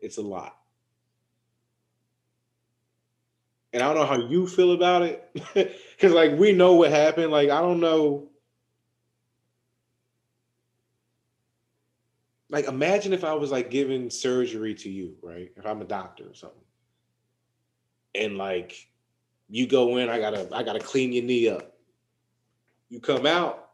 it's 0.00 0.18
a 0.18 0.22
lot. 0.22 0.61
And 3.72 3.82
I 3.82 3.86
don't 3.86 3.96
know 3.96 4.06
how 4.06 4.28
you 4.28 4.46
feel 4.46 4.72
about 4.72 5.02
it. 5.02 5.78
Cause 5.98 6.12
like 6.12 6.32
we 6.32 6.52
know 6.52 6.74
what 6.74 6.90
happened. 6.90 7.30
Like 7.30 7.50
I 7.50 7.60
don't 7.60 7.80
know. 7.80 8.28
Like 12.50 12.66
imagine 12.66 13.12
if 13.12 13.24
I 13.24 13.32
was 13.32 13.50
like 13.50 13.70
giving 13.70 14.10
surgery 14.10 14.74
to 14.74 14.90
you, 14.90 15.16
right? 15.22 15.50
If 15.56 15.64
I'm 15.64 15.80
a 15.80 15.86
doctor 15.86 16.24
or 16.24 16.34
something. 16.34 16.58
And 18.14 18.36
like 18.36 18.88
you 19.48 19.66
go 19.66 19.98
in, 19.98 20.08
I 20.08 20.18
gotta, 20.18 20.48
I 20.52 20.62
gotta 20.62 20.80
clean 20.80 21.12
your 21.12 21.24
knee 21.24 21.48
up. 21.48 21.74
You 22.88 23.00
come 23.00 23.26
out, 23.26 23.70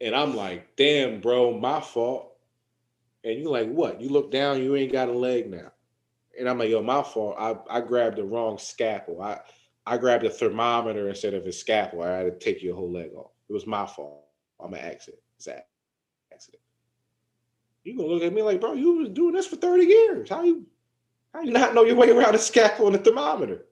and 0.00 0.14
I'm 0.14 0.34
like, 0.34 0.74
damn, 0.76 1.20
bro, 1.20 1.56
my 1.58 1.80
fault. 1.80 2.32
And 3.24 3.38
you're 3.38 3.52
like, 3.52 3.68
what? 3.68 4.00
You 4.00 4.08
look 4.08 4.32
down, 4.32 4.62
you 4.62 4.74
ain't 4.74 4.92
got 4.92 5.08
a 5.08 5.12
leg 5.12 5.48
now. 5.48 5.72
And 6.38 6.48
I'm 6.48 6.58
like, 6.58 6.70
yo, 6.70 6.82
my 6.82 7.02
fault. 7.02 7.36
I, 7.38 7.56
I 7.68 7.80
grabbed 7.80 8.16
the 8.16 8.24
wrong 8.24 8.58
scalpel. 8.58 9.20
I 9.22 9.40
I 9.86 9.98
grabbed 9.98 10.24
a 10.24 10.30
thermometer 10.30 11.08
instead 11.08 11.34
of 11.34 11.44
a 11.46 11.52
scalpel. 11.52 12.02
I 12.02 12.18
had 12.18 12.40
to 12.40 12.44
take 12.44 12.62
your 12.62 12.76
whole 12.76 12.90
leg 12.90 13.10
off. 13.16 13.32
It 13.48 13.52
was 13.52 13.66
my 13.66 13.86
fault. 13.86 14.24
I'm 14.60 14.72
an 14.74 14.80
accident. 14.80 15.22
It's 15.36 15.48
accident. 16.32 16.62
You 17.84 17.96
gonna 17.96 18.08
look 18.08 18.22
at 18.22 18.32
me 18.32 18.42
like, 18.42 18.60
bro, 18.60 18.74
you 18.74 18.98
was 18.98 19.08
doing 19.08 19.34
this 19.34 19.46
for 19.46 19.56
30 19.56 19.84
years. 19.84 20.28
How 20.28 20.44
you 20.44 20.64
how 21.34 21.40
you 21.40 21.50
not 21.50 21.74
know 21.74 21.84
your 21.84 21.96
way 21.96 22.10
around 22.10 22.34
a 22.34 22.38
scalpel 22.38 22.86
and 22.86 22.96
a 22.96 22.98
thermometer? 22.98 23.64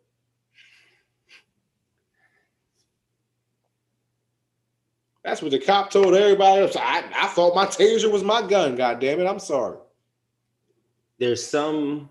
That's 5.23 5.43
what 5.43 5.51
the 5.51 5.59
cop 5.59 5.91
told 5.91 6.15
everybody 6.15 6.63
else. 6.63 6.77
I, 6.77 7.05
I 7.15 7.29
thought 7.29 7.55
my 7.55 7.67
taser 7.67 8.11
was 8.11 8.25
my 8.25 8.41
gun. 8.47 8.75
God 8.75 9.01
damn 9.01 9.21
it. 9.21 9.27
I'm 9.27 9.39
sorry. 9.39 9.77
There's 11.19 11.47
some 11.47 12.09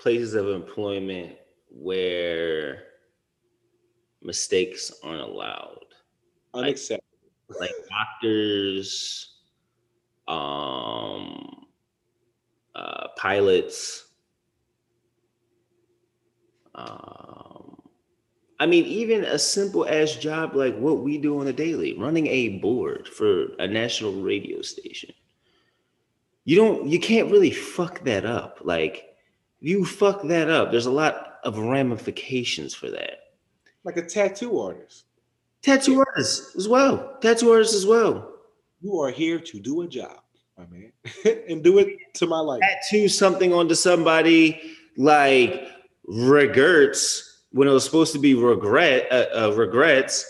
places 0.00 0.34
of 0.34 0.48
employment 0.48 1.36
where 1.70 2.84
mistakes 4.22 4.92
aren't 5.04 5.20
allowed. 5.20 5.84
Unacceptable. 6.54 7.04
Like 7.58 7.70
doctors, 7.88 9.36
um, 10.26 11.66
uh, 12.74 13.08
pilots. 13.16 14.06
Um, 16.74 17.82
I 18.58 18.66
mean, 18.66 18.84
even 18.84 19.24
a 19.24 19.38
simple 19.38 19.86
ass 19.88 20.14
job 20.14 20.54
like 20.54 20.78
what 20.78 21.00
we 21.00 21.18
do 21.18 21.40
on 21.40 21.48
a 21.48 21.52
daily, 21.52 21.98
running 21.98 22.26
a 22.28 22.58
board 22.60 23.08
for 23.08 23.48
a 23.58 23.66
national 23.66 24.12
radio 24.22 24.62
station. 24.62 25.12
You 26.44 26.56
don't, 26.56 26.86
you 26.86 27.00
can't 27.00 27.30
really 27.30 27.50
fuck 27.50 28.04
that 28.04 28.24
up. 28.24 28.60
Like, 28.62 29.09
you 29.60 29.84
fuck 29.84 30.22
that 30.22 30.48
up, 30.50 30.70
there's 30.70 30.86
a 30.86 30.90
lot 30.90 31.36
of 31.44 31.58
ramifications 31.58 32.74
for 32.74 32.90
that. 32.90 33.18
like 33.84 33.96
a 33.96 34.02
tattoo 34.02 34.58
artist. 34.58 35.04
Tattoo 35.62 35.98
artists 36.00 36.56
as 36.56 36.68
well. 36.68 37.18
Tattoo 37.20 37.50
artists 37.52 37.74
as 37.74 37.86
well. 37.86 38.32
You 38.80 38.98
are 39.00 39.10
here 39.10 39.38
to 39.38 39.60
do 39.60 39.82
a 39.82 39.88
job, 39.88 40.20
my 40.56 40.64
man, 40.66 40.92
and 41.48 41.62
do 41.62 41.78
it 41.78 41.98
to 42.14 42.26
my 42.26 42.38
life. 42.40 42.60
Tattoo 42.60 43.08
something 43.08 43.52
onto 43.52 43.74
somebody 43.74 44.60
like 44.96 45.68
regrets 46.04 47.42
when 47.52 47.68
it 47.68 47.72
was 47.72 47.84
supposed 47.84 48.12
to 48.14 48.18
be 48.18 48.34
regret 48.34 49.06
uh, 49.10 49.26
uh, 49.48 49.52
regrets 49.54 50.24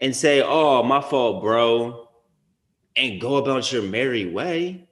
and 0.00 0.14
say, 0.14 0.42
"Oh, 0.42 0.82
my 0.82 1.00
fault, 1.00 1.42
bro," 1.42 2.08
and 2.96 3.20
go 3.20 3.36
about 3.36 3.72
your 3.72 3.82
merry 3.82 4.26
way. 4.30 4.85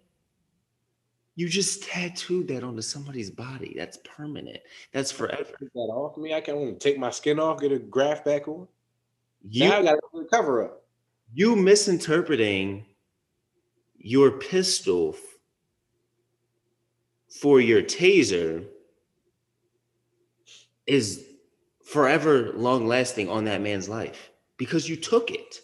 You 1.36 1.48
just 1.48 1.82
tattooed 1.82 2.48
that 2.48 2.62
onto 2.62 2.82
somebody's 2.82 3.30
body. 3.30 3.74
That's 3.76 3.98
permanent. 4.04 4.60
That's 4.92 5.10
forever. 5.10 5.44
Take 5.44 5.72
that 5.72 5.80
off 5.80 6.16
me. 6.16 6.32
I 6.32 6.40
can't 6.40 6.58
want 6.58 6.80
take 6.80 6.98
my 6.98 7.10
skin 7.10 7.40
off, 7.40 7.60
get 7.60 7.72
a 7.72 7.78
graft 7.78 8.24
back 8.24 8.46
on. 8.46 8.68
You 9.48 9.68
now 9.68 9.78
I 9.78 9.82
got 9.82 9.98
to 10.14 10.26
cover 10.30 10.64
up. 10.64 10.84
you 11.32 11.56
misinterpreting 11.56 12.86
your 13.98 14.30
pistol 14.32 15.16
for 17.28 17.60
your 17.60 17.82
taser 17.82 18.64
is 20.86 21.26
forever 21.84 22.52
long 22.54 22.86
lasting 22.86 23.28
on 23.28 23.44
that 23.44 23.60
man's 23.60 23.88
life 23.88 24.30
because 24.56 24.88
you 24.88 24.96
took 24.96 25.30
it. 25.30 25.60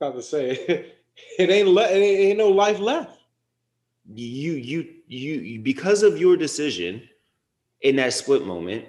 About 0.00 0.14
to 0.14 0.22
say 0.22 0.50
it 1.38 1.50
ain't 1.50 1.68
le- 1.68 1.84
it 1.84 1.96
ain't, 1.96 2.20
ain't 2.20 2.38
no 2.38 2.48
life 2.48 2.80
left. 2.80 3.19
You 4.14 4.52
you 4.52 4.88
you 5.06 5.60
because 5.60 6.02
of 6.02 6.18
your 6.18 6.36
decision 6.36 7.08
in 7.82 7.96
that 7.96 8.12
split 8.12 8.46
moment, 8.46 8.86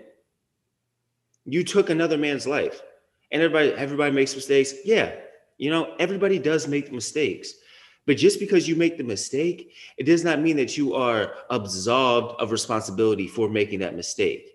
you 1.46 1.64
took 1.64 1.90
another 1.90 2.18
man's 2.18 2.48
life. 2.48 2.82
And 3.32 3.42
everybody 3.42 3.72
everybody 3.74 4.12
makes 4.12 4.36
mistakes. 4.36 4.74
Yeah, 4.84 5.14
you 5.58 5.70
know, 5.70 5.96
everybody 6.00 6.40
does 6.40 6.68
make 6.68 6.92
mistakes. 6.92 7.54
But 8.06 8.18
just 8.18 8.40
because 8.40 8.68
you 8.68 8.76
make 8.76 8.98
the 8.98 9.04
mistake, 9.04 9.74
it 9.98 10.04
does 10.04 10.24
not 10.24 10.42
mean 10.42 10.58
that 10.58 10.76
you 10.76 10.96
are 10.96 11.36
absolved 11.50 12.42
of 12.42 12.52
responsibility 12.52 13.28
for 13.28 13.48
making 13.48 13.80
that 13.80 13.96
mistake. 13.96 14.50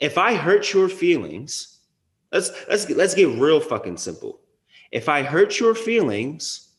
If 0.00 0.18
I 0.18 0.34
hurt 0.34 0.72
your 0.72 0.88
feelings, 0.88 1.80
let's 2.32 2.50
let's 2.68 2.88
let's 2.90 3.14
get 3.14 3.28
real 3.38 3.60
fucking 3.60 3.98
simple. 3.98 4.40
If 4.90 5.08
I 5.08 5.22
hurt 5.22 5.60
your 5.60 5.74
feelings 5.74 6.71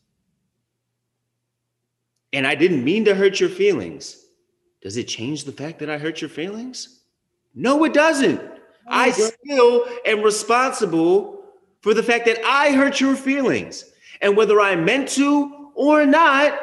and 2.34 2.46
I 2.46 2.54
didn't 2.54 2.84
mean 2.84 3.04
to 3.06 3.14
hurt 3.14 3.40
your 3.40 3.48
feelings, 3.48 4.26
does 4.82 4.96
it 4.96 5.04
change 5.04 5.44
the 5.44 5.52
fact 5.52 5.78
that 5.78 5.88
I 5.88 5.98
hurt 5.98 6.20
your 6.20 6.30
feelings? 6.30 7.00
No, 7.54 7.84
it 7.84 7.94
doesn't. 7.94 8.40
Oh 8.40 8.58
I 8.88 9.10
still 9.12 9.86
am 10.04 10.20
responsible 10.20 11.44
for 11.80 11.94
the 11.94 12.02
fact 12.02 12.26
that 12.26 12.44
I 12.44 12.72
hurt 12.72 13.00
your 13.00 13.14
feelings. 13.14 13.84
And 14.20 14.36
whether 14.36 14.60
I 14.60 14.74
meant 14.74 15.08
to 15.10 15.70
or 15.74 16.04
not, 16.04 16.58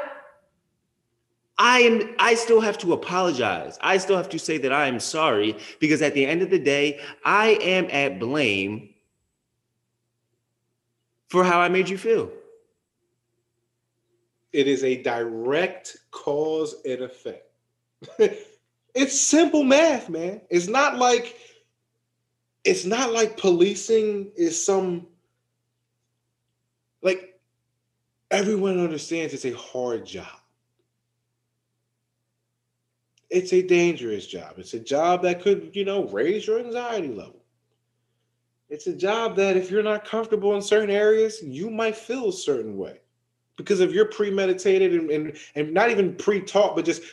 I 1.57 1.79
am 1.79 2.15
I 2.19 2.33
still 2.35 2.59
have 2.59 2.77
to 2.79 2.93
apologize. 2.93 3.77
I 3.81 3.97
still 3.97 4.17
have 4.17 4.29
to 4.29 4.39
say 4.39 4.57
that 4.57 4.73
I 4.73 4.87
am 4.87 4.99
sorry 4.99 5.55
because 5.79 6.01
at 6.01 6.13
the 6.13 6.25
end 6.25 6.41
of 6.41 6.49
the 6.49 6.59
day, 6.59 6.99
I 7.23 7.49
am 7.61 7.87
at 7.91 8.19
blame 8.19 8.89
for 11.29 11.43
how 11.43 11.59
I 11.61 11.69
made 11.69 11.87
you 11.87 11.97
feel. 11.97 12.31
It 14.53 14.67
is 14.67 14.83
a 14.83 15.01
direct 15.01 15.97
cause 16.11 16.75
and 16.85 17.01
effect. 17.01 17.45
it's 18.93 19.19
simple 19.19 19.63
math, 19.63 20.09
man. 20.09 20.41
It's 20.49 20.67
not 20.67 20.97
like 20.97 21.37
it's 22.63 22.85
not 22.85 23.11
like 23.11 23.37
policing 23.37 24.31
is 24.35 24.63
some 24.63 25.07
like 27.01 27.39
everyone 28.29 28.79
understands 28.79 29.33
it's 29.33 29.45
a 29.45 29.57
hard 29.57 30.05
job. 30.05 30.27
It's 33.29 33.53
a 33.53 33.61
dangerous 33.61 34.27
job. 34.27 34.55
It's 34.57 34.73
a 34.73 34.79
job 34.79 35.21
that 35.23 35.41
could, 35.41 35.71
you 35.73 35.85
know, 35.85 36.05
raise 36.07 36.45
your 36.45 36.59
anxiety 36.59 37.07
level. 37.07 37.41
It's 38.69 38.87
a 38.87 38.93
job 38.93 39.37
that 39.37 39.55
if 39.55 39.71
you're 39.71 39.83
not 39.83 40.05
comfortable 40.05 40.55
in 40.55 40.61
certain 40.61 40.89
areas, 40.89 41.41
you 41.41 41.69
might 41.69 41.95
feel 41.95 42.29
a 42.29 42.33
certain 42.33 42.77
way 42.77 43.00
because 43.61 43.79
of 43.79 43.93
your 43.93 44.05
premeditated 44.05 44.93
and, 44.93 45.11
and, 45.11 45.37
and 45.55 45.73
not 45.73 45.91
even 45.91 46.15
pre-taught, 46.15 46.75
but 46.75 46.83
just 46.83 47.03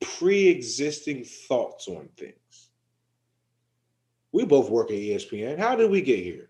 pre-existing 0.00 1.24
thoughts 1.24 1.88
on 1.88 2.08
things. 2.16 2.68
We 4.32 4.46
both 4.46 4.70
work 4.70 4.90
at 4.90 4.96
ESPN. 4.96 5.58
How 5.58 5.76
did 5.76 5.90
we 5.90 6.00
get 6.00 6.20
here? 6.20 6.48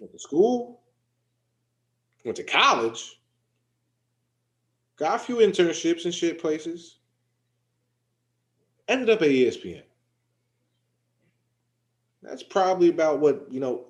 Went 0.00 0.12
to 0.12 0.18
school, 0.18 0.80
went 2.24 2.36
to 2.36 2.42
college, 2.42 3.20
got 4.96 5.16
a 5.16 5.18
few 5.18 5.36
internships 5.36 6.04
and 6.04 6.14
shit 6.14 6.40
places, 6.40 6.98
ended 8.88 9.10
up 9.10 9.22
at 9.22 9.28
ESPN. 9.28 9.82
That's 12.22 12.42
probably 12.42 12.88
about 12.88 13.20
what, 13.20 13.46
you 13.48 13.60
know, 13.60 13.84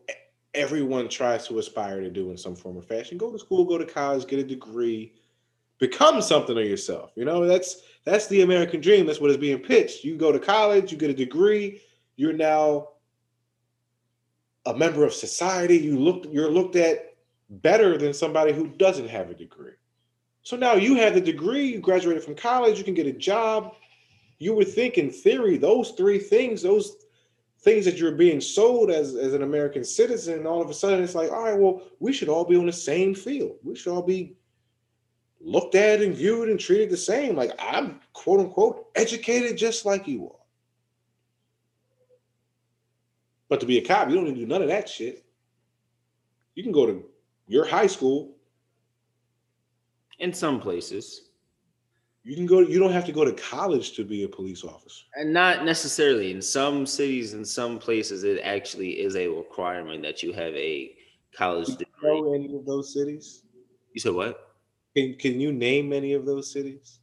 everyone 0.55 1.09
tries 1.09 1.47
to 1.49 1.59
aspire 1.59 2.01
to 2.01 2.11
do 2.11 2.31
in 2.31 2.37
some 2.37 2.55
form 2.55 2.77
or 2.77 2.83
fashion. 2.83 3.19
Go 3.19 3.33
to 3.33 3.39
school, 3.39 3.65
go 3.65 3.79
to 3.79 3.87
college, 3.87 4.27
get 4.27 4.39
a 4.39 4.45
degree, 4.45 5.13
become 5.79 6.21
something 6.21 6.57
of 6.57 6.65
yourself. 6.65 7.13
You 7.17 7.25
know, 7.25 7.47
that's 7.47 7.83
that's 8.05 8.27
the 8.27 8.43
American 8.43 8.81
dream. 8.81 9.07
That's 9.07 9.21
what 9.21 9.31
is 9.31 9.37
being 9.37 9.59
pitched. 9.59 10.05
You 10.05 10.17
go 10.17 10.33
to 10.33 10.39
college, 10.39 10.93
you 10.93 10.99
get 10.99 11.11
a 11.11 11.15
degree, 11.15 11.81
you're 12.17 12.33
now 12.33 12.89
a 14.67 14.75
member 14.75 15.05
of 15.05 15.15
society. 15.15 15.79
You 15.79 15.99
look 15.99 16.27
you're 16.31 16.51
looked 16.51 16.77
at 16.77 17.15
better 17.49 17.99
than 17.99 18.13
somebody 18.13 18.53
who 18.53 18.69
doesn't 18.69 19.09
have 19.09 19.31
a 19.31 19.35
degree. 19.35 19.73
So 20.43 20.57
now 20.57 20.75
you 20.75 20.97
have 20.97 21.15
the 21.15 21.21
degree, 21.21 21.67
you 21.67 21.79
graduated 21.79 22.25
from 22.25 22.35
college, 22.35 22.79
you 22.79 22.85
can 22.85 22.95
get 22.95 23.07
a 23.07 23.13
job. 23.13 23.75
You 24.39 24.55
would 24.55 24.69
think 24.69 24.99
in 24.99 25.11
theory 25.11 25.57
those 25.57 25.93
three 25.93 26.19
things, 26.19 26.63
those 26.63 27.02
things 27.63 27.85
that 27.85 27.97
you're 27.97 28.13
being 28.13 28.41
sold 28.41 28.91
as, 28.91 29.15
as 29.15 29.35
an 29.35 29.43
American 29.43 29.85
citizen, 29.85 30.47
all 30.47 30.61
of 30.61 30.69
a 30.69 30.75
sudden 30.75 31.03
it's 31.03 31.15
like, 31.15 31.31
all 31.31 31.45
right, 31.45 31.59
well, 31.59 31.83
we 32.01 32.13
should 32.13 32.29
all 32.29 32.45
be 32.45 32.57
on 32.57 32.67
the 32.67 32.73
same 32.73 33.15
field. 33.15 33.57
We 33.63 33.77
should 33.77 33.93
all 33.93 34.03
be 34.03 34.37
looked 35.41 35.75
at 35.75 36.03
and 36.03 36.15
viewed 36.15 36.49
and 36.49 36.59
treated 36.59 36.91
the 36.91 36.97
same. 36.97 37.37
Like 37.37 37.53
I'm 37.59 38.01
quote 38.13 38.41
unquote 38.41 38.89
educated 38.95 39.57
just 39.57 39.85
like 39.85 40.09
you 40.09 40.27
are. 40.27 40.37
But 43.49 43.61
to 43.61 43.67
be 43.67 43.79
a 43.79 43.85
cop, 43.85 44.09
you 44.09 44.15
don't 44.15 44.25
need 44.25 44.35
to 44.35 44.41
do 44.41 44.47
none 44.47 44.63
of 44.63 44.69
that 44.69 44.89
shit. 44.89 45.25
You 46.55 46.63
can 46.63 46.73
go 46.73 46.87
to 46.87 47.05
your 47.47 47.67
high 47.67 47.87
school. 47.87 48.37
In 50.19 50.33
some 50.33 50.61
places. 50.61 51.32
You 52.25 52.37
can 52.37 52.47
go, 52.47 52.61
you 52.61 52.79
don't 52.79 52.93
have 52.93 53.05
to 53.07 53.13
go 53.13 53.25
to 53.25 53.33
college 53.33 53.93
to 53.97 54.05
be 54.05 54.23
a 54.23 54.29
police 54.29 54.63
officer. 54.63 55.05
And 55.17 55.33
not 55.33 55.65
necessarily. 55.65 56.31
In 56.31 56.41
some 56.41 56.87
cities, 56.87 57.35
in 57.35 57.45
some 57.45 57.79
places, 57.79 58.23
it 58.23 58.41
actually 58.45 59.01
is 59.01 59.17
a 59.17 59.27
requirement 59.27 60.03
that 60.03 60.23
you 60.23 60.33
have 60.33 60.55
a 60.55 60.95
college 61.35 61.67
degree. 61.67 61.87
Know 62.03 62.35
any 62.35 62.55
of 62.55 62.65
those 62.65 62.93
cities? 62.93 63.43
You 63.93 64.01
said 64.01 64.13
what? 64.13 64.55
Can 64.97 65.17
Can 65.19 65.41
you 65.41 65.53
name 65.53 65.93
any 65.93 66.13
of 66.13 66.25
those 66.25 66.53
cities? 66.53 67.01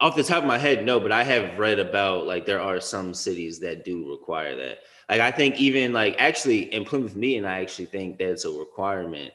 Off 0.00 0.16
the 0.16 0.22
top 0.22 0.42
of 0.42 0.48
my 0.48 0.58
head, 0.58 0.84
no, 0.84 0.98
but 1.00 1.12
I 1.12 1.22
have 1.24 1.58
read 1.58 1.78
about 1.78 2.26
like 2.26 2.46
there 2.46 2.60
are 2.60 2.80
some 2.80 3.14
cities 3.14 3.58
that 3.60 3.84
do 3.84 4.10
require 4.10 4.56
that. 4.56 4.78
Like 5.08 5.20
I 5.20 5.30
think 5.30 5.60
even 5.60 5.92
like 5.92 6.16
actually 6.18 6.72
in 6.74 6.84
Plymouth 6.84 7.16
Meeting, 7.16 7.44
I 7.44 7.60
actually 7.60 7.86
think 7.86 8.18
that's 8.18 8.44
a 8.44 8.50
requirement 8.50 9.32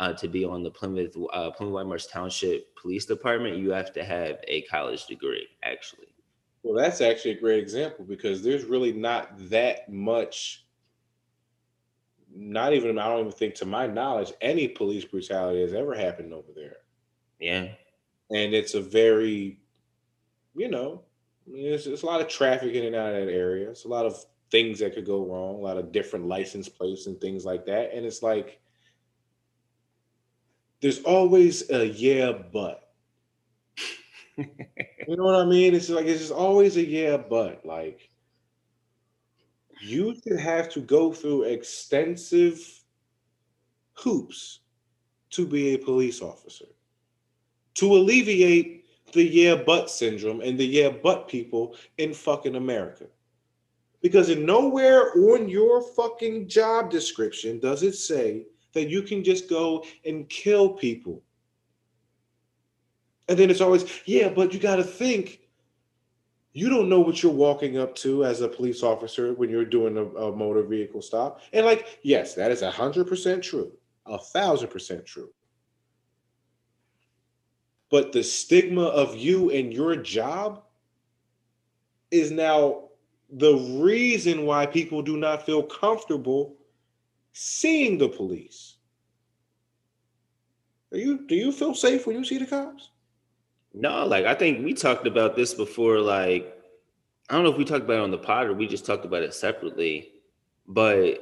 uh, 0.00 0.14
to 0.14 0.26
be 0.26 0.44
on 0.44 0.62
the 0.62 0.70
Plymouth 0.70 1.14
uh, 1.32 1.50
Plymouth 1.50 1.74
Whitemarsh 1.74 2.06
Township 2.06 2.74
Police 2.74 3.04
Department. 3.04 3.58
You 3.58 3.70
have 3.70 3.92
to 3.92 4.02
have 4.02 4.38
a 4.48 4.62
college 4.62 5.06
degree, 5.06 5.46
actually. 5.62 6.06
Well, 6.62 6.74
that's 6.74 7.02
actually 7.02 7.32
a 7.32 7.40
great 7.40 7.62
example 7.62 8.04
because 8.06 8.42
there's 8.42 8.64
really 8.64 8.92
not 8.92 9.30
that 9.50 9.92
much. 9.92 10.66
Not 12.34 12.72
even 12.72 12.98
I 12.98 13.08
don't 13.08 13.20
even 13.20 13.32
think, 13.32 13.54
to 13.56 13.66
my 13.66 13.86
knowledge, 13.86 14.32
any 14.40 14.68
police 14.68 15.04
brutality 15.04 15.60
has 15.60 15.74
ever 15.74 15.94
happened 15.94 16.32
over 16.32 16.48
there. 16.54 16.76
Yeah. 17.38 17.68
And 18.30 18.54
it's 18.54 18.74
a 18.74 18.80
very, 18.80 19.60
you 20.54 20.68
know, 20.68 21.02
it's, 21.52 21.86
it's 21.86 22.02
a 22.02 22.06
lot 22.06 22.20
of 22.20 22.28
traffic 22.28 22.74
in 22.74 22.84
and 22.84 22.94
out 22.94 23.14
of 23.14 23.26
that 23.26 23.32
area. 23.32 23.68
It's 23.68 23.84
a 23.84 23.88
lot 23.88 24.06
of 24.06 24.24
things 24.50 24.78
that 24.78 24.94
could 24.94 25.06
go 25.06 25.26
wrong, 25.26 25.56
a 25.56 25.58
lot 25.58 25.76
of 25.76 25.92
different 25.92 26.26
license 26.26 26.68
plates 26.68 27.06
and 27.06 27.20
things 27.20 27.44
like 27.44 27.66
that. 27.66 27.92
And 27.92 28.06
it's 28.06 28.22
like, 28.22 28.59
there's 30.80 31.00
always 31.02 31.70
a 31.70 31.86
yeah, 31.86 32.32
but. 32.52 32.88
you 34.36 34.46
know 35.08 35.24
what 35.24 35.34
I 35.34 35.44
mean? 35.44 35.74
It's 35.74 35.88
like, 35.88 36.06
it's 36.06 36.20
just 36.20 36.32
always 36.32 36.76
a 36.76 36.84
yeah, 36.84 37.16
but. 37.16 37.64
Like, 37.64 38.10
you 39.80 40.14
should 40.22 40.40
have 40.40 40.68
to 40.70 40.80
go 40.80 41.12
through 41.12 41.44
extensive 41.44 42.60
hoops 43.94 44.60
to 45.30 45.46
be 45.46 45.74
a 45.74 45.78
police 45.78 46.22
officer 46.22 46.66
to 47.74 47.94
alleviate 47.94 48.84
the 49.12 49.22
yeah 49.22 49.54
but 49.54 49.90
syndrome 49.90 50.40
and 50.40 50.58
the 50.58 50.64
yeah 50.64 50.90
but 51.02 51.28
people 51.28 51.74
in 51.98 52.12
fucking 52.12 52.56
America. 52.56 53.06
Because 54.02 54.30
in 54.30 54.46
nowhere 54.46 55.12
on 55.14 55.48
your 55.48 55.82
fucking 55.82 56.48
job 56.48 56.90
description 56.90 57.58
does 57.60 57.82
it 57.82 57.94
say 57.94 58.46
that 58.72 58.88
you 58.88 59.02
can 59.02 59.24
just 59.24 59.48
go 59.48 59.84
and 60.04 60.28
kill 60.28 60.70
people. 60.70 61.22
And 63.28 63.38
then 63.38 63.50
it's 63.50 63.60
always, 63.60 63.84
yeah, 64.06 64.28
but 64.28 64.52
you 64.52 64.58
got 64.58 64.76
to 64.76 64.84
think 64.84 65.40
you 66.52 66.68
don't 66.68 66.88
know 66.88 67.00
what 67.00 67.22
you're 67.22 67.30
walking 67.30 67.78
up 67.78 67.94
to 67.94 68.24
as 68.24 68.40
a 68.40 68.48
police 68.48 68.82
officer 68.82 69.34
when 69.34 69.50
you're 69.50 69.64
doing 69.64 69.96
a, 69.96 70.04
a 70.04 70.36
motor 70.36 70.62
vehicle 70.62 71.00
stop. 71.00 71.40
And 71.52 71.64
like, 71.64 72.00
yes, 72.02 72.34
that 72.34 72.50
is 72.50 72.62
a 72.62 72.70
hundred 72.70 73.06
percent 73.06 73.44
true, 73.44 73.72
a 74.06 74.18
thousand 74.18 74.68
percent 74.68 75.06
true 75.06 75.30
but 77.90 78.12
the 78.12 78.22
stigma 78.22 78.84
of 78.84 79.16
you 79.16 79.50
and 79.50 79.72
your 79.72 79.96
job 79.96 80.62
is 82.10 82.30
now 82.30 82.84
the 83.32 83.54
reason 83.82 84.46
why 84.46 84.64
people 84.64 85.02
do 85.02 85.16
not 85.16 85.44
feel 85.44 85.62
comfortable 85.62 86.56
seeing 87.32 87.98
the 87.98 88.08
police. 88.08 88.76
Are 90.92 90.98
you 90.98 91.26
do 91.26 91.34
you 91.34 91.52
feel 91.52 91.74
safe 91.74 92.06
when 92.06 92.16
you 92.16 92.24
see 92.24 92.38
the 92.38 92.46
cops? 92.46 92.90
No, 93.72 94.04
like 94.06 94.24
I 94.24 94.34
think 94.34 94.64
we 94.64 94.74
talked 94.74 95.06
about 95.06 95.36
this 95.36 95.54
before. 95.54 96.00
Like, 96.00 96.56
I 97.28 97.34
don't 97.34 97.44
know 97.44 97.52
if 97.52 97.58
we 97.58 97.64
talked 97.64 97.84
about 97.84 97.98
it 97.98 98.02
on 98.02 98.10
the 98.10 98.18
pod 98.18 98.46
or 98.46 98.54
we 98.54 98.66
just 98.66 98.84
talked 98.84 99.04
about 99.04 99.22
it 99.22 99.34
separately. 99.34 100.10
But 100.66 101.20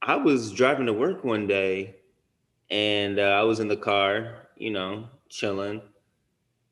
I 0.00 0.16
was 0.16 0.52
driving 0.52 0.86
to 0.86 0.92
work 0.92 1.24
one 1.24 1.46
day 1.46 1.96
and 2.70 3.18
uh, 3.18 3.22
I 3.22 3.42
was 3.42 3.60
in 3.60 3.68
the 3.68 3.76
car, 3.76 4.48
you 4.56 4.70
know, 4.70 5.08
chilling 5.28 5.82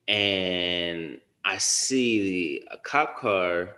and 0.09 1.21
I 1.45 1.59
see 1.59 2.67
a 2.71 2.77
cop 2.77 3.19
car 3.19 3.77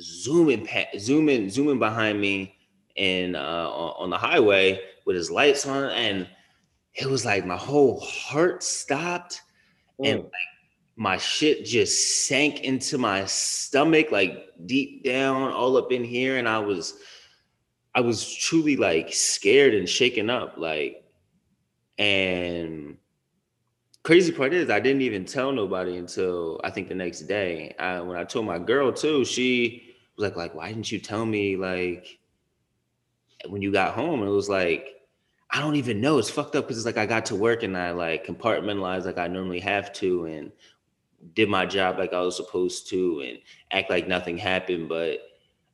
zooming, 0.00 0.68
zooming, 0.98 1.50
zooming 1.50 1.78
behind 1.78 2.20
me, 2.20 2.56
and 2.96 3.36
uh, 3.36 3.70
on, 3.70 4.10
the 4.10 4.18
highway 4.18 4.80
with 5.06 5.16
his 5.16 5.30
lights 5.30 5.66
on, 5.66 5.90
and 5.90 6.28
it 6.94 7.06
was 7.06 7.24
like 7.24 7.44
my 7.44 7.56
whole 7.56 8.00
heart 8.00 8.62
stopped, 8.62 9.42
and 10.02 10.20
Mm. 10.20 10.24
like 10.24 10.32
my 10.96 11.16
shit 11.16 11.64
just 11.64 12.26
sank 12.26 12.60
into 12.60 12.98
my 12.98 13.24
stomach, 13.26 14.12
like 14.12 14.50
deep 14.66 15.04
down, 15.04 15.52
all 15.52 15.76
up 15.76 15.90
in 15.92 16.04
here, 16.04 16.36
and 16.38 16.48
I 16.48 16.58
was, 16.60 16.94
I 17.94 18.00
was 18.00 18.32
truly 18.32 18.76
like 18.76 19.12
scared 19.12 19.74
and 19.74 19.88
shaken 19.88 20.30
up, 20.30 20.54
like, 20.56 21.04
and 21.98 22.96
crazy 24.04 24.30
part 24.30 24.52
is 24.52 24.70
I 24.70 24.80
didn't 24.80 25.02
even 25.02 25.24
tell 25.24 25.50
nobody 25.50 25.96
until 25.96 26.60
I 26.62 26.70
think 26.70 26.88
the 26.88 26.94
next 26.94 27.22
day. 27.22 27.74
I, 27.78 28.00
when 28.00 28.16
I 28.16 28.24
told 28.24 28.46
my 28.46 28.58
girl 28.58 28.92
too, 28.92 29.24
she 29.24 29.94
was 30.16 30.28
like, 30.28 30.36
like, 30.36 30.54
why 30.54 30.68
didn't 30.68 30.92
you 30.92 31.00
tell 31.00 31.24
me 31.24 31.56
like 31.56 32.18
when 33.48 33.62
you 33.62 33.72
got 33.72 33.94
home? 33.94 34.22
It 34.22 34.30
was 34.30 34.48
like, 34.48 34.94
I 35.50 35.60
don't 35.60 35.76
even 35.76 36.00
know. 36.00 36.18
It's 36.18 36.30
fucked 36.30 36.56
up 36.56 36.64
because 36.64 36.78
it's 36.78 36.86
like 36.86 36.96
I 36.96 37.06
got 37.06 37.26
to 37.26 37.36
work 37.36 37.62
and 37.62 37.76
I 37.76 37.92
like 37.92 38.26
compartmentalized 38.26 39.04
like 39.04 39.18
I 39.18 39.28
normally 39.28 39.60
have 39.60 39.92
to 39.94 40.24
and 40.26 40.50
did 41.34 41.48
my 41.48 41.64
job 41.64 41.98
like 41.98 42.12
I 42.12 42.20
was 42.20 42.36
supposed 42.36 42.88
to 42.90 43.20
and 43.26 43.38
act 43.70 43.90
like 43.90 44.08
nothing 44.08 44.36
happened. 44.36 44.88
But 44.88 45.20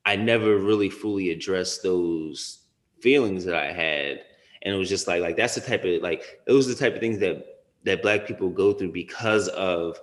I 0.04 0.16
never 0.16 0.58
really 0.58 0.90
fully 0.90 1.30
addressed 1.30 1.82
those 1.82 2.60
feelings 3.00 3.44
that 3.44 3.54
I 3.54 3.72
had. 3.72 4.20
And 4.62 4.74
it 4.74 4.78
was 4.78 4.88
just 4.88 5.08
like, 5.08 5.22
like 5.22 5.36
that's 5.36 5.54
the 5.54 5.60
type 5.60 5.84
of 5.84 6.02
like 6.02 6.40
those 6.46 6.68
are 6.68 6.74
the 6.74 6.80
type 6.80 6.94
of 6.94 7.00
things 7.00 7.18
that 7.20 7.46
that 7.84 8.02
black 8.02 8.26
people 8.26 8.50
go 8.50 8.72
through 8.72 8.92
because 8.92 9.48
of 9.48 9.98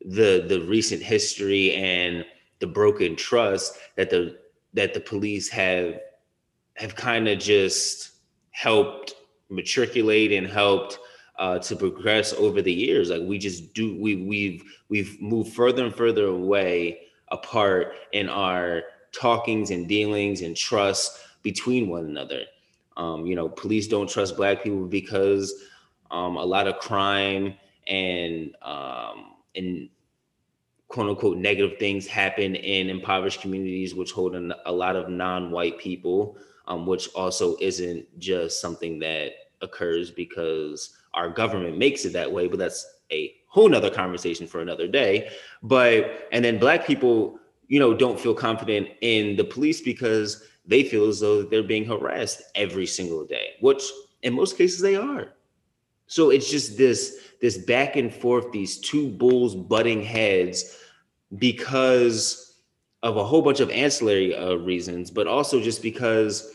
the 0.00 0.44
the 0.48 0.64
recent 0.66 1.02
history 1.02 1.74
and 1.74 2.24
the 2.60 2.66
broken 2.66 3.16
trust 3.16 3.78
that 3.96 4.10
the 4.10 4.38
that 4.72 4.94
the 4.94 5.00
police 5.00 5.48
have 5.50 5.98
have 6.74 6.94
kind 6.94 7.28
of 7.28 7.38
just 7.38 8.12
helped 8.50 9.14
matriculate 9.48 10.32
and 10.32 10.46
helped 10.46 10.98
uh, 11.38 11.58
to 11.58 11.76
progress 11.76 12.32
over 12.32 12.62
the 12.62 12.72
years. 12.72 13.10
Like 13.10 13.22
we 13.22 13.38
just 13.38 13.74
do, 13.74 13.96
we 14.00 14.16
we've 14.16 14.62
we've 14.88 15.20
moved 15.20 15.52
further 15.52 15.84
and 15.84 15.94
further 15.94 16.26
away 16.26 17.00
apart 17.28 17.94
in 18.12 18.28
our 18.28 18.82
talkings 19.12 19.70
and 19.70 19.88
dealings 19.88 20.42
and 20.42 20.56
trust 20.56 21.18
between 21.42 21.88
one 21.88 22.06
another. 22.06 22.42
Um, 22.96 23.26
you 23.26 23.34
know, 23.34 23.48
police 23.48 23.88
don't 23.88 24.08
trust 24.08 24.36
black 24.36 24.62
people 24.62 24.86
because 24.86 25.52
um, 26.10 26.36
a 26.36 26.44
lot 26.44 26.68
of 26.68 26.78
crime 26.78 27.54
and 27.86 28.54
um, 28.62 29.34
and 29.56 29.88
quote 30.88 31.08
unquote 31.08 31.38
negative 31.38 31.78
things 31.78 32.06
happen 32.06 32.54
in 32.54 32.88
impoverished 32.88 33.40
communities, 33.40 33.94
which 33.94 34.12
hold 34.12 34.36
a 34.36 34.72
lot 34.72 34.94
of 34.94 35.08
non-white 35.08 35.78
people, 35.78 36.38
um, 36.66 36.86
which 36.86 37.08
also 37.14 37.56
isn't 37.60 38.06
just 38.18 38.60
something 38.60 38.98
that 39.00 39.32
occurs 39.62 40.10
because 40.10 40.96
our 41.14 41.28
government 41.28 41.78
makes 41.78 42.04
it 42.04 42.12
that 42.12 42.30
way, 42.30 42.48
but 42.48 42.58
that's 42.58 42.86
a 43.10 43.34
whole 43.48 43.68
nother 43.68 43.90
conversation 43.90 44.46
for 44.46 44.60
another 44.60 44.88
day. 44.88 45.30
But 45.62 46.28
and 46.32 46.44
then 46.44 46.58
black 46.58 46.86
people, 46.86 47.38
you 47.68 47.78
know, 47.78 47.94
don't 47.94 48.18
feel 48.18 48.34
confident 48.34 48.88
in 49.00 49.36
the 49.36 49.44
police 49.44 49.80
because 49.80 50.44
they 50.66 50.82
feel 50.82 51.06
as 51.06 51.20
though 51.20 51.42
they're 51.42 51.62
being 51.62 51.84
harassed 51.84 52.42
every 52.54 52.86
single 52.86 53.24
day, 53.24 53.50
which 53.60 53.82
in 54.22 54.34
most 54.34 54.56
cases 54.56 54.80
they 54.80 54.96
are. 54.96 55.34
So 56.06 56.30
it's 56.30 56.50
just 56.50 56.76
this 56.76 57.32
this 57.40 57.58
back 57.58 57.96
and 57.96 58.12
forth, 58.12 58.50
these 58.52 58.78
two 58.78 59.08
bulls 59.08 59.54
butting 59.54 60.02
heads 60.02 60.78
because 61.38 62.43
of 63.04 63.18
a 63.18 63.24
whole 63.24 63.42
bunch 63.42 63.60
of 63.60 63.70
ancillary 63.70 64.34
uh, 64.34 64.54
reasons, 64.54 65.10
but 65.10 65.26
also 65.26 65.60
just 65.60 65.82
because 65.82 66.52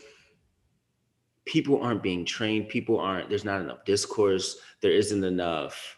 people 1.46 1.80
aren't 1.80 2.02
being 2.02 2.24
trained, 2.24 2.68
people 2.68 2.98
aren't. 2.98 3.28
There's 3.28 3.44
not 3.44 3.60
enough 3.60 3.84
discourse. 3.84 4.58
There 4.82 4.90
isn't 4.90 5.22
enough 5.22 5.96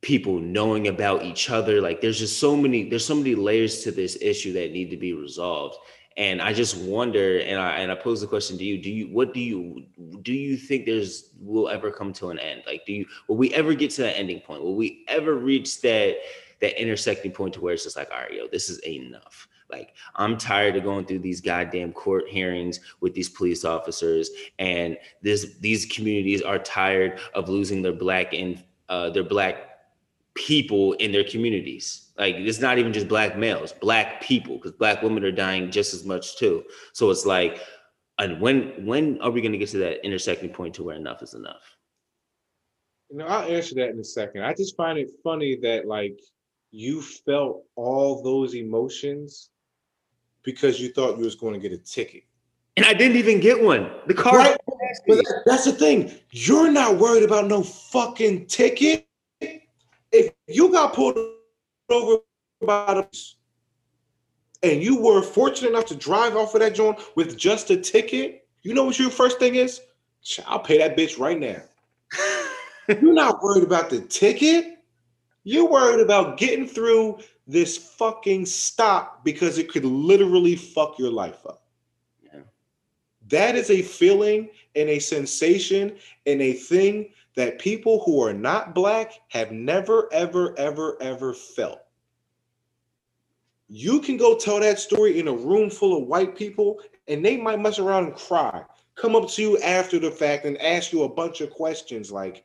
people 0.00 0.38
knowing 0.38 0.86
about 0.86 1.24
each 1.24 1.50
other. 1.50 1.80
Like 1.80 2.00
there's 2.00 2.20
just 2.20 2.38
so 2.38 2.56
many. 2.56 2.88
There's 2.88 3.04
so 3.04 3.16
many 3.16 3.34
layers 3.34 3.82
to 3.82 3.90
this 3.90 4.16
issue 4.20 4.52
that 4.52 4.70
need 4.70 4.90
to 4.90 4.96
be 4.96 5.12
resolved. 5.12 5.76
And 6.16 6.40
I 6.40 6.52
just 6.52 6.76
wonder, 6.76 7.40
and 7.40 7.60
I 7.60 7.78
and 7.78 7.90
I 7.90 7.96
pose 7.96 8.20
the 8.20 8.28
question 8.28 8.58
to 8.58 8.64
you: 8.64 8.80
Do 8.80 8.92
you 8.92 9.06
what 9.08 9.34
do 9.34 9.40
you 9.40 9.86
do 10.22 10.32
you 10.32 10.56
think 10.56 10.86
there's 10.86 11.30
will 11.40 11.68
ever 11.68 11.90
come 11.90 12.12
to 12.14 12.30
an 12.30 12.38
end? 12.38 12.62
Like, 12.64 12.86
do 12.86 12.92
you 12.92 13.06
will 13.26 13.36
we 13.36 13.52
ever 13.54 13.74
get 13.74 13.90
to 13.92 14.02
that 14.02 14.16
ending 14.16 14.40
point? 14.40 14.62
Will 14.62 14.76
we 14.76 15.04
ever 15.08 15.34
reach 15.34 15.80
that 15.82 16.16
that 16.60 16.80
intersecting 16.80 17.32
point 17.32 17.54
to 17.54 17.60
where 17.60 17.74
it's 17.74 17.84
just 17.84 17.96
like, 17.96 18.10
all 18.10 18.18
right, 18.18 18.32
yo, 18.32 18.48
this 18.48 18.68
is 18.68 18.84
enough. 18.86 19.48
Like, 19.70 19.94
I'm 20.16 20.38
tired 20.38 20.76
of 20.76 20.84
going 20.84 21.04
through 21.04 21.18
these 21.20 21.40
goddamn 21.40 21.92
court 21.92 22.28
hearings 22.28 22.80
with 23.00 23.14
these 23.14 23.28
police 23.28 23.64
officers, 23.64 24.30
and 24.58 24.96
this 25.22 25.58
these 25.58 25.84
communities 25.86 26.40
are 26.42 26.58
tired 26.58 27.20
of 27.34 27.48
losing 27.48 27.82
their 27.82 27.92
black 27.92 28.32
and 28.32 28.62
uh, 28.88 29.10
their 29.10 29.24
black 29.24 29.68
people 30.34 30.94
in 30.94 31.12
their 31.12 31.24
communities. 31.24 32.10
Like 32.16 32.36
it's 32.36 32.60
not 32.60 32.78
even 32.78 32.92
just 32.92 33.08
black 33.08 33.36
males, 33.36 33.72
black 33.72 34.22
people, 34.22 34.56
because 34.56 34.72
black 34.72 35.02
women 35.02 35.24
are 35.24 35.32
dying 35.32 35.70
just 35.70 35.92
as 35.92 36.04
much 36.04 36.38
too. 36.38 36.64
So 36.92 37.10
it's 37.10 37.26
like, 37.26 37.60
and 38.18 38.40
when 38.40 38.86
when 38.86 39.20
are 39.20 39.30
we 39.30 39.42
going 39.42 39.52
to 39.52 39.58
get 39.58 39.68
to 39.70 39.78
that 39.78 40.04
intersecting 40.04 40.50
point 40.50 40.74
to 40.74 40.82
where 40.82 40.96
enough 40.96 41.22
is 41.22 41.34
enough? 41.34 41.76
You 43.10 43.18
know, 43.18 43.26
I'll 43.26 43.48
answer 43.48 43.74
that 43.76 43.90
in 43.90 43.98
a 43.98 44.04
second. 44.04 44.44
I 44.44 44.54
just 44.54 44.76
find 44.76 44.98
it 44.98 45.10
funny 45.22 45.56
that 45.62 45.86
like 45.86 46.18
you 46.70 47.02
felt 47.02 47.64
all 47.76 48.22
those 48.22 48.54
emotions 48.54 49.50
because 50.42 50.80
you 50.80 50.92
thought 50.92 51.18
you 51.18 51.24
was 51.24 51.34
going 51.34 51.54
to 51.54 51.60
get 51.60 51.72
a 51.72 51.82
ticket. 51.82 52.24
And 52.76 52.86
I 52.86 52.94
didn't 52.94 53.16
even 53.16 53.40
get 53.40 53.60
one. 53.60 53.90
The 54.06 54.14
car. 54.14 54.36
Right. 54.38 54.56
But 55.06 55.16
that- 55.16 55.42
that's 55.46 55.64
the 55.64 55.72
thing. 55.72 56.14
You're 56.30 56.70
not 56.70 56.98
worried 56.98 57.24
about 57.24 57.46
no 57.46 57.62
fucking 57.62 58.46
ticket. 58.46 59.06
If 59.40 60.32
you 60.46 60.70
got 60.70 60.94
pulled 60.94 61.18
over 61.90 62.18
by 62.64 62.94
the 62.94 63.08
and 64.62 64.82
you 64.82 65.00
were 65.00 65.22
fortunate 65.22 65.70
enough 65.70 65.86
to 65.86 65.94
drive 65.94 66.34
off 66.36 66.54
of 66.54 66.60
that 66.60 66.74
joint 66.74 66.98
with 67.14 67.36
just 67.36 67.70
a 67.70 67.76
ticket, 67.76 68.46
you 68.62 68.74
know 68.74 68.84
what 68.84 68.98
your 68.98 69.10
first 69.10 69.38
thing 69.38 69.54
is? 69.54 69.80
I'll 70.46 70.58
pay 70.58 70.78
that 70.78 70.96
bitch 70.96 71.18
right 71.18 71.38
now. 71.38 71.62
You're 72.88 73.12
not 73.12 73.42
worried 73.42 73.62
about 73.62 73.90
the 73.90 74.00
ticket. 74.00 74.77
You're 75.48 75.70
worried 75.70 76.00
about 76.00 76.36
getting 76.36 76.66
through 76.66 77.20
this 77.46 77.78
fucking 77.78 78.44
stop 78.44 79.24
because 79.24 79.56
it 79.56 79.72
could 79.72 79.86
literally 79.86 80.56
fuck 80.56 80.98
your 80.98 81.10
life 81.10 81.46
up. 81.46 81.62
Yeah. 82.22 82.40
That 83.28 83.56
is 83.56 83.70
a 83.70 83.80
feeling 83.80 84.50
and 84.76 84.90
a 84.90 84.98
sensation 84.98 85.96
and 86.26 86.42
a 86.42 86.52
thing 86.52 87.14
that 87.34 87.58
people 87.58 88.02
who 88.04 88.22
are 88.22 88.34
not 88.34 88.74
black 88.74 89.14
have 89.28 89.50
never, 89.50 90.12
ever, 90.12 90.54
ever, 90.58 90.98
ever 91.00 91.32
felt. 91.32 91.80
You 93.68 94.00
can 94.00 94.18
go 94.18 94.36
tell 94.36 94.60
that 94.60 94.78
story 94.78 95.18
in 95.18 95.28
a 95.28 95.32
room 95.32 95.70
full 95.70 95.96
of 95.96 96.08
white 96.08 96.36
people, 96.36 96.78
and 97.06 97.24
they 97.24 97.38
might 97.38 97.60
mess 97.60 97.78
around 97.78 98.04
and 98.04 98.14
cry. 98.14 98.64
Come 98.96 99.16
up 99.16 99.30
to 99.30 99.40
you 99.40 99.58
after 99.60 99.98
the 99.98 100.10
fact 100.10 100.44
and 100.44 100.60
ask 100.60 100.92
you 100.92 101.04
a 101.04 101.08
bunch 101.08 101.40
of 101.40 101.48
questions 101.48 102.12
like, 102.12 102.44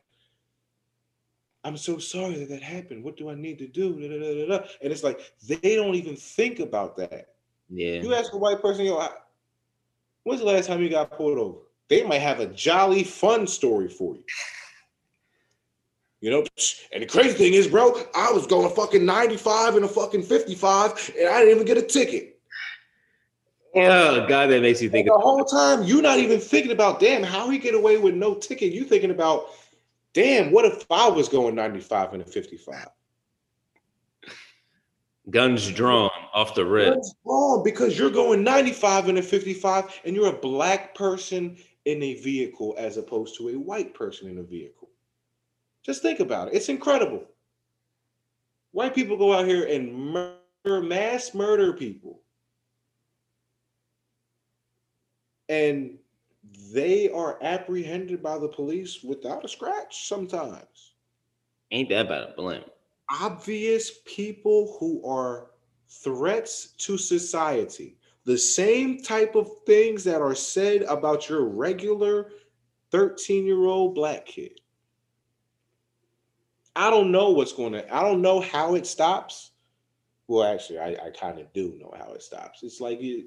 I'm 1.64 1.76
so 1.78 1.98
sorry 1.98 2.34
that 2.36 2.50
that 2.50 2.62
happened. 2.62 3.02
What 3.02 3.16
do 3.16 3.30
I 3.30 3.34
need 3.34 3.58
to 3.58 3.66
do? 3.66 3.98
Da, 3.98 4.08
da, 4.08 4.58
da. 4.58 4.66
And 4.82 4.92
it's 4.92 5.02
like 5.02 5.20
they 5.48 5.76
don't 5.76 5.94
even 5.94 6.14
think 6.14 6.60
about 6.60 6.96
that. 6.98 7.34
Yeah. 7.70 8.02
You 8.02 8.14
ask 8.14 8.32
a 8.34 8.36
white 8.36 8.60
person, 8.60 8.84
yo, 8.84 9.06
when's 10.24 10.40
the 10.40 10.46
last 10.46 10.66
time 10.66 10.82
you 10.82 10.90
got 10.90 11.10
pulled 11.10 11.38
over? 11.38 11.58
They 11.88 12.02
might 12.04 12.20
have 12.20 12.40
a 12.40 12.46
jolly 12.46 13.02
fun 13.02 13.46
story 13.46 13.88
for 13.88 14.14
you. 14.14 14.24
You 16.20 16.30
know, 16.30 16.44
and 16.92 17.02
the 17.02 17.06
crazy 17.06 17.34
thing 17.34 17.52
is, 17.52 17.68
bro, 17.68 18.00
I 18.14 18.30
was 18.32 18.46
going 18.46 18.74
fucking 18.74 19.04
95 19.04 19.76
and 19.76 19.84
a 19.84 19.88
fucking 19.88 20.22
55, 20.22 21.12
and 21.18 21.28
I 21.28 21.40
didn't 21.40 21.54
even 21.54 21.66
get 21.66 21.76
a 21.76 21.82
ticket. 21.82 22.40
Oh 23.76 24.26
God, 24.26 24.46
that 24.46 24.62
makes 24.62 24.80
you 24.80 24.86
And 24.86 24.92
think. 24.92 25.08
the 25.08 25.18
whole 25.18 25.44
time, 25.44 25.82
you're 25.82 26.00
not 26.00 26.18
even 26.18 26.40
thinking 26.40 26.72
about, 26.72 27.00
damn, 27.00 27.22
how 27.22 27.50
he 27.50 27.58
get 27.58 27.74
away 27.74 27.98
with 27.98 28.14
no 28.14 28.34
ticket. 28.34 28.72
You 28.72 28.84
thinking 28.84 29.10
about, 29.10 29.48
damn, 30.14 30.50
what 30.50 30.64
if 30.64 30.86
I 30.90 31.08
was 31.08 31.28
going 31.28 31.54
95 31.54 32.14
and 32.14 32.22
a 32.22 32.24
55? 32.24 32.88
Guns 35.30 35.70
drawn 35.70 36.10
off 36.32 36.54
the 36.54 36.64
red. 36.64 36.98
Because 37.64 37.98
you're 37.98 38.10
going 38.10 38.42
95 38.42 39.08
and 39.08 39.18
a 39.18 39.22
55, 39.22 40.00
and 40.04 40.16
you're 40.16 40.34
a 40.34 40.40
black 40.40 40.94
person 40.94 41.56
in 41.84 42.02
a 42.02 42.14
vehicle 42.14 42.74
as 42.78 42.96
opposed 42.96 43.36
to 43.36 43.50
a 43.50 43.58
white 43.58 43.94
person 43.94 44.28
in 44.28 44.38
a 44.38 44.42
vehicle. 44.42 44.88
Just 45.82 46.00
think 46.00 46.20
about 46.20 46.48
it. 46.48 46.54
It's 46.54 46.70
incredible. 46.70 47.24
White 48.72 48.94
people 48.94 49.16
go 49.16 49.32
out 49.32 49.46
here 49.46 49.66
and 49.66 49.94
murder, 49.94 50.82
mass 50.82 51.34
murder 51.34 51.72
people. 51.74 52.20
And 55.48 55.98
they 56.72 57.08
are 57.10 57.38
apprehended 57.42 58.22
by 58.22 58.38
the 58.38 58.48
police 58.48 59.02
without 59.02 59.44
a 59.44 59.48
scratch 59.48 60.08
sometimes. 60.08 60.94
Ain't 61.70 61.88
that 61.88 62.06
about 62.06 62.30
a 62.30 62.34
blimp? 62.36 62.66
obvious 63.10 63.98
people 64.04 64.76
who 64.78 65.04
are 65.06 65.50
threats 65.88 66.68
to 66.78 66.98
society. 66.98 67.96
The 68.24 68.38
same 68.38 69.02
type 69.02 69.34
of 69.34 69.50
things 69.66 70.04
that 70.04 70.22
are 70.22 70.34
said 70.34 70.82
about 70.82 71.28
your 71.28 71.44
regular 71.44 72.30
13 72.90 73.44
year 73.44 73.64
old 73.64 73.94
black 73.94 74.26
kid. 74.26 74.60
I 76.76 76.90
don't 76.90 77.12
know 77.12 77.30
what's 77.30 77.52
going 77.52 77.72
to, 77.72 77.94
I 77.94 78.02
don't 78.02 78.22
know 78.22 78.40
how 78.40 78.74
it 78.74 78.86
stops. 78.86 79.52
Well, 80.26 80.42
actually, 80.42 80.78
I, 80.78 80.96
I 81.06 81.10
kind 81.10 81.38
of 81.38 81.52
do 81.52 81.78
know 81.78 81.94
how 81.96 82.14
it 82.14 82.22
stops. 82.22 82.62
It's 82.62 82.80
like 82.80 82.98
it, 83.00 83.26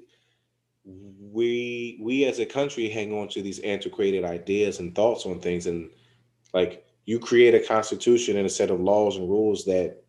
we 0.88 1.98
we 2.00 2.24
as 2.24 2.38
a 2.38 2.46
country 2.46 2.88
hang 2.88 3.12
on 3.12 3.28
to 3.28 3.42
these 3.42 3.58
antiquated 3.60 4.24
ideas 4.24 4.78
and 4.78 4.94
thoughts 4.94 5.26
on 5.26 5.40
things 5.40 5.66
and 5.66 5.90
like 6.54 6.84
you 7.04 7.18
create 7.18 7.54
a 7.54 7.66
constitution 7.66 8.36
and 8.36 8.46
a 8.46 8.50
set 8.50 8.70
of 8.70 8.80
laws 8.80 9.16
and 9.16 9.28
rules 9.28 9.64
that 9.64 10.02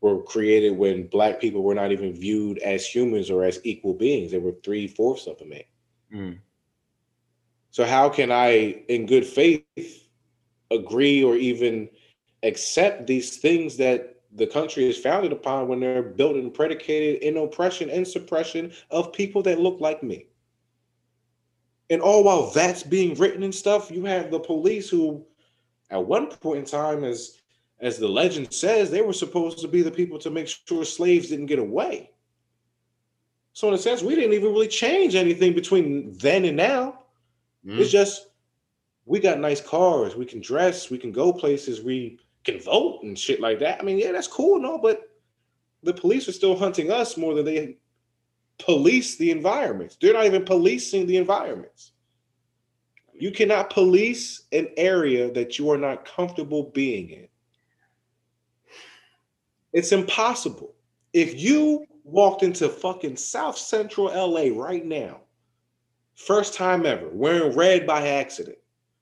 were 0.00 0.22
created 0.22 0.76
when 0.76 1.06
black 1.08 1.40
people 1.40 1.62
were 1.62 1.74
not 1.74 1.90
even 1.90 2.12
viewed 2.12 2.58
as 2.58 2.86
humans 2.86 3.30
or 3.30 3.44
as 3.44 3.60
equal 3.64 3.94
beings. 3.94 4.30
They 4.30 4.38
were 4.38 4.54
three 4.62 4.86
fourths 4.86 5.26
of 5.26 5.40
a 5.40 5.44
man. 5.44 5.62
Mm. 6.14 6.38
So 7.70 7.84
how 7.84 8.08
can 8.08 8.30
I, 8.30 8.84
in 8.88 9.06
good 9.06 9.26
faith, 9.26 9.64
agree 10.70 11.24
or 11.24 11.36
even 11.36 11.88
accept 12.42 13.06
these 13.06 13.38
things 13.38 13.76
that 13.78 14.15
the 14.36 14.46
country 14.46 14.88
is 14.88 14.98
founded 14.98 15.32
upon 15.32 15.68
when 15.68 15.80
they're 15.80 16.02
built 16.02 16.36
and 16.36 16.52
predicated 16.52 17.22
in 17.22 17.36
oppression 17.36 17.90
and 17.90 18.06
suppression 18.06 18.72
of 18.90 19.12
people 19.12 19.42
that 19.42 19.60
look 19.60 19.80
like 19.80 20.02
me? 20.02 20.26
And 21.90 22.00
all 22.02 22.24
while 22.24 22.50
that's 22.50 22.82
being 22.82 23.14
written 23.14 23.42
and 23.42 23.54
stuff, 23.54 23.90
you 23.90 24.04
have 24.04 24.30
the 24.30 24.40
police 24.40 24.88
who, 24.88 25.24
at 25.90 26.04
one 26.04 26.26
point 26.28 26.58
in 26.58 26.64
time, 26.64 27.04
as 27.04 27.38
as 27.80 27.98
the 27.98 28.08
legend 28.08 28.52
says, 28.52 28.90
they 28.90 29.02
were 29.02 29.12
supposed 29.12 29.58
to 29.58 29.68
be 29.68 29.82
the 29.82 29.90
people 29.90 30.18
to 30.18 30.30
make 30.30 30.48
sure 30.48 30.84
slaves 30.84 31.28
didn't 31.28 31.46
get 31.46 31.58
away. 31.58 32.10
So 33.52 33.68
in 33.68 33.74
a 33.74 33.78
sense, 33.78 34.02
we 34.02 34.14
didn't 34.14 34.32
even 34.32 34.52
really 34.52 34.68
change 34.68 35.14
anything 35.14 35.54
between 35.54 36.16
then 36.18 36.46
and 36.46 36.56
now. 36.56 37.00
Mm. 37.66 37.78
It's 37.78 37.90
just 37.90 38.28
we 39.04 39.20
got 39.20 39.38
nice 39.38 39.60
cars, 39.60 40.16
we 40.16 40.26
can 40.26 40.40
dress, 40.40 40.90
we 40.90 40.98
can 40.98 41.12
go 41.12 41.32
places, 41.32 41.82
we 41.82 42.18
can 42.46 42.60
vote 42.60 43.02
and 43.02 43.18
shit 43.18 43.40
like 43.40 43.58
that. 43.58 43.80
I 43.80 43.82
mean, 43.82 43.98
yeah, 43.98 44.12
that's 44.12 44.28
cool 44.28 44.56
and 44.56 44.64
all, 44.64 44.78
but 44.78 45.10
the 45.82 45.92
police 45.92 46.28
are 46.28 46.32
still 46.32 46.56
hunting 46.56 46.90
us 46.90 47.16
more 47.16 47.34
than 47.34 47.44
they 47.44 47.76
police 48.58 49.16
the 49.16 49.30
environments. 49.30 49.96
They're 50.00 50.14
not 50.14 50.24
even 50.24 50.44
policing 50.44 51.06
the 51.06 51.18
environments. 51.18 51.92
You 53.12 53.30
cannot 53.32 53.70
police 53.70 54.42
an 54.52 54.68
area 54.76 55.30
that 55.32 55.58
you 55.58 55.70
are 55.70 55.78
not 55.78 56.06
comfortable 56.06 56.70
being 56.74 57.10
in. 57.10 57.28
It's 59.72 59.92
impossible. 59.92 60.74
If 61.12 61.38
you 61.38 61.86
walked 62.04 62.42
into 62.42 62.68
fucking 62.68 63.16
South 63.16 63.58
Central 63.58 64.06
LA 64.06 64.58
right 64.58 64.84
now, 64.84 65.20
first 66.14 66.54
time 66.54 66.86
ever, 66.86 67.08
wearing 67.10 67.54
red 67.54 67.86
by 67.86 68.08
accident, 68.08 68.58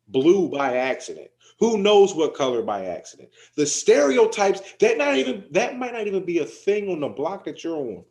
blue 0.09 0.48
by 0.48 0.76
accident, 0.76 1.30
who 1.59 1.78
knows 1.78 2.14
what 2.14 2.34
color 2.34 2.62
by 2.62 2.86
accident? 2.86 3.30
The 3.57 3.66
stereotypes 3.66 4.61
that 4.80 4.98
not 4.98 5.16
even 5.16 5.44
that 5.52 5.78
might 5.78 5.92
not 5.92 6.07
even 6.07 6.24
be 6.24 6.40
a 6.40 6.44
thing 6.44 6.90
on 6.90 7.00
the 7.00 7.09
block 7.09 7.44
that 7.44 7.62
you're 7.62 7.76
on. 7.76 8.05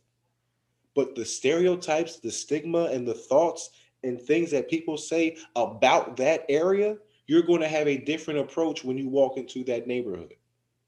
But 0.95 1.15
the 1.15 1.25
stereotypes, 1.25 2.17
the 2.17 2.31
stigma, 2.31 2.85
and 2.85 3.07
the 3.07 3.13
thoughts 3.13 3.71
and 4.03 4.21
things 4.21 4.51
that 4.51 4.69
people 4.69 4.97
say 4.97 5.37
about 5.55 6.17
that 6.17 6.45
area, 6.49 6.97
you're 7.27 7.41
going 7.41 7.61
to 7.61 7.67
have 7.67 7.87
a 7.87 7.97
different 7.97 8.39
approach 8.39 8.83
when 8.83 8.97
you 8.97 9.09
walk 9.09 9.37
into 9.37 9.63
that 9.65 9.87
neighborhood 9.87 10.33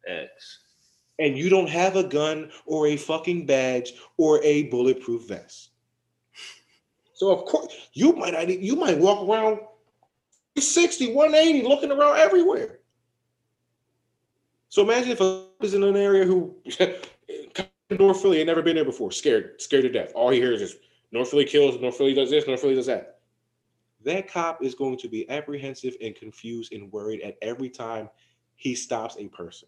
X. 0.07 0.59
and 1.19 1.37
you 1.37 1.49
don't 1.49 1.69
have 1.69 1.95
a 1.95 2.03
gun 2.03 2.51
or 2.65 2.87
a 2.87 2.97
fucking 2.97 3.45
badge 3.45 3.93
or 4.17 4.43
a 4.43 4.63
bulletproof 4.63 5.27
vest. 5.27 5.69
So 7.13 7.31
of 7.31 7.45
course 7.45 7.73
you 7.93 8.13
might 8.13 8.33
not, 8.33 8.49
you 8.49 8.75
might 8.75 8.99
walk 8.99 9.27
around 9.27 9.59
60, 10.57 11.13
180, 11.13 11.67
looking 11.67 11.91
around 11.91 12.17
everywhere. 12.17 12.79
So 14.69 14.81
imagine 14.83 15.11
if 15.11 15.21
a 15.21 15.45
is 15.61 15.73
in 15.73 15.83
an 15.83 15.95
area 15.95 16.25
who 16.25 16.55
North 17.89 18.21
Philly 18.21 18.39
ain't 18.39 18.47
never 18.47 18.61
been 18.61 18.75
there 18.75 18.85
before, 18.85 19.11
scared, 19.11 19.61
scared 19.61 19.83
to 19.83 19.89
death. 19.89 20.11
All 20.15 20.29
he 20.29 20.39
hears 20.39 20.61
is 20.61 20.77
North 21.11 21.29
Philly 21.29 21.45
kills, 21.45 21.79
North 21.79 21.97
Philly 21.97 22.13
does 22.13 22.29
this, 22.29 22.47
North 22.47 22.61
Philly 22.61 22.75
does 22.75 22.87
that. 22.87 23.19
That 24.03 24.31
cop 24.31 24.63
is 24.63 24.75
going 24.75 24.97
to 24.97 25.07
be 25.07 25.29
apprehensive 25.29 25.95
and 26.01 26.15
confused 26.15 26.73
and 26.73 26.91
worried 26.91 27.21
at 27.21 27.37
every 27.41 27.69
time 27.69 28.09
he 28.55 28.75
stops 28.75 29.15
a 29.17 29.27
person. 29.27 29.67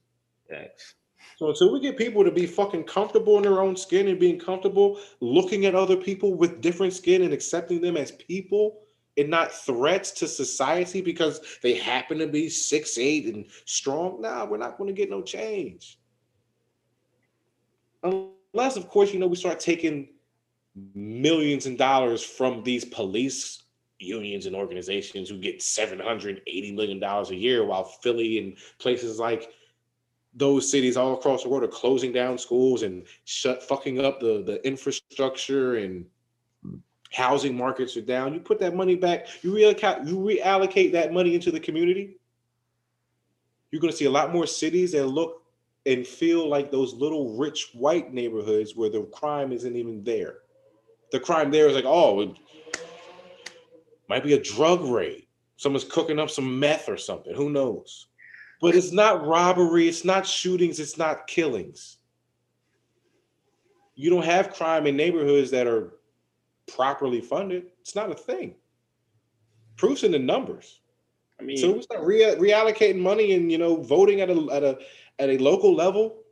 X. 0.49 0.95
So 1.37 1.49
until 1.49 1.73
we 1.73 1.79
get 1.79 1.97
people 1.97 2.23
to 2.23 2.31
be 2.31 2.45
fucking 2.45 2.83
comfortable 2.83 3.37
in 3.37 3.43
their 3.43 3.61
own 3.61 3.75
skin 3.75 4.07
and 4.07 4.19
being 4.19 4.39
comfortable 4.39 4.99
looking 5.19 5.65
at 5.65 5.75
other 5.75 5.95
people 5.95 6.35
with 6.35 6.61
different 6.61 6.93
skin 6.93 7.23
and 7.23 7.33
accepting 7.33 7.81
them 7.81 7.97
as 7.97 8.11
people 8.11 8.81
and 9.17 9.29
not 9.29 9.51
threats 9.51 10.11
to 10.11 10.27
society 10.27 11.01
because 11.01 11.41
they 11.63 11.75
happen 11.75 12.19
to 12.19 12.27
be 12.27 12.49
six 12.49 12.97
eight 12.97 13.33
and 13.33 13.45
strong, 13.65 14.21
nah, 14.21 14.45
we're 14.45 14.57
not 14.57 14.77
going 14.77 14.87
to 14.87 14.93
get 14.93 15.09
no 15.09 15.21
change. 15.21 15.99
Unless, 18.03 18.77
of 18.77 18.87
course, 18.87 19.13
you 19.13 19.19
know, 19.19 19.27
we 19.27 19.35
start 19.35 19.59
taking 19.59 20.09
millions 20.93 21.65
and 21.65 21.77
dollars 21.77 22.23
from 22.23 22.63
these 22.63 22.85
police 22.85 23.63
unions 23.99 24.45
and 24.45 24.55
organizations 24.55 25.29
who 25.29 25.37
get 25.39 25.61
780 25.61 26.71
million 26.73 26.99
dollars 26.99 27.31
a 27.31 27.35
year 27.35 27.65
while 27.65 27.83
Philly 27.83 28.37
and 28.37 28.57
places 28.77 29.17
like 29.17 29.49
those 30.35 30.69
cities 30.69 30.97
all 30.97 31.15
across 31.15 31.41
the 31.41 31.49
world 31.49 31.63
are 31.63 31.67
closing 31.67 32.11
down 32.11 32.37
schools 32.37 32.83
and 32.83 33.07
shut 33.25 33.63
fucking 33.63 33.99
up 33.99 34.19
the 34.19 34.43
the 34.43 34.65
infrastructure 34.65 35.77
and 35.77 36.05
housing 37.11 37.55
markets 37.55 37.95
are 37.97 38.01
down. 38.01 38.33
You 38.33 38.39
put 38.39 38.59
that 38.59 38.75
money 38.75 38.95
back, 38.95 39.27
you 39.41 39.51
reallocate 39.51 40.07
you 40.07 40.17
reallocate 40.17 40.91
that 40.93 41.13
money 41.13 41.35
into 41.35 41.51
the 41.51 41.59
community. 41.59 42.17
You're 43.71 43.81
going 43.81 43.91
to 43.91 43.97
see 43.97 44.05
a 44.05 44.11
lot 44.11 44.33
more 44.33 44.47
cities 44.47 44.93
that 44.93 45.05
look 45.05 45.43
and 45.85 46.05
feel 46.05 46.47
like 46.47 46.71
those 46.71 46.93
little 46.93 47.37
rich 47.37 47.69
white 47.73 48.13
neighborhoods 48.13 48.75
where 48.75 48.89
the 48.89 49.03
crime 49.03 49.51
isn't 49.51 49.75
even 49.75 50.03
there. 50.03 50.39
The 51.11 51.19
crime 51.19 51.51
there 51.51 51.67
is 51.67 51.75
like, 51.75 51.85
oh, 51.85 52.21
it 52.21 52.37
might 54.09 54.23
be 54.23 54.33
a 54.33 54.41
drug 54.41 54.83
raid. 54.83 55.27
Someone's 55.55 55.85
cooking 55.85 56.19
up 56.19 56.29
some 56.29 56.59
meth 56.59 56.89
or 56.89 56.97
something. 56.97 57.33
Who 57.33 57.49
knows? 57.49 58.07
But 58.61 58.75
it's 58.75 58.91
not 58.91 59.25
robbery, 59.25 59.87
it's 59.87 60.03
not 60.03 60.25
shootings, 60.25 60.79
it's 60.79 60.97
not 60.97 61.27
killings. 61.27 61.97
You 63.95 64.09
don't 64.09 64.25
have 64.25 64.53
crime 64.53 64.87
in 64.87 64.95
neighborhoods 64.95 65.51
that 65.51 65.67
are 65.67 65.93
properly 66.67 67.21
funded. 67.21 67.67
It's 67.81 67.95
not 67.95 68.11
a 68.11 68.15
thing. 68.15 68.55
Proof's 69.75 70.03
in 70.03 70.11
the 70.11 70.19
numbers. 70.19 70.81
I 71.39 71.43
mean, 71.43 71.57
So 71.57 71.73
we 71.73 71.81
start 71.81 72.03
re- 72.03 72.35
reallocating 72.35 72.99
money 72.99 73.33
and 73.33 73.51
you 73.51 73.57
know 73.57 73.81
voting 73.81 74.21
at 74.21 74.29
a 74.29 74.47
at 74.51 74.63
a 74.63 74.79
at 75.19 75.29
a 75.29 75.37
local 75.37 75.73
level 75.75 76.23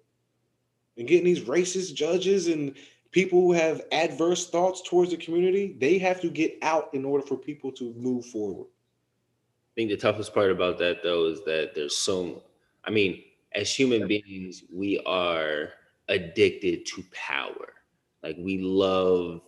and 0.97 1.07
getting 1.07 1.25
these 1.25 1.41
racist 1.41 1.93
judges 1.93 2.47
and 2.47 2.75
people 3.11 3.39
who 3.39 3.53
have 3.53 3.81
adverse 3.91 4.49
thoughts 4.49 4.81
towards 4.81 5.11
the 5.11 5.17
community, 5.17 5.75
they 5.79 5.97
have 5.97 6.19
to 6.21 6.29
get 6.29 6.57
out 6.61 6.89
in 6.93 7.05
order 7.05 7.25
for 7.25 7.37
people 7.37 7.71
to 7.71 7.93
move 7.93 8.25
forward. 8.25 8.67
I 8.67 9.73
think 9.75 9.89
the 9.89 9.97
toughest 9.97 10.33
part 10.33 10.51
about 10.51 10.77
that 10.79 11.03
though 11.03 11.27
is 11.27 11.43
that 11.45 11.71
there's 11.75 11.97
so 11.97 12.43
I 12.83 12.91
mean, 12.91 13.23
as 13.53 13.73
human 13.73 14.07
beings, 14.07 14.63
we 14.71 14.99
are 15.05 15.69
addicted 16.07 16.85
to 16.87 17.03
power. 17.11 17.73
Like 18.21 18.37
we 18.39 18.57
love 18.59 19.41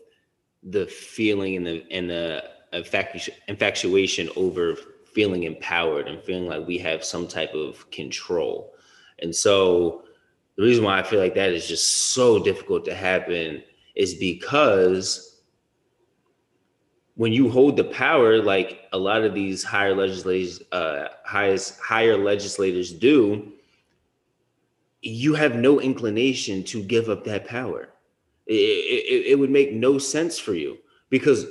the 0.70 0.86
feeling 0.86 1.56
and 1.56 1.66
the 1.66 1.86
and 1.92 2.10
the 2.10 2.44
infatu- 2.74 3.30
infatuation 3.48 4.30
over 4.36 4.76
feeling 5.14 5.44
empowered 5.44 6.08
and 6.08 6.22
feeling 6.24 6.48
like 6.48 6.68
we 6.68 6.78
have 6.78 7.04
some 7.04 7.28
type 7.28 7.54
of 7.54 7.90
control. 7.92 8.74
And 9.20 9.36
so 9.36 10.04
the 10.58 10.64
reason 10.64 10.84
why 10.84 11.00
I 11.00 11.04
feel 11.04 11.20
like 11.20 11.36
that 11.36 11.52
is 11.52 11.68
just 11.68 12.14
so 12.14 12.44
difficult 12.44 12.86
to 12.86 12.94
happen 12.94 13.64
is 13.96 14.14
because 14.16 15.42
when 17.16 17.34
you 17.34 17.50
hold 17.50 17.78
the 17.78 17.84
power, 17.84 18.44
like 18.44 18.82
a 18.94 18.98
lot 18.98 19.24
of 19.24 19.34
these 19.34 19.64
higher 19.64 19.96
legislators, 19.96 20.62
uh, 20.72 21.08
highest 21.26 21.80
higher 21.80 22.16
legislators 22.16 22.94
do, 22.94 23.54
you 25.02 25.34
have 25.34 25.56
no 25.56 25.82
inclination 25.82 26.64
to 26.66 26.84
give 26.84 27.10
up 27.10 27.24
that 27.24 27.48
power. 27.48 27.90
It, 28.48 28.54
it, 28.54 29.26
it 29.32 29.40
would 29.40 29.50
make 29.50 29.74
no 29.74 29.98
sense 29.98 30.40
for 30.40 30.54
you 30.54 30.78
because 31.10 31.46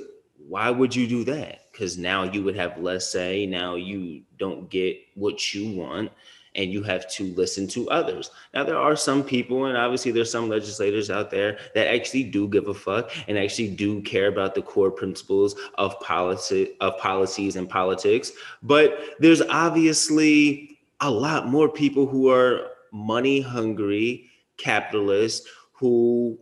why 0.49 0.71
would 0.71 0.95
you 0.95 1.07
do 1.07 1.25
that? 1.25 1.73
Because 1.73 1.99
now 1.99 2.23
you 2.23 2.43
would 2.43 2.57
have 2.57 2.79
less 2.79 3.11
say. 3.11 3.47
Now 3.47 3.75
you 3.75 4.23
don't 4.39 4.71
get 4.71 4.99
what 5.15 5.55
you 5.55 5.77
want, 5.77 6.11
and 6.55 6.73
you 6.73 6.83
have 6.83 7.09
to 7.11 7.35
listen 7.35 7.69
to 7.69 7.91
others. 7.91 8.31
Now 8.55 8.65
there 8.65 8.79
are 8.79 8.97
some 8.97 9.23
people, 9.23 9.67
and 9.67 9.77
obviously 9.77 10.11
there's 10.11 10.31
some 10.31 10.49
legislators 10.49 11.11
out 11.11 11.31
there 11.31 11.59
that 11.75 11.93
actually 11.93 12.25
do 12.25 12.49
give 12.49 12.69
a 12.69 12.75
fuck 12.75 13.11
and 13.29 13.37
actually 13.37 13.69
do 13.69 14.01
care 14.03 14.29
about 14.29 14.55
the 14.55 14.63
core 14.63 14.91
principles 14.91 15.55
of 15.75 15.99
policy 16.01 16.77
of 16.81 16.97
policies 16.99 17.57
and 17.57 17.69
politics. 17.69 18.33
But 18.63 18.99
there's 19.19 19.43
obviously 19.43 20.79
a 21.01 21.11
lot 21.11 21.47
more 21.47 21.69
people 21.69 22.07
who 22.07 22.31
are 22.31 22.71
money 22.93 23.41
hungry 23.41 24.31
capitalists 24.57 25.47
who 25.73 26.39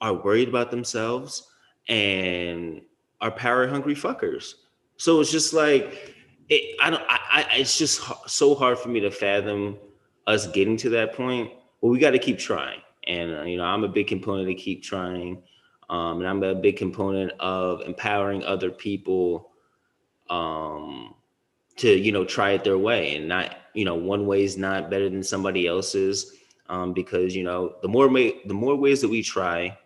are 0.00 0.14
worried 0.14 0.48
about 0.48 0.70
themselves 0.70 1.48
and 1.88 2.82
are 3.20 3.30
power 3.30 3.66
hungry 3.66 3.94
fuckers. 3.94 4.54
So 4.96 5.20
it's 5.20 5.30
just 5.30 5.52
like 5.52 6.14
it, 6.48 6.76
I 6.80 6.90
don't. 6.90 7.02
I, 7.08 7.18
I. 7.30 7.56
It's 7.56 7.76
just 7.78 8.02
so 8.26 8.54
hard 8.54 8.78
for 8.78 8.88
me 8.88 9.00
to 9.00 9.10
fathom 9.10 9.76
us 10.26 10.46
getting 10.48 10.76
to 10.78 10.90
that 10.90 11.14
point. 11.14 11.50
But 11.80 11.88
we 11.88 11.98
got 11.98 12.10
to 12.10 12.18
keep 12.18 12.38
trying, 12.38 12.80
and 13.06 13.34
uh, 13.34 13.42
you 13.42 13.56
know, 13.56 13.64
I'm 13.64 13.84
a 13.84 13.88
big 13.88 14.06
component 14.06 14.48
to 14.48 14.54
keep 14.54 14.82
trying, 14.82 15.42
um, 15.90 16.18
and 16.18 16.28
I'm 16.28 16.42
a 16.42 16.54
big 16.54 16.76
component 16.76 17.32
of 17.40 17.82
empowering 17.82 18.44
other 18.44 18.70
people, 18.70 19.50
um, 20.30 21.14
to 21.76 21.90
you 21.90 22.12
know 22.12 22.24
try 22.24 22.52
it 22.52 22.64
their 22.64 22.78
way, 22.78 23.16
and 23.16 23.28
not 23.28 23.56
you 23.74 23.84
know 23.84 23.94
one 23.94 24.26
way 24.26 24.44
is 24.44 24.56
not 24.56 24.90
better 24.90 25.10
than 25.10 25.22
somebody 25.22 25.66
else's, 25.66 26.32
um, 26.68 26.92
because 26.92 27.34
you 27.34 27.42
know 27.42 27.74
the 27.82 27.88
more 27.88 28.08
the 28.08 28.54
more 28.54 28.76
ways 28.76 29.00
that 29.00 29.08
we 29.08 29.22
try, 29.22 29.76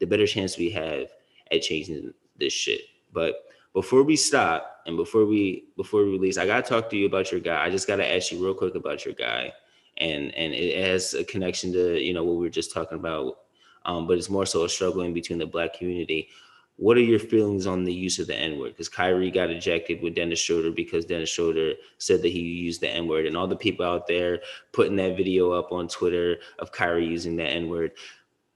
the 0.00 0.06
better 0.06 0.26
chance 0.26 0.58
we 0.58 0.70
have 0.70 1.08
at 1.52 1.62
changing 1.62 2.12
this 2.36 2.52
shit. 2.52 2.80
But 3.12 3.44
before 3.72 4.02
we 4.02 4.16
stop 4.16 4.80
and 4.86 4.96
before 4.96 5.26
we 5.26 5.66
before 5.76 6.04
we 6.04 6.10
release, 6.10 6.38
I 6.38 6.46
gotta 6.46 6.68
talk 6.68 6.90
to 6.90 6.96
you 6.96 7.06
about 7.06 7.30
your 7.30 7.40
guy. 7.40 7.64
I 7.64 7.70
just 7.70 7.86
gotta 7.86 8.06
ask 8.06 8.32
you 8.32 8.42
real 8.42 8.54
quick 8.54 8.74
about 8.74 9.04
your 9.04 9.14
guy, 9.14 9.52
and 9.98 10.34
and 10.34 10.52
it 10.52 10.84
has 10.84 11.14
a 11.14 11.24
connection 11.24 11.72
to 11.72 12.02
you 12.02 12.12
know 12.12 12.24
what 12.24 12.36
we 12.36 12.42
were 12.42 12.50
just 12.50 12.72
talking 12.72 12.98
about, 12.98 13.38
um, 13.84 14.06
but 14.06 14.18
it's 14.18 14.30
more 14.30 14.46
so 14.46 14.64
a 14.64 14.68
struggling 14.68 15.14
between 15.14 15.38
the 15.38 15.46
black 15.46 15.74
community. 15.74 16.28
What 16.76 16.96
are 16.96 17.02
your 17.02 17.18
feelings 17.18 17.66
on 17.66 17.84
the 17.84 17.92
use 17.92 18.18
of 18.18 18.26
the 18.26 18.34
N 18.34 18.58
word? 18.58 18.70
Because 18.70 18.88
Kyrie 18.88 19.30
got 19.30 19.50
ejected 19.50 20.00
with 20.00 20.14
Dennis 20.14 20.38
Schroeder 20.38 20.70
because 20.70 21.04
Dennis 21.04 21.28
Schroeder 21.28 21.74
said 21.98 22.22
that 22.22 22.28
he 22.28 22.40
used 22.40 22.80
the 22.80 22.88
N 22.88 23.06
word, 23.06 23.26
and 23.26 23.36
all 23.36 23.46
the 23.46 23.54
people 23.54 23.84
out 23.84 24.06
there 24.06 24.40
putting 24.72 24.96
that 24.96 25.16
video 25.16 25.52
up 25.52 25.72
on 25.72 25.88
Twitter 25.88 26.38
of 26.58 26.72
Kyrie 26.72 27.06
using 27.06 27.36
the 27.36 27.44
N 27.44 27.68
word 27.68 27.92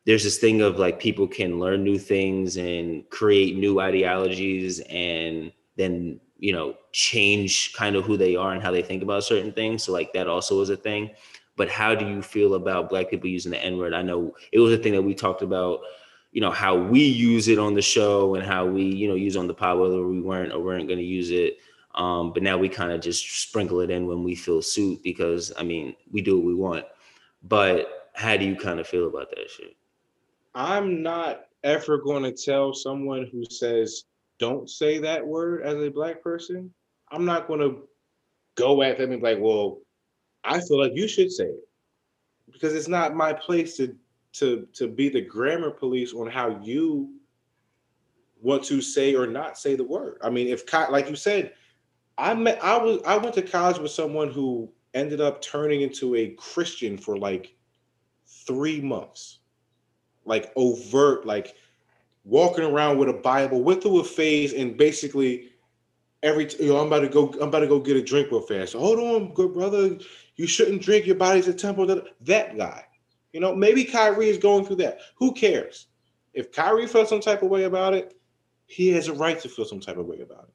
there's 0.07 0.25
this 0.25 0.39
thing 0.39 0.61
of 0.61 0.79
like 0.79 1.01
people 1.01 1.27
can 1.27 1.59
learn 1.59 1.83
new 1.83 1.99
things 1.99 2.57
and 2.57 3.09
create 3.11 3.57
new 3.57 3.81
ideologies 3.81 4.81
and 4.91 5.53
then 5.77 6.21
you 6.39 6.53
know 6.53 6.75
change 6.93 7.73
kind 7.73 7.97
of 7.97 8.05
who 8.05 8.17
they 8.17 8.37
are 8.37 8.53
and 8.53 8.63
how 8.63 8.71
they 8.71 8.83
think 8.83 9.03
about 9.03 9.25
certain 9.25 9.53
things. 9.53 9.85
So 9.85 9.93
like 9.93 10.13
that 10.13 10.29
also 10.29 10.61
is 10.61 10.71
a 10.71 10.77
thing. 10.77 11.11
But 11.57 11.69
how 11.69 11.95
do 11.95 12.07
you 12.07 12.21
feel 12.21 12.55
about 12.55 12.91
black 12.91 13.11
people 13.11 13.29
using 13.29 13.53
the 13.53 13.65
n-word? 13.65 13.95
I 13.95 14.03
know 14.03 14.35
it 14.53 14.59
was 14.59 14.73
a 14.73 14.79
thing 14.79 14.93
that 14.93 15.03
we 15.03 15.15
talked 15.15 15.43
about 15.43 15.81
you 16.33 16.41
know 16.41 16.51
how 16.51 16.77
we 16.77 17.01
use 17.01 17.47
it 17.47 17.61
on 17.61 17.75
the 17.75 17.83
show 17.83 18.35
and 18.35 18.45
how 18.45 18.67
we 18.67 18.83
you 18.83 19.09
know 19.09 19.15
use 19.15 19.37
on 19.37 19.47
the 19.47 19.55
pod 19.55 19.79
whether 19.79 20.07
we 20.07 20.21
weren't 20.21 20.53
or 20.53 20.61
weren't 20.61 20.89
going 20.89 20.99
to 20.99 21.05
use 21.05 21.31
it. 21.31 21.59
Um, 21.95 22.33
but 22.33 22.43
now 22.43 22.59
we 22.59 22.69
kind 22.69 22.91
of 22.91 23.01
just 23.01 23.41
sprinkle 23.41 23.81
it 23.81 23.91
in 23.91 24.09
when 24.09 24.25
we 24.25 24.35
feel 24.35 24.61
suit 24.61 25.01
because 25.05 25.53
i 25.57 25.63
mean 25.63 25.95
we 26.11 26.21
do 26.21 26.37
what 26.37 26.45
we 26.45 26.55
want. 26.55 26.85
But 27.45 28.11
how 28.15 28.37
do 28.37 28.45
you 28.45 28.57
kind 28.57 28.81
of 28.81 28.89
feel 28.89 29.07
about 29.07 29.31
that 29.31 29.49
shit 29.49 29.77
I'm 30.55 31.03
not 31.03 31.47
ever 31.63 31.99
going 31.99 32.23
to 32.23 32.33
tell 32.33 32.73
someone 32.73 33.29
who 33.33 33.45
says 33.51 34.05
don't 34.39 34.69
say 34.69 34.99
that 34.99 35.27
word 35.27 35.63
as 35.63 35.75
a 35.77 35.91
black 35.91 36.23
person. 36.23 36.73
I'm 37.11 37.25
not 37.25 37.47
going 37.47 37.61
to 37.61 37.89
go 38.57 38.83
at 38.83 38.99
them 38.99 39.13
and 39.13 39.21
be 39.21 39.29
like, 39.29 39.41
well, 39.41 39.79
I 40.45 40.61
feel 40.61 40.81
like 40.81 40.93
you 40.95 41.09
should 41.09 41.33
say 41.33 41.45
it 41.45 41.69
because 42.53 42.75
it's 42.75 42.89
not 42.89 43.17
my 43.17 43.33
place 43.33 43.77
to 43.79 43.97
to 44.35 44.67
to 44.75 44.89
be 44.89 45.09
the 45.09 45.21
grammar 45.21 45.71
police 45.71 46.13
on 46.13 46.29
how 46.29 46.61
you 46.63 47.15
want 48.43 48.65
to 48.65 48.83
say 48.83 49.15
or 49.15 49.27
not 49.27 49.59
say 49.59 49.75
the 49.75 49.85
word. 49.85 50.19
I 50.23 50.31
mean, 50.31 50.49
if 50.49 50.71
like 50.91 51.09
you 51.09 51.17
said, 51.17 51.53
I 52.19 52.35
met 52.35 52.63
I 52.63 52.77
was 52.77 53.01
I 53.07 53.17
went 53.17 53.35
to 53.37 53.43
college 53.43 53.79
with 53.79 53.91
someone 53.91 54.31
who 54.31 54.71
ended 54.93 55.21
up 55.21 55.41
turning 55.41 55.81
into 55.81 56.15
a 56.17 56.31
Christian 56.31 56.99
for 56.99 57.17
like 57.17 57.55
three 58.47 58.81
months 58.81 59.41
like 60.25 60.53
overt, 60.57 61.27
like 61.27 61.55
walking 62.25 62.65
around 62.65 62.99
with 62.99 63.09
a 63.09 63.15
Bible, 63.15 63.63
went 63.63 63.83
through 63.83 64.01
a 64.01 64.05
phase 64.05 64.53
and 64.53 64.77
basically 64.77 65.51
every 66.23 66.49
you 66.59 66.69
know, 66.69 66.79
I'm 66.79 66.87
about 66.87 67.01
to 67.01 67.09
go, 67.09 67.29
I'm 67.41 67.49
about 67.49 67.61
to 67.61 67.67
go 67.67 67.79
get 67.79 67.97
a 67.97 68.03
drink 68.03 68.31
real 68.31 68.41
fast. 68.41 68.73
Hold 68.75 68.99
on, 68.99 69.35
good 69.35 69.53
brother. 69.53 69.99
You 70.37 70.47
shouldn't 70.47 70.83
drink, 70.83 71.07
your 71.07 71.17
body's 71.17 71.49
a 71.49 71.55
temple. 71.55 71.87
That 72.23 72.57
guy. 72.57 72.85
You 73.33 73.41
know, 73.41 73.55
maybe 73.55 73.85
Kyrie 73.85 74.29
is 74.29 74.39
going 74.39 74.65
through 74.65 74.77
that. 74.77 75.01
Who 75.17 75.33
cares? 75.33 75.89
If 76.33 76.53
Kyrie 76.53 76.87
felt 76.87 77.09
some 77.09 77.21
type 77.21 77.43
of 77.43 77.51
way 77.51 77.65
about 77.65 77.93
it, 77.93 78.17
he 78.67 78.91
has 78.91 79.09
a 79.09 79.13
right 79.13 79.39
to 79.41 79.49
feel 79.49 79.65
some 79.65 79.81
type 79.81 79.99
of 79.99 80.07
way 80.07 80.21
about 80.21 80.45
it. 80.45 80.55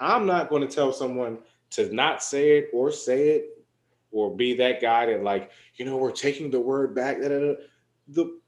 I'm 0.00 0.26
not 0.26 0.48
going 0.48 0.66
to 0.66 0.72
tell 0.72 0.92
someone 0.92 1.38
to 1.70 1.92
not 1.94 2.22
say 2.22 2.58
it 2.58 2.70
or 2.72 2.90
say 2.90 3.30
it 3.30 3.64
or 4.10 4.34
be 4.34 4.54
that 4.54 4.80
guy 4.80 5.06
that 5.06 5.22
like, 5.22 5.50
you 5.74 5.84
know, 5.84 5.96
we're 5.96 6.12
taking 6.12 6.50
the 6.50 6.60
word 6.60 6.94
back. 6.94 7.18
The 7.18 8.38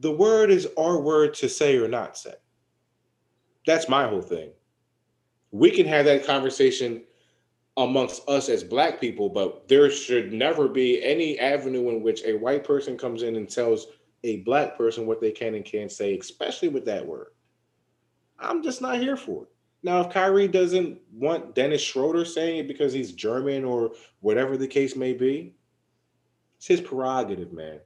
the 0.00 0.12
word 0.12 0.50
is 0.50 0.68
our 0.78 1.00
word 1.00 1.34
to 1.34 1.48
say 1.48 1.76
or 1.76 1.88
not 1.88 2.16
say. 2.16 2.34
That's 3.66 3.88
my 3.88 4.08
whole 4.08 4.22
thing. 4.22 4.50
We 5.50 5.70
can 5.70 5.86
have 5.86 6.04
that 6.04 6.26
conversation 6.26 7.02
amongst 7.76 8.28
us 8.28 8.48
as 8.48 8.64
black 8.64 9.00
people, 9.00 9.28
but 9.28 9.68
there 9.68 9.90
should 9.90 10.32
never 10.32 10.68
be 10.68 11.02
any 11.02 11.38
avenue 11.38 11.90
in 11.90 12.02
which 12.02 12.22
a 12.24 12.34
white 12.34 12.64
person 12.64 12.98
comes 12.98 13.22
in 13.22 13.36
and 13.36 13.48
tells 13.48 13.86
a 14.24 14.38
black 14.38 14.76
person 14.76 15.06
what 15.06 15.20
they 15.20 15.30
can 15.30 15.54
and 15.54 15.64
can't 15.64 15.92
say, 15.92 16.16
especially 16.16 16.68
with 16.68 16.84
that 16.84 17.06
word. 17.06 17.28
I'm 18.38 18.62
just 18.62 18.82
not 18.82 18.98
here 18.98 19.16
for 19.16 19.44
it. 19.44 19.48
Now, 19.82 20.00
if 20.00 20.12
Kyrie 20.12 20.48
doesn't 20.48 20.98
want 21.12 21.54
Dennis 21.54 21.82
Schroeder 21.82 22.24
saying 22.24 22.58
it 22.58 22.68
because 22.68 22.92
he's 22.92 23.12
German 23.12 23.64
or 23.64 23.92
whatever 24.20 24.56
the 24.56 24.66
case 24.66 24.96
may 24.96 25.12
be, 25.12 25.54
it's 26.56 26.66
his 26.66 26.80
prerogative, 26.80 27.52
man. 27.52 27.78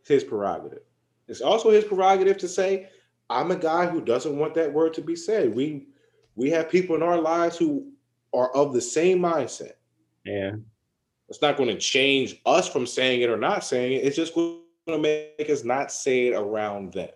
It's 0.00 0.08
his 0.08 0.24
prerogative. 0.24 0.85
It's 1.28 1.40
also 1.40 1.70
his 1.70 1.84
prerogative 1.84 2.38
to 2.38 2.48
say, 2.48 2.88
I'm 3.28 3.50
a 3.50 3.56
guy 3.56 3.86
who 3.86 4.00
doesn't 4.00 4.38
want 4.38 4.54
that 4.54 4.72
word 4.72 4.94
to 4.94 5.02
be 5.02 5.16
said. 5.16 5.54
We 5.54 5.88
we 6.36 6.50
have 6.50 6.70
people 6.70 6.94
in 6.94 7.02
our 7.02 7.20
lives 7.20 7.56
who 7.56 7.90
are 8.34 8.54
of 8.54 8.72
the 8.72 8.80
same 8.80 9.18
mindset. 9.18 9.72
Yeah. 10.24 10.52
It's 11.28 11.42
not 11.42 11.56
going 11.56 11.70
to 11.70 11.78
change 11.78 12.40
us 12.46 12.68
from 12.68 12.86
saying 12.86 13.22
it 13.22 13.30
or 13.30 13.36
not 13.36 13.64
saying 13.64 13.94
it. 13.94 14.04
It's 14.04 14.16
just 14.16 14.34
going 14.34 14.60
to 14.86 14.98
make 14.98 15.50
us 15.50 15.64
not 15.64 15.90
say 15.90 16.28
it 16.28 16.34
around 16.34 16.92
them. 16.92 17.08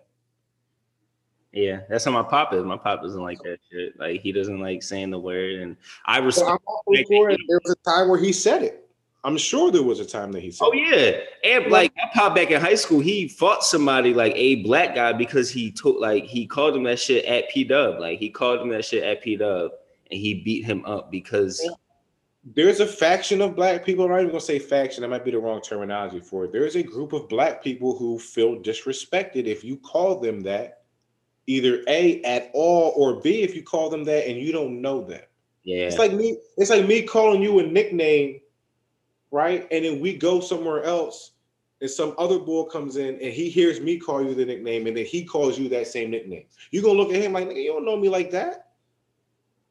Yeah, 1.53 1.81
that's 1.89 2.05
how 2.05 2.11
my 2.11 2.23
pop 2.23 2.53
is. 2.53 2.63
My 2.63 2.77
pop 2.77 3.01
doesn't 3.01 3.21
like 3.21 3.39
that 3.43 3.59
shit. 3.69 3.99
Like 3.99 4.21
he 4.21 4.31
doesn't 4.31 4.59
like 4.59 4.81
saying 4.81 5.11
the 5.11 5.19
word, 5.19 5.59
and 5.59 5.75
I 6.05 6.19
respect. 6.19 6.49
I'm 6.49 6.57
there 6.87 7.59
was 7.63 7.75
a 7.77 7.89
time 7.89 8.07
where 8.07 8.19
he 8.19 8.31
said 8.31 8.63
it. 8.63 8.89
I'm 9.23 9.37
sure 9.37 9.71
there 9.71 9.83
was 9.83 9.99
a 9.99 10.05
time 10.05 10.31
that 10.31 10.41
he 10.41 10.51
said. 10.51 10.65
Oh 10.65 10.73
yeah, 10.73 11.17
and 11.43 11.71
like 11.71 11.93
I 11.97 12.09
popped 12.13 12.35
back 12.35 12.49
in 12.49 12.59
high 12.59 12.75
school, 12.75 12.99
he 12.99 13.27
fought 13.27 13.63
somebody 13.63 14.13
like 14.13 14.33
a 14.35 14.63
black 14.63 14.95
guy 14.95 15.13
because 15.13 15.51
he 15.51 15.71
took 15.71 15.99
like 15.99 16.23
he 16.23 16.47
called 16.47 16.75
him 16.75 16.83
that 16.83 16.99
shit 16.99 17.25
at 17.25 17.49
P 17.49 17.63
Dub, 17.63 17.99
like 17.99 18.19
he 18.19 18.29
called 18.29 18.61
him 18.61 18.69
that 18.69 18.83
shit 18.83 19.03
at 19.03 19.21
P 19.21 19.35
Dub, 19.35 19.71
and 20.09 20.19
he 20.19 20.41
beat 20.43 20.65
him 20.65 20.83
up 20.85 21.11
because. 21.11 21.67
There's 22.55 22.79
a 22.79 22.87
faction 22.87 23.39
of 23.39 23.55
black 23.55 23.85
people. 23.85 24.03
I'm 24.05 24.09
not 24.09 24.21
even 24.21 24.31
gonna 24.31 24.41
say 24.41 24.57
faction. 24.57 25.01
That 25.01 25.09
might 25.09 25.23
be 25.23 25.29
the 25.29 25.37
wrong 25.37 25.61
terminology 25.61 26.19
for 26.19 26.45
it. 26.45 26.51
There's 26.51 26.75
a 26.75 26.81
group 26.81 27.13
of 27.13 27.29
black 27.29 27.63
people 27.63 27.95
who 27.95 28.17
feel 28.17 28.55
disrespected 28.55 29.45
if 29.45 29.63
you 29.63 29.77
call 29.77 30.19
them 30.19 30.41
that, 30.41 30.81
either 31.45 31.83
a 31.87 32.19
at 32.23 32.49
all 32.55 32.93
or 32.95 33.21
b 33.21 33.43
if 33.43 33.55
you 33.55 33.61
call 33.61 33.91
them 33.91 34.03
that 34.05 34.27
and 34.27 34.39
you 34.39 34.51
don't 34.51 34.81
know 34.81 35.03
them. 35.03 35.21
Yeah, 35.63 35.85
it's 35.85 35.99
like 35.99 36.13
me. 36.13 36.37
It's 36.57 36.71
like 36.71 36.87
me 36.87 37.03
calling 37.03 37.43
you 37.43 37.59
a 37.59 37.63
nickname 37.63 38.41
right? 39.31 39.67
And 39.71 39.85
then 39.85 39.99
we 39.99 40.17
go 40.17 40.39
somewhere 40.39 40.83
else, 40.83 41.31
and 41.79 41.89
some 41.89 42.13
other 42.17 42.37
bull 42.37 42.65
comes 42.65 42.97
in 42.97 43.15
and 43.15 43.33
he 43.33 43.49
hears 43.49 43.79
me 43.79 43.97
call 43.97 44.23
you 44.23 44.35
the 44.35 44.45
nickname, 44.45 44.85
and 44.87 44.95
then 44.95 45.05
he 45.05 45.25
calls 45.25 45.57
you 45.57 45.67
that 45.69 45.87
same 45.87 46.11
nickname. 46.11 46.45
You're 46.69 46.83
gonna 46.83 46.99
look 46.99 47.13
at 47.13 47.21
him 47.21 47.33
like, 47.33 47.47
nigga, 47.47 47.63
you 47.63 47.71
don't 47.71 47.85
know 47.85 47.97
me 47.97 48.09
like 48.09 48.29
that. 48.31 48.67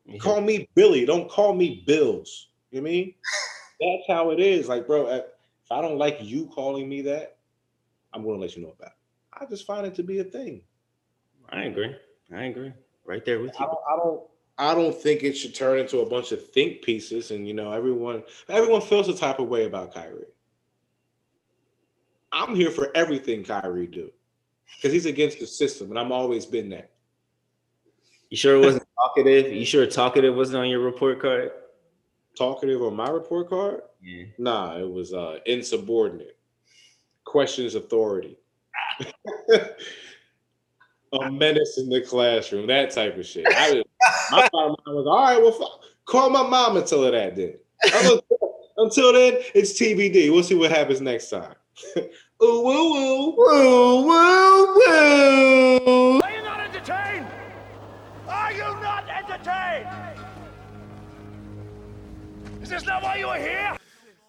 Yeah. 0.07 0.19
Call 0.19 0.41
me 0.41 0.69
Billy, 0.75 1.05
don't 1.05 1.31
call 1.31 1.55
me 1.55 1.85
Bills. 1.87 2.49
You 2.71 2.81
know 2.81 2.89
I 2.89 2.91
mean? 2.91 3.15
That's 3.81 4.03
how 4.09 4.31
it 4.31 4.41
is. 4.41 4.69
Like, 4.69 4.87
bro, 4.87 5.07
if 5.09 5.25
I 5.71 5.81
don't 5.81 5.99
like 5.99 6.19
you 6.21 6.47
calling 6.47 6.89
me 6.89 7.03
that, 7.03 7.39
I'm 8.13 8.25
gonna 8.25 8.39
let 8.39 8.57
you 8.57 8.63
know 8.63 8.75
about 8.77 8.89
it. 8.89 8.95
I 9.33 9.47
just 9.47 9.67
find 9.67 9.87
it 9.87 9.95
to 9.95 10.03
be 10.03 10.19
a 10.19 10.25
thing. 10.25 10.63
I 11.51 11.65
agree. 11.65 11.95
I 12.35 12.45
agree. 12.45 12.73
Right 13.05 13.25
there 13.25 13.41
with 13.41 13.59
you. 13.59 13.65
I 13.65 13.69
don't, 13.69 13.79
I 13.93 13.97
don't 13.97 14.23
I 14.61 14.75
don't 14.75 14.95
think 14.95 15.23
it 15.23 15.33
should 15.33 15.55
turn 15.55 15.79
into 15.79 16.01
a 16.01 16.07
bunch 16.07 16.33
of 16.33 16.51
think 16.51 16.83
pieces, 16.83 17.31
and 17.31 17.49
you 17.49 17.55
know, 17.55 17.73
everyone 17.73 18.23
everyone 18.49 18.83
feels 18.83 19.07
the 19.07 19.15
type 19.15 19.39
of 19.39 19.49
way 19.49 19.65
about 19.65 19.95
Kyrie. 19.95 20.27
I'm 22.31 22.55
here 22.55 22.71
for 22.71 22.91
everything 22.95 23.43
Kyrie 23.43 23.87
do, 23.87 24.11
because 24.77 24.93
he's 24.93 25.07
against 25.07 25.41
the 25.41 25.47
system, 25.47 25.89
and 25.89 25.99
I'm 25.99 26.13
always 26.13 26.45
been 26.45 26.69
that. 26.69 26.91
You 28.29 28.37
sure 28.37 28.57
it 28.57 28.65
wasn't 28.65 28.85
talkative? 28.97 29.51
You 29.51 29.65
sure 29.65 29.87
talkative 29.87 30.37
wasn't 30.37 30.59
on 30.59 30.69
your 30.69 30.81
report 30.81 31.21
card? 31.21 31.53
Talkative 32.37 32.83
on 32.83 32.95
my 32.95 33.09
report 33.09 33.49
card? 33.49 33.81
Yeah. 34.03 34.25
Nah, 34.37 34.79
it 34.79 34.89
was 34.89 35.15
uh 35.15 35.39
insubordinate. 35.47 36.37
Questions 37.25 37.75
authority. 37.75 38.39
a 41.13 41.31
menace 41.31 41.79
in 41.79 41.89
the 41.89 42.01
classroom, 42.03 42.67
that 42.67 42.91
type 42.91 43.17
of 43.17 43.27
shit. 43.27 43.47
I 43.47 43.73
was, 43.73 43.85
my 44.31 44.49
mom 44.53 44.77
was 44.87 45.07
all 45.07 45.23
right. 45.23 45.41
Well, 45.41 45.53
fuck, 45.53 45.81
call 46.05 46.31
my 46.31 46.47
mom 46.47 46.77
and 46.77 46.87
tell 46.87 47.03
her 47.05 47.11
that. 47.11 47.37
Then 47.37 47.55
I'm 47.95 48.21
Until 48.77 49.13
then, 49.13 49.39
it's 49.55 49.79
TBD. 49.79 50.33
We'll 50.33 50.43
see 50.43 50.55
what 50.55 50.71
happens 50.71 51.01
next 51.01 51.31
time. 51.31 51.55
ooh, 51.97 52.07
woo, 52.41 52.93
woo. 52.93 53.35
Woo, 53.37 54.07
woo, 54.07 54.75
woo. 54.77 56.21
Are 56.21 56.31
you 56.31 56.43
not 56.43 56.61
entertained? 56.61 57.27
Are 58.29 58.53
you 58.53 58.59
not 58.59 59.09
entertained? 59.09 59.89
Is 62.63 62.69
this 62.71 62.85
not 62.87 63.03
why 63.03 63.17
you 63.17 63.27
are 63.29 63.39
here? 63.39 63.77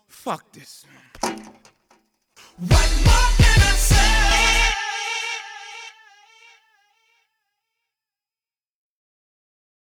Fuck 0.08 0.52
this, 0.52 0.86
man. 1.22 1.52